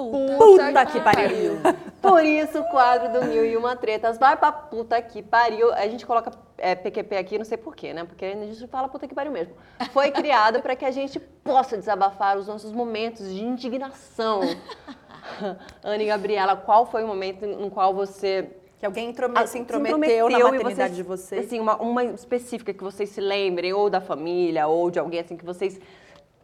[0.00, 1.58] puta, que pariu.
[2.02, 5.72] Por isso o quadro do Mil e Uma Tretas vai pra puta que pariu.
[5.72, 8.04] A gente coloca é, PQP aqui, não sei porquê, né?
[8.04, 9.54] Porque a gente fala puta que pariu mesmo.
[9.92, 14.40] Foi criado para que a gente possa desabafar os nossos momentos de indignação.
[15.82, 18.48] Ana e Gabriela, qual foi o momento no qual você
[18.78, 21.46] Que alguém introme- ah, se intrometeu na maternidade vocês- de vocês.
[21.46, 25.36] Assim, uma, uma específica que vocês se lembrem, ou da família, ou de alguém assim
[25.36, 25.80] que vocês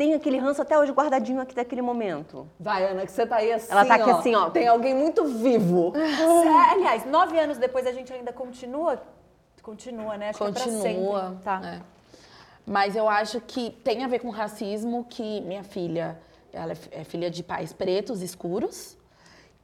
[0.02, 2.48] têm aquele ranço até hoje guardadinho aqui daquele momento.
[2.58, 4.18] Vai, Ana, que você tá aí assim, Ela tá aqui ó.
[4.18, 4.50] assim, ó.
[4.50, 5.92] Tem alguém muito vivo.
[6.42, 9.00] É, aliás, nove anos depois a gente ainda continua.
[9.62, 10.30] Continua, né?
[10.30, 11.20] Acho que é Continua.
[11.20, 11.44] pra sempre.
[11.44, 11.60] Tá.
[11.64, 11.80] é.
[12.66, 16.18] Mas eu acho que tem a ver com racismo que minha filha,
[16.52, 18.96] ela é é filha de pais pretos, escuros,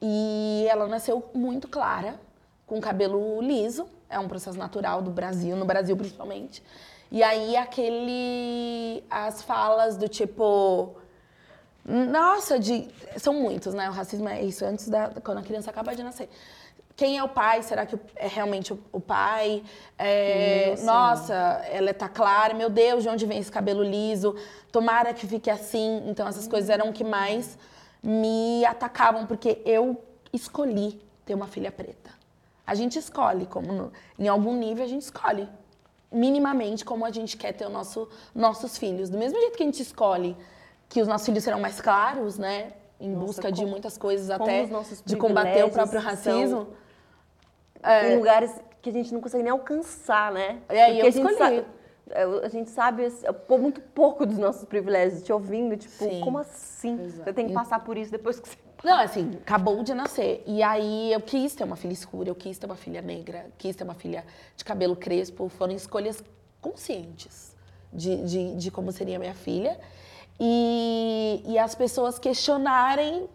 [0.01, 2.19] e ela nasceu muito clara,
[2.65, 6.63] com cabelo liso, é um processo natural do Brasil, no Brasil principalmente.
[7.11, 10.95] E aí aquele as falas do tipo
[11.85, 12.87] nossa, de
[13.17, 13.89] são muitos, né?
[13.89, 16.29] O racismo é isso antes da quando a criança acaba de nascer.
[16.95, 17.63] Quem é o pai?
[17.63, 19.63] Será que é realmente o, pai?
[19.97, 21.33] É, nossa,
[21.71, 22.53] ela tá clara.
[22.53, 24.35] Meu Deus, de onde vem esse cabelo liso?
[24.71, 26.03] Tomara que fique assim.
[26.07, 27.57] Então essas coisas eram o que mais
[28.03, 29.99] me atacavam porque eu
[30.33, 32.11] escolhi ter uma filha preta.
[32.67, 35.47] A gente escolhe, como no- em algum nível a gente escolhe
[36.11, 39.09] minimamente como a gente quer ter o nosso, nossos filhos.
[39.09, 40.35] Do mesmo jeito que a gente escolhe
[40.87, 42.73] que os nossos filhos serão mais claros, né?
[42.99, 46.67] Em busca de como- muitas coisas, até os de combater o próprio racismo.
[47.83, 50.59] em lugares que a gente não consegue nem alcançar, né?
[50.67, 51.37] É, e Porque eu a gente escolhi.
[51.37, 51.65] sabe,
[52.09, 56.21] é, a gente sabe assim, pô, muito pouco dos nossos privilégios, te ouvindo, tipo, Sim.
[56.21, 56.97] como assim?
[57.09, 58.57] Você tem que passar por isso depois que você.
[58.83, 60.43] Não, assim, acabou de nascer.
[60.45, 63.75] E aí eu quis ter uma filha escura, eu quis ter uma filha negra, quis
[63.75, 64.25] ter uma filha
[64.55, 65.49] de cabelo crespo.
[65.49, 66.23] Foram escolhas
[66.61, 67.55] conscientes
[67.91, 69.79] de, de, de como seria minha filha.
[70.39, 73.27] E, e as pessoas questionarem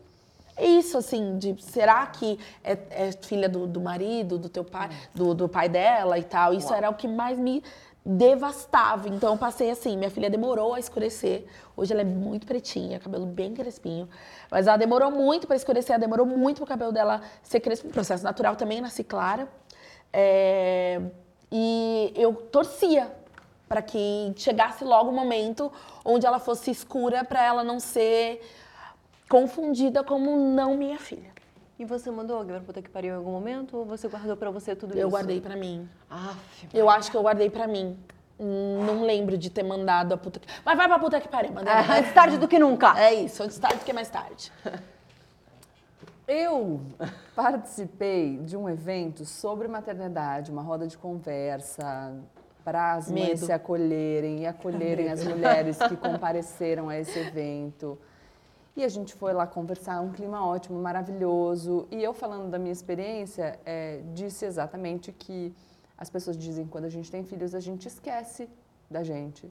[0.59, 5.35] isso, assim, de será que é, é filha do, do marido, do teu pai, do,
[5.35, 6.55] do pai dela e tal.
[6.55, 7.63] Isso era o que mais me
[8.05, 9.09] devastava.
[9.09, 11.47] Então eu passei assim, minha filha demorou a escurecer.
[11.77, 14.09] Hoje ela é muito pretinha, cabelo bem crespinho.
[14.51, 17.89] Mas ela demorou muito para escurecer, ela demorou muito para o cabelo dela ser crespo.
[17.89, 19.49] Processo natural também, nasci clara.
[20.13, 21.01] É,
[21.51, 23.11] E eu torcia
[23.69, 25.73] para que chegasse logo o momento
[26.05, 28.41] onde ela fosse escura para ela não ser
[29.29, 31.34] confundida como não minha filha.
[31.79, 34.51] E você mandou alguém pra puta que pariu em algum momento ou você guardou pra
[34.51, 35.01] você tudo isso?
[35.01, 35.89] Eu guardei pra mim.
[36.09, 37.99] Aff, Eu acho que eu guardei pra mim.
[38.39, 40.47] Hum, Não lembro de ter mandado a puta que...
[40.65, 41.73] Mas vai pra puta que pariu, mandei.
[41.73, 42.99] é, antes tarde do que nunca.
[42.99, 44.53] É isso, antes tarde do que mais tarde.
[46.27, 46.81] Eu
[47.37, 52.15] participei de um evento sobre maternidade, uma roda de conversa
[52.65, 57.99] para as mães se acolherem e acolherem as mulheres que compareceram a esse evento.
[58.77, 61.87] E a gente foi lá conversar, um clima ótimo, maravilhoso.
[61.91, 65.55] E eu falando da minha experiência, eh, disse exatamente que
[65.97, 68.49] as pessoas dizem que quando a gente tem filhos a gente esquece
[68.91, 69.51] da gente.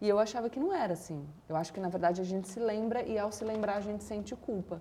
[0.00, 1.26] E eu achava que não era assim.
[1.46, 4.02] Eu acho que na verdade a gente se lembra e ao se lembrar a gente
[4.02, 4.80] sente culpa.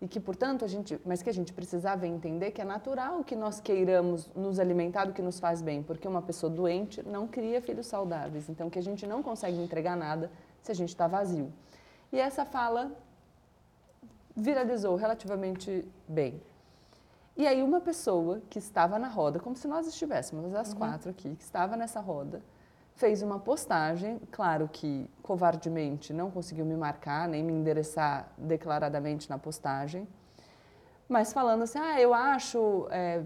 [0.00, 3.34] E que, portanto, a gente, mas que a gente precisava entender que é natural que
[3.34, 7.62] nós queiramos nos alimentar do que nos faz bem, porque uma pessoa doente não cria
[7.62, 8.50] filhos saudáveis.
[8.50, 10.30] Então, que a gente não consegue entregar nada
[10.62, 11.50] se a gente está vazio.
[12.14, 12.92] E essa fala
[14.36, 16.40] viralizou relativamente bem.
[17.36, 21.34] E aí, uma pessoa que estava na roda, como se nós estivéssemos as quatro aqui,
[21.34, 22.40] que estava nessa roda,
[22.94, 29.36] fez uma postagem, claro que covardemente não conseguiu me marcar, nem me endereçar declaradamente na
[29.36, 30.06] postagem,
[31.08, 33.24] mas falando assim, ah, eu acho é,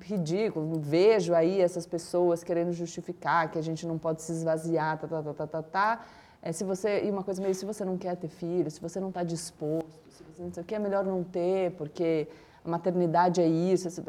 [0.00, 5.06] ridículo, vejo aí essas pessoas querendo justificar que a gente não pode se esvaziar, tá,
[5.06, 6.06] tá, tá, tá, tá, tá.
[6.42, 8.98] É, se você, e uma coisa meio, se você não quer ter filho, se você
[8.98, 12.26] não está disposto, se você não sei o que, é melhor não ter, porque
[12.64, 14.02] a maternidade é isso, isso.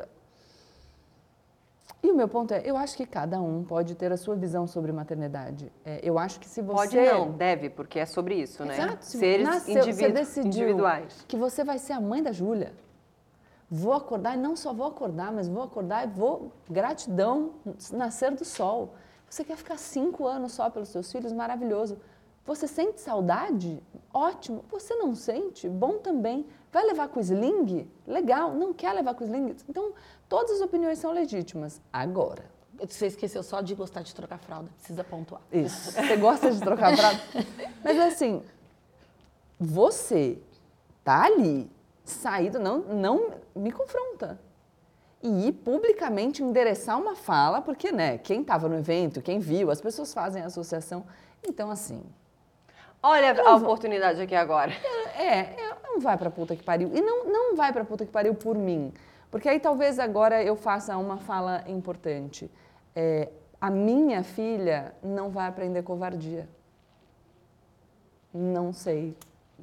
[2.02, 4.66] E o meu ponto é, eu acho que cada um pode ter a sua visão
[4.66, 5.72] sobre maternidade.
[5.86, 6.76] É, eu acho que se você...
[6.76, 8.78] Pode não, deve, porque é sobre isso, né?
[8.78, 9.06] Exato.
[9.06, 11.26] se Seres nasceu, individu- você decidiu individuais.
[11.28, 12.74] que você vai ser a mãe da Júlia.
[13.70, 17.52] Vou acordar e não só vou acordar, mas vou acordar e vou, gratidão,
[17.92, 18.96] nascer do sol.
[19.30, 21.32] Você quer ficar cinco anos só pelos seus filhos?
[21.32, 21.98] Maravilhoso.
[22.46, 23.82] Você sente saudade?
[24.14, 24.66] Ótimo.
[24.70, 25.70] Você não sente?
[25.70, 26.46] Bom também.
[26.72, 27.90] Vai levar com sling?
[28.06, 28.54] Legal.
[28.54, 29.56] Não quer levar com sling?
[29.70, 29.94] Então,
[30.28, 31.82] todas as opiniões são legítimas.
[31.92, 32.46] Agora,
[32.80, 35.42] Você esqueceu só de gostar de trocar fralda, precisa pontuar.
[35.52, 35.92] isso.
[35.92, 37.20] Você gosta de trocar prato?
[37.84, 38.42] Mas assim,
[39.60, 40.42] você
[41.04, 41.72] tá ali,
[42.04, 44.40] saído, não, não me confronta.
[45.22, 49.80] E ir publicamente endereçar uma fala, porque, né, quem estava no evento, quem viu, as
[49.80, 51.06] pessoas fazem associação.
[51.48, 52.04] Então, assim,
[53.04, 54.72] Olha a oportunidade aqui agora.
[55.20, 56.90] é, é, não vai pra puta que pariu.
[56.94, 58.94] E não, não vai pra puta que pariu por mim.
[59.30, 62.50] Porque aí talvez agora eu faça uma fala importante.
[62.96, 66.48] É, a minha filha não vai aprender covardia.
[68.34, 69.16] Não sei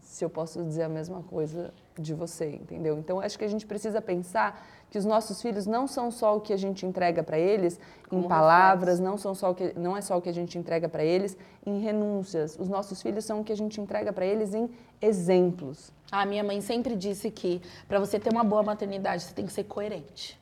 [0.03, 2.99] se eu posso dizer a mesma coisa de você, entendeu?
[2.99, 6.41] Então acho que a gente precisa pensar que os nossos filhos não são só o
[6.41, 9.97] que a gente entrega para eles em Como palavras, não são só o que não
[9.97, 12.57] é só o que a gente entrega para eles em renúncias.
[12.59, 14.69] Os nossos filhos são o que a gente entrega para eles em
[15.01, 15.93] exemplos.
[16.11, 19.53] A minha mãe sempre disse que para você ter uma boa maternidade, você tem que
[19.53, 20.39] ser coerente.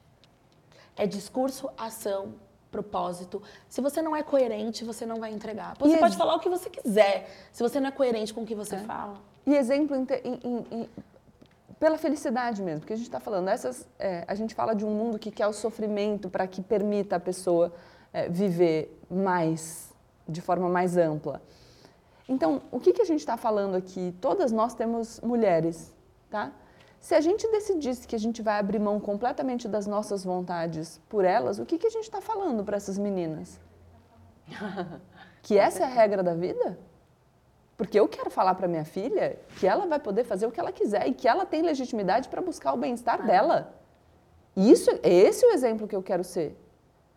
[0.97, 2.35] É discurso, ação,
[2.71, 3.43] propósito.
[3.69, 5.77] Se você não é coerente, você não vai entregar.
[5.79, 7.29] Você E pode ex- falar o que você quiser.
[7.53, 9.21] Se você não é coerente com o que você fala.
[9.47, 10.89] E exemplo em em- em- em-
[11.79, 14.91] pela felicidade mesmo, porque a gente está falando, essas, é, a gente fala de um
[14.91, 17.73] mundo que quer o sofrimento para que permita a pessoa
[18.13, 19.95] é, viver mais,
[20.29, 21.41] de forma mais ampla.
[22.29, 24.15] Então, o que, que a gente está falando aqui?
[24.21, 25.95] Todas nós temos mulheres,
[26.29, 26.53] tá?
[27.01, 31.25] Se a gente decidisse que a gente vai abrir mão completamente das nossas vontades por
[31.25, 33.61] elas, o que, que a gente está falando para essas meninas?
[35.41, 36.79] Que essa é a regra da vida?
[37.79, 40.73] Porque eu quero falar para minha filha que ela vai poder fazer o que ela
[40.73, 43.73] quiser e que ela tem legitimidade para buscar o bem-estar dela.
[44.57, 46.59] E Isso, esse é o exemplo que eu quero ser.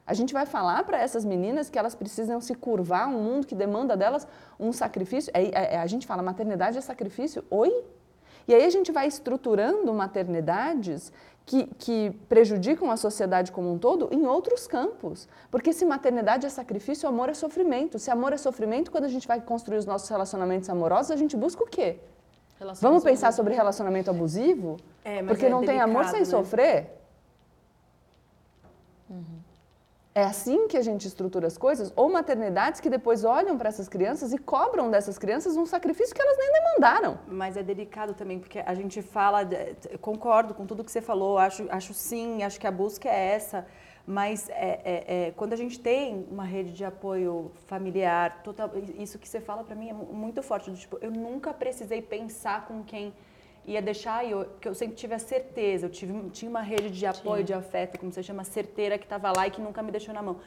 [0.06, 3.48] A gente vai falar para essas meninas que elas precisam se curvar a um mundo
[3.48, 4.28] que demanda delas
[4.60, 5.32] um sacrifício.
[5.34, 7.44] É, é- é- a gente fala maternidade é sacrifício.
[7.50, 7.84] Oi?
[8.48, 11.12] E aí a gente vai estruturando maternidades
[11.46, 15.28] que, que prejudicam a sociedade como um todo em outros campos.
[15.50, 18.00] Porque se maternidade é sacrifício, amor é sofrimento.
[18.00, 21.36] Se amor é sofrimento, quando a gente vai construir os nossos relacionamentos amorosos, a gente
[21.36, 21.98] busca o quê?
[22.60, 24.78] Relações Vamos pensar sobre relacionamento abusivo?
[25.04, 26.26] É, mas Porque é não tem amor delicado, sem né?
[26.26, 27.01] sofrer?
[30.14, 31.94] É assim que a gente estrutura as coisas?
[31.96, 36.22] Ou maternidades que depois olham para essas crianças e cobram dessas crianças um sacrifício que
[36.22, 37.18] elas nem demandaram.
[37.28, 39.40] Mas é delicado também, porque a gente fala,
[40.02, 43.66] concordo com tudo que você falou, acho, acho sim, acho que a busca é essa,
[44.06, 49.18] mas é, é- é, quando a gente tem uma rede de apoio familiar, total, isso
[49.18, 52.84] que você fala para mim é mu- muito forte, tipo, eu nunca precisei pensar com
[52.84, 53.14] quem
[53.66, 57.06] ia deixar, eu, porque eu sempre tive a certeza, eu tive, tinha uma rede de
[57.06, 60.14] apoio, de afeto, como você chama, certeira, que estava lá e que nunca me deixou
[60.14, 60.38] na mão.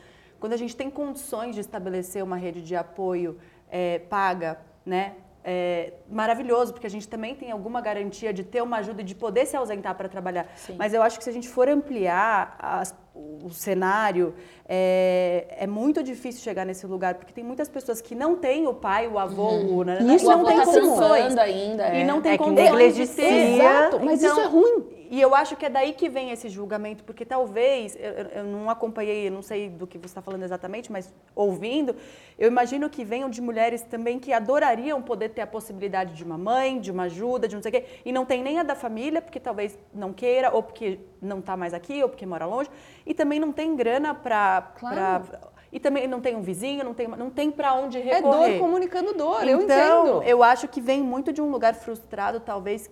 [0.41, 3.39] Quando a gente tem condições de estabelecer uma rede de apoio
[3.71, 5.15] eh, paga, né,
[5.47, 9.15] é, maravilhoso, porque a gente também tem alguma garantia de ter uma ajuda e de
[9.15, 10.47] poder se ausentar para trabalhar.
[10.79, 14.35] Mas eu acho que se a gente for ampliar as- o cenário,
[14.69, 18.75] é, é muito difícil chegar nesse lugar, porque tem muitas pessoas que não têm o
[18.75, 21.37] pai, o avô, o nananã, Isso e não avô tem tá condições.
[21.37, 22.01] ainda, é.
[22.01, 23.55] E não tem É condições de ter.
[23.55, 24.85] Exato, mas isso é ruim.
[25.11, 28.45] E eu acho que é daí que vem esse julgamento, porque talvez, eu, eu- eu
[28.45, 31.95] não acompanhei, eu não sei do que você está falando exatamente, mas ouvindo,
[32.37, 36.37] eu imagino que venham de mulheres também que adorariam poder ter a possibilidade de uma
[36.39, 38.75] mãe, de uma ajuda, de não sei o quê, e não tem nem a da
[38.75, 42.69] família, porque talvez não queira, ou porque não está mais aqui, ou porque mora longe,
[43.07, 44.63] e também não tem grana para...
[44.79, 45.25] Claro.
[45.73, 48.53] E também não tem um vizinho, não tem, não tem para onde É recorrer.
[48.53, 50.23] dor comunicando dor, eu Então, entendo.
[50.23, 52.89] eu acho que vem muito de um lugar frustrado, talvez,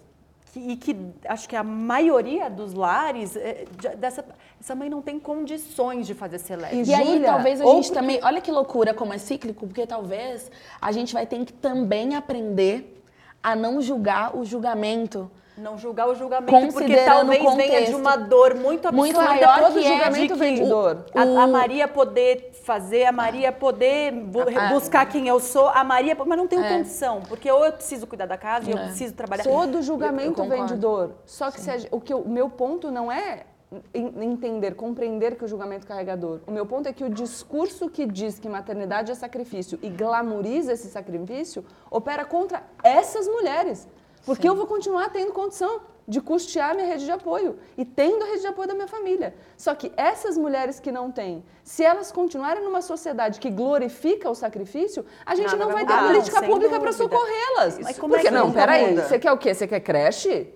[0.52, 0.96] que- e que
[1.28, 4.24] acho que a maioria dos lares, é, de- dessa,
[4.60, 6.90] essa mãe não tem condições de fazer celeste.
[6.90, 8.20] E aí, Júlia, talvez a gente porque- também.
[8.20, 13.00] Olha que loucura como é cíclico, porque talvez a gente vai ter que também aprender
[13.40, 15.30] a não julgar o julgamento.
[15.56, 18.96] Não julgar o julgamento, porque talvez venha de uma dor muito absurda.
[18.96, 21.04] Muito maior todo que é julgamento de vem de dor.
[21.14, 25.84] A, a Maria poder fazer, a Maria poder bu- Ah, buscar quem eu sou, a
[25.84, 26.68] Maria, mas não tenho É.
[26.76, 28.84] condição, porque ou eu preciso cuidar da casa, e eu É.
[28.86, 29.44] preciso trabalhar.
[29.44, 31.12] Todo julgamento Eu- eu vem de dor.
[31.26, 33.44] Só que a o, que o meu ponto não é
[33.94, 36.40] en- entender, compreender que o julgamento carrega dor.
[36.46, 40.72] O meu ponto é que o discurso que diz que maternidade é sacrifício e glamoriza
[40.72, 43.86] esse sacrifício opera contra essas mulheres.
[44.24, 48.26] Porque eu vou continuar tendo condição de custear minha rede de apoio e tendo a
[48.26, 49.34] rede de apoio da minha família.
[49.56, 54.34] Só que essas mulheres que não têm, se elas continuarem numa sociedade que glorifica o
[54.34, 57.78] sacrifício, a gente Nada não vai vai ter política sem pública para socorrê-las.
[57.78, 59.54] Mas como é Porque que não, peraí, você quer o quê?
[59.54, 60.52] Você quer creche?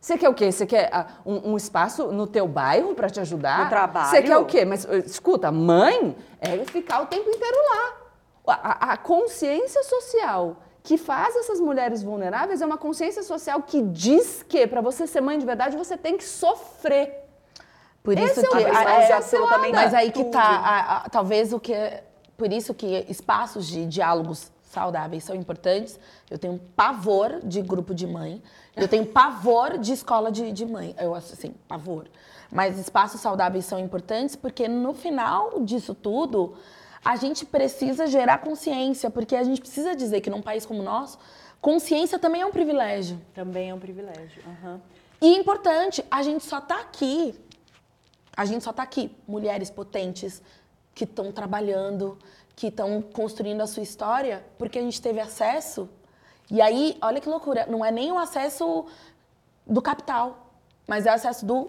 [0.00, 0.50] Você quer o quê?
[0.50, 3.64] Você quer ah, um, um espaço no teu bairro para te ajudar?
[3.64, 4.08] No trabalho?
[4.08, 4.64] Você quer o quê?
[4.64, 7.96] Mas eh, escuta, mãe é ficar o tempo inteiro lá.
[8.46, 13.82] A, a- a consciência social que faz essas mulheres vulneráveis é uma consciência social que
[13.82, 17.16] diz que para você ser mãe de verdade você tem que sofrer.
[18.02, 18.56] Por isso Esse é que.
[18.56, 20.42] principal a- é, absolutamente mas aí que tá.
[20.42, 21.72] a- a- talvez o que.
[21.72, 22.04] é-
[22.36, 26.00] Por isso que espaços de diálogos saudáveis são importantes.
[26.30, 28.42] Eu tenho pavor de grupo de mãe.
[28.74, 30.94] Eu tenho pavor de escola de, de mãe.
[30.98, 32.06] Eu acho assim, pavor.
[32.50, 36.54] Mas espaços saudáveis são importantes porque no final disso tudo,
[37.04, 39.10] a gente precisa gerar consciência.
[39.10, 41.18] Porque a gente precisa dizer que num país como o nosso,
[41.60, 43.20] consciência também é um privilégio.
[43.34, 44.42] Também é um privilégio.
[44.46, 44.80] aham.
[45.20, 47.34] E importante, a gente só tá aqui.
[48.36, 49.14] A gente só tá aqui.
[49.28, 50.42] Mulheres potentes
[50.94, 52.18] que estão trabalhando,
[52.56, 55.88] que estão construindo a sua história, porque a gente teve acesso.
[56.50, 58.86] E aí, olha que loucura, não é nem o acesso
[59.66, 60.52] do capital,
[60.86, 61.68] mas é o acesso do,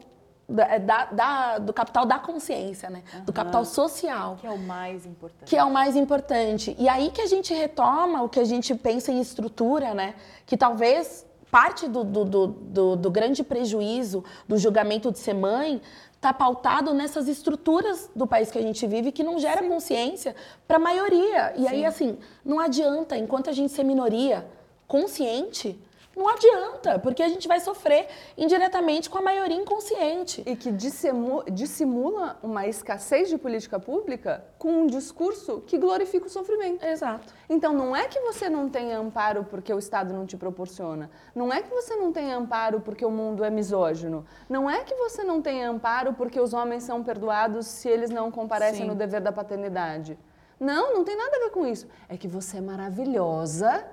[0.51, 3.03] da, é da- da- do capital da consciência, né?
[3.25, 5.49] Do capital social Que é o mais importante.
[5.49, 6.75] que é o mais importante.
[6.77, 10.15] E aí que a gente retoma o que a gente pensa em estrutura, né?
[10.45, 15.81] Que talvez parte do, do, do, do- do grande prejuízo do julgamento de ser mãe
[16.15, 20.35] está pautado nessas estruturas do país que a gente vive que não gera consciência
[20.67, 21.51] para a maioria.
[21.57, 24.45] E aí, assim, não adianta, enquanto a gente ser minoria
[24.87, 25.79] consciente,
[26.15, 28.07] não adianta, porque a gente vai sofrer
[28.37, 30.43] indiretamente com a maioria inconsciente.
[30.45, 36.85] E que dissimula uma escassez de política pública com um discurso que glorifica o sofrimento.
[36.85, 37.33] Exato.
[37.49, 41.09] Então não é que você não tem amparo porque o Estado não te proporciona.
[41.33, 44.25] Não é que você não tem amparo porque o mundo é misógino.
[44.49, 48.29] Não é que você não tem amparo porque os homens são perdoados se eles não
[48.29, 48.87] comparecem Sim.
[48.87, 50.19] no dever da paternidade.
[50.59, 51.87] Não, não tem nada a ver com isso.
[52.09, 53.83] É que você é maravilhosa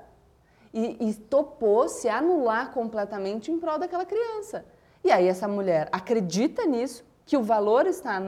[0.78, 4.64] e, e topou se anular completamente em prol daquela criança.
[5.04, 8.18] E aí essa mulher acredita nisso, que o valor está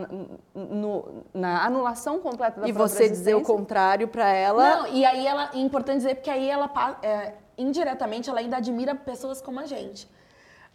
[0.54, 4.76] no- na anulação completa da E você dizer o contrário pra ela.
[4.76, 6.70] Não, e aí ela, é importante dizer, porque aí ela,
[7.02, 10.08] é, indiretamente, ela ainda admira pessoas como a gente.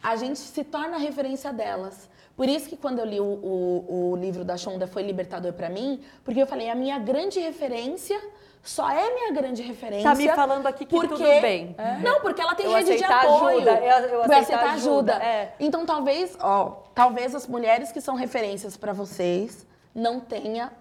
[0.02, 2.10] A gente se torna referência delas.
[2.36, 5.70] Por isso que quando eu li o, o, o livro da Shonda foi libertador pra
[5.70, 8.20] mim, porque eu falei, a minha grande referência
[8.66, 10.10] só é minha grande referência.
[10.10, 11.08] Tá me falando aqui que porque...
[11.10, 11.76] tudo bem.
[12.04, 13.58] Não, porque ela tem Eu rede de aceitar apoio.
[13.58, 15.54] ajuda, eu- eu Vai aceitar ajuda, é.
[15.60, 20.72] Então talvez, ó, talvez as mulheres que são referências pra vocês não tenha,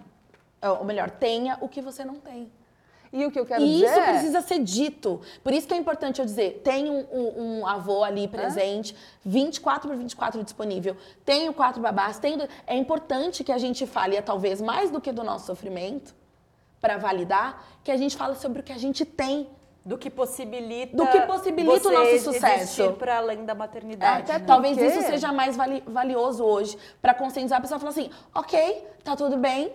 [0.61, 2.51] ou melhor, tenha o que você não tem.
[3.13, 5.21] E o que eu quero E dizer isso é- precisa ser dito.
[5.41, 8.93] Por isso que é importante eu dizer, tem um, um- um avô ali presente,
[9.23, 12.45] 24 por 24 disponível, tenho quatro babás, tenho...
[12.67, 16.13] É importante que a gente fale, talvez mais do que do nosso sofrimento,
[16.85, 19.49] para validar, que a gente fala sobre o que a gente tem.
[19.83, 20.95] Do que possibilita.
[20.95, 22.93] Do que possibilita o nosso sucesso.
[22.93, 24.21] para além da maternidade.
[24.23, 24.45] Até né?
[24.45, 28.87] Talvez isso seja mais vali- valioso hoje, para conscientizar a pessoa e falar assim, ok,
[29.03, 29.73] tá tudo bem,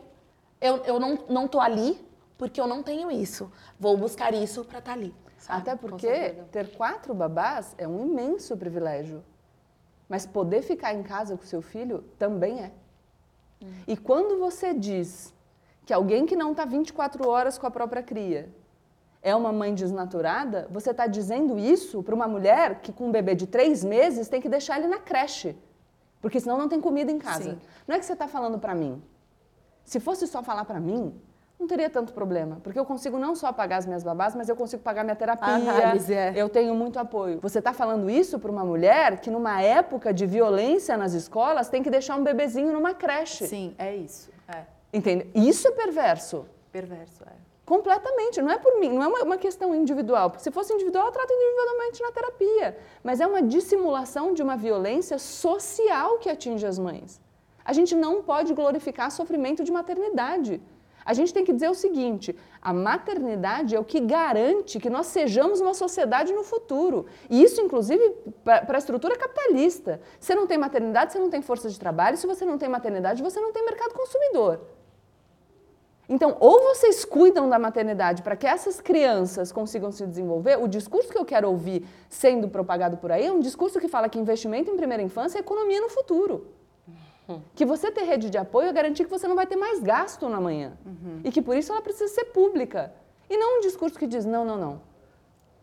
[0.60, 2.00] eu, eu não, não tô ali
[2.38, 3.50] porque eu não tenho isso.
[3.78, 5.12] Vou buscar isso para estar ali.
[5.48, 9.24] Até porque ter quatro babás é um imenso privilégio.
[10.08, 12.72] Mas poder ficar em casa com seu filho também é.
[13.86, 15.32] E quando você diz
[15.90, 18.48] que alguém que não está 24 horas com a própria cria
[19.20, 23.34] é uma mãe desnaturada, você está dizendo isso para uma mulher que com um bebê
[23.34, 25.56] de três meses tem que deixar ele na creche.
[26.20, 27.54] Porque senão não tem comida em casa.
[27.54, 27.58] Sim.
[27.88, 29.02] Não é que você está falando para mim.
[29.84, 31.12] Se fosse só falar para mim,
[31.58, 32.60] não teria tanto problema.
[32.62, 35.54] Porque eu consigo não só pagar as minhas babás, mas eu consigo pagar minha terapia.
[35.54, 36.34] Análise, é.
[36.36, 37.40] Eu tenho muito apoio.
[37.42, 41.82] Você está falando isso para uma mulher que, numa época de violência nas escolas, tem
[41.82, 43.48] que deixar um bebezinho numa creche.
[43.48, 44.30] Sim, é isso.
[44.92, 45.28] Entende?
[45.34, 46.46] Isso é perverso.
[46.72, 47.50] Perverso, é.
[47.64, 48.42] Completamente.
[48.42, 50.30] Não é por mim, não é uma, uma questão individual.
[50.30, 52.78] Porque se fosse individual, eu trato individualmente na terapia.
[53.02, 57.20] Mas é uma dissimulação de uma violência social que atinge as mães.
[57.64, 60.60] A gente não pode glorificar sofrimento de maternidade.
[61.04, 65.06] A gente tem que dizer o seguinte: a maternidade é o que garante que nós
[65.06, 67.06] sejamos uma sociedade no futuro.
[67.28, 70.00] E isso, inclusive, para a estrutura capitalista.
[70.18, 72.16] Você não tem maternidade, você não tem força de trabalho.
[72.16, 74.60] Se você não tem maternidade, você não tem mercado consumidor.
[76.10, 81.08] Então, ou vocês cuidam da maternidade para que essas crianças consigam se desenvolver, o discurso
[81.08, 84.68] que eu quero ouvir sendo propagado por aí é um discurso que fala que investimento
[84.68, 86.48] em primeira infância é economia no futuro.
[87.54, 90.28] Que você ter rede de apoio é garantir que você não vai ter mais gasto
[90.28, 90.72] na manhã.
[91.22, 92.92] E que por isso ela precisa ser pública.
[93.28, 94.80] E não um discurso que diz: não, não, não.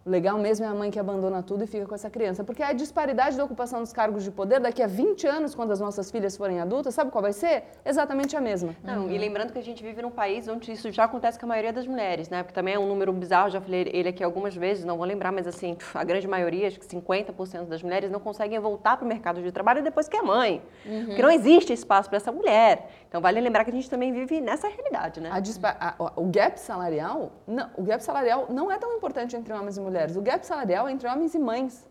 [0.07, 2.41] O legal mesmo é a mãe que abandona tudo e fica com essa criança.
[2.41, 5.81] Porque a disparidade da ocupação dos cargos de poder, daqui a 20 anos, quando as
[5.81, 7.65] nossas filhas forem adultas, sabe qual vai ser?
[7.85, 8.73] Exatamente a mesma.
[8.81, 11.49] Não, e lembrando que a gente vive num país onde isso já acontece com a
[11.49, 12.41] maioria das mulheres, né?
[12.41, 15.34] Porque também é um número bizarro, já falei ele aqui algumas vezes, não vou lembrar,
[15.34, 19.07] mas assim, a grande maioria, acho que 50% das mulheres não conseguem voltar para o
[19.09, 20.61] mercado de trabalho depois que é mãe.
[21.07, 22.89] Porque não existe espaço para essa mulher.
[23.07, 25.29] Então vale lembrar que a gente também vive nessa realidade, né?
[25.31, 29.77] A a- o gap salarial, não, o gap salarial não é tão importante entre homens
[29.77, 30.15] e mulheres.
[30.17, 31.88] O gap salarial é entre homens e mães.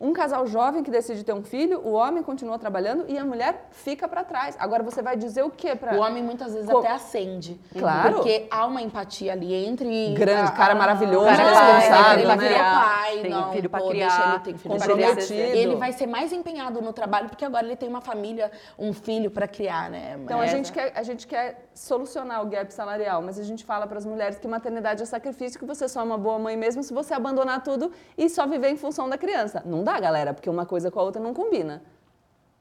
[0.00, 3.66] Um casal jovem que decide ter um filho, o homem continua trabalhando e a mulher
[3.72, 4.54] fica para trás.
[4.56, 7.60] Agora você vai dizer o quê para O homem muitas vezes Co- até acende.
[7.76, 8.14] Claro.
[8.14, 10.14] Porque há uma empatia ali entre.
[10.14, 12.36] Grande, cara maravilhoso, cara responsável, ele né?
[12.36, 15.08] vai criar pai, Tem não, filho pra pô, criar, deixa ele tem filho pra criar.
[15.08, 15.40] comprometido.
[15.58, 19.32] Ele vai ser mais empenhado no trabalho porque agora ele tem uma família, um filho
[19.32, 20.16] pra criar, né?
[20.22, 23.84] Então a gente, quer, a gente quer solucionar o gap salarial, mas a gente fala
[23.84, 26.84] para as mulheres que maternidade é sacrifício, que você só é uma boa mãe mesmo
[26.84, 29.60] se você abandonar tudo e só viver em função da criança.
[29.66, 31.82] Não dá, galera, porque uma coisa com a outra não combina.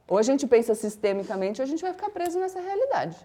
[0.08, 3.18] Ou a gente pensa sistemicamente ou a gente vai ficar preso nessa realidade.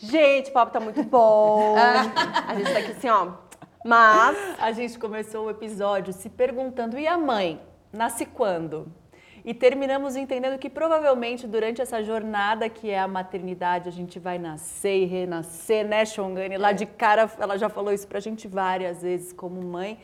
[0.00, 1.76] Gente, o papo tá muito bom.
[1.78, 3.32] a gente tá aqui assim, ó.
[3.84, 7.60] Mas A gente começou o episódio se perguntando: e a mãe?
[7.92, 8.90] Nasce quando?
[9.44, 14.38] E terminamos entendendo que provavelmente durante essa jornada que é a maternidade, a gente vai
[14.38, 16.56] nascer e renascer, né, Shongani?
[16.56, 19.98] Lá de cara, ela já falou isso pra gente várias vezes como mãe.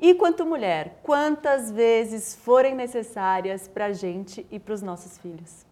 [0.00, 5.64] E quanto mulher, quantas vezes forem necessárias pra gente e pros nossos filhos?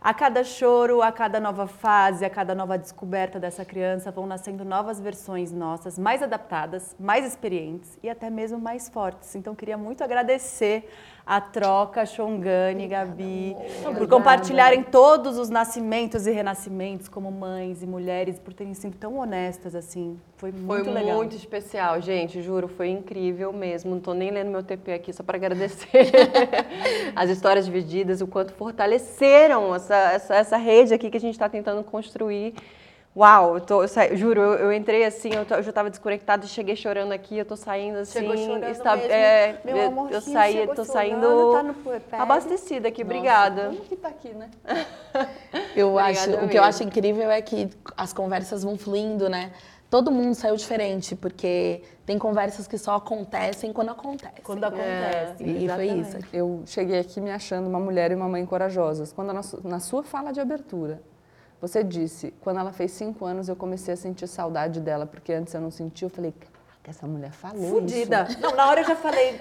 [0.00, 4.64] A cada choro, a cada nova fase, a cada nova descoberta dessa criança, vão nascendo
[4.64, 9.34] novas versões nossas, mais adaptadas, mais experientes e até mesmo mais fortes.
[9.34, 10.88] Então, queria muito agradecer
[11.28, 13.54] a troca, Shongani e Gabi,
[13.98, 19.18] por compartilharem todos os nascimentos e renascimentos como mães e mulheres, por terem sido tão
[19.18, 20.18] honestas assim.
[20.38, 21.16] Foi muito foi legal.
[21.16, 23.90] muito especial, gente, juro, foi incrível mesmo.
[23.90, 26.10] Não tô nem lendo meu TP aqui só para agradecer
[27.14, 31.48] as histórias divididas, o quanto fortaleceram essa, essa, essa rede aqui que a gente está
[31.48, 32.54] tentando construir.
[33.18, 35.90] Uau, eu, tô, eu sa- juro, eu, eu entrei assim, eu, tô- eu já estava
[35.90, 38.20] desconectada, cheguei chorando aqui, eu tô saindo assim.
[38.20, 39.10] Chegou chorando está- mesmo.
[39.10, 41.74] é, Meu eu- eu saí, tô chorando, saindo tá no
[42.22, 43.70] abastecida aqui, obrigada.
[43.70, 44.48] Como que tá aqui, né?
[45.74, 46.52] Eu Obrigada acho, o que mesmo.
[46.52, 49.50] eu acho incrível é que as conversas vão fluindo, né?
[49.90, 54.42] Todo mundo saiu diferente, porque tem conversas que só acontecem quando acontecem.
[54.44, 55.42] Quando acontece.
[55.42, 56.18] E foi isso.
[56.32, 59.12] Eu cheguei aqui me achando uma mulher e uma mãe corajosas.
[59.12, 59.32] Quando
[59.64, 61.00] na sua fala de abertura,
[61.60, 65.52] você disse, quando ela fez cinco anos, eu comecei a sentir saudade dela, porque antes
[65.54, 66.06] eu não sentia.
[66.06, 68.26] Eu falei, caraca, essa mulher falou Fudida.
[68.28, 68.40] isso.
[68.40, 69.40] Não, na hora eu já falei.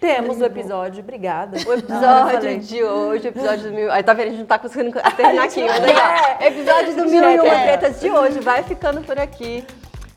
[0.00, 1.56] Temos o episódio, obrigada.
[1.66, 3.90] O episódio de hoje, o episódio do mil.
[3.90, 6.36] Aí tá vendo, a gente não tá conseguindo terminar aqui, mas legal.
[6.40, 9.66] Episódio do Mil e Uma Tretas de hoje vai ficando por aqui.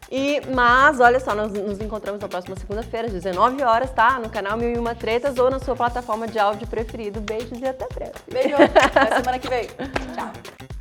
[0.09, 4.19] E, mas, olha só, nós nos encontramos na próxima segunda-feira, às 19 horas, tá?
[4.19, 7.19] No canal Mil e Uma Tretas ou na sua plataforma de áudio preferido.
[7.19, 8.13] Beijos e até breve.
[8.31, 8.55] Beijo.
[8.55, 9.67] Até semana que vem.
[10.15, 10.76] Tchau.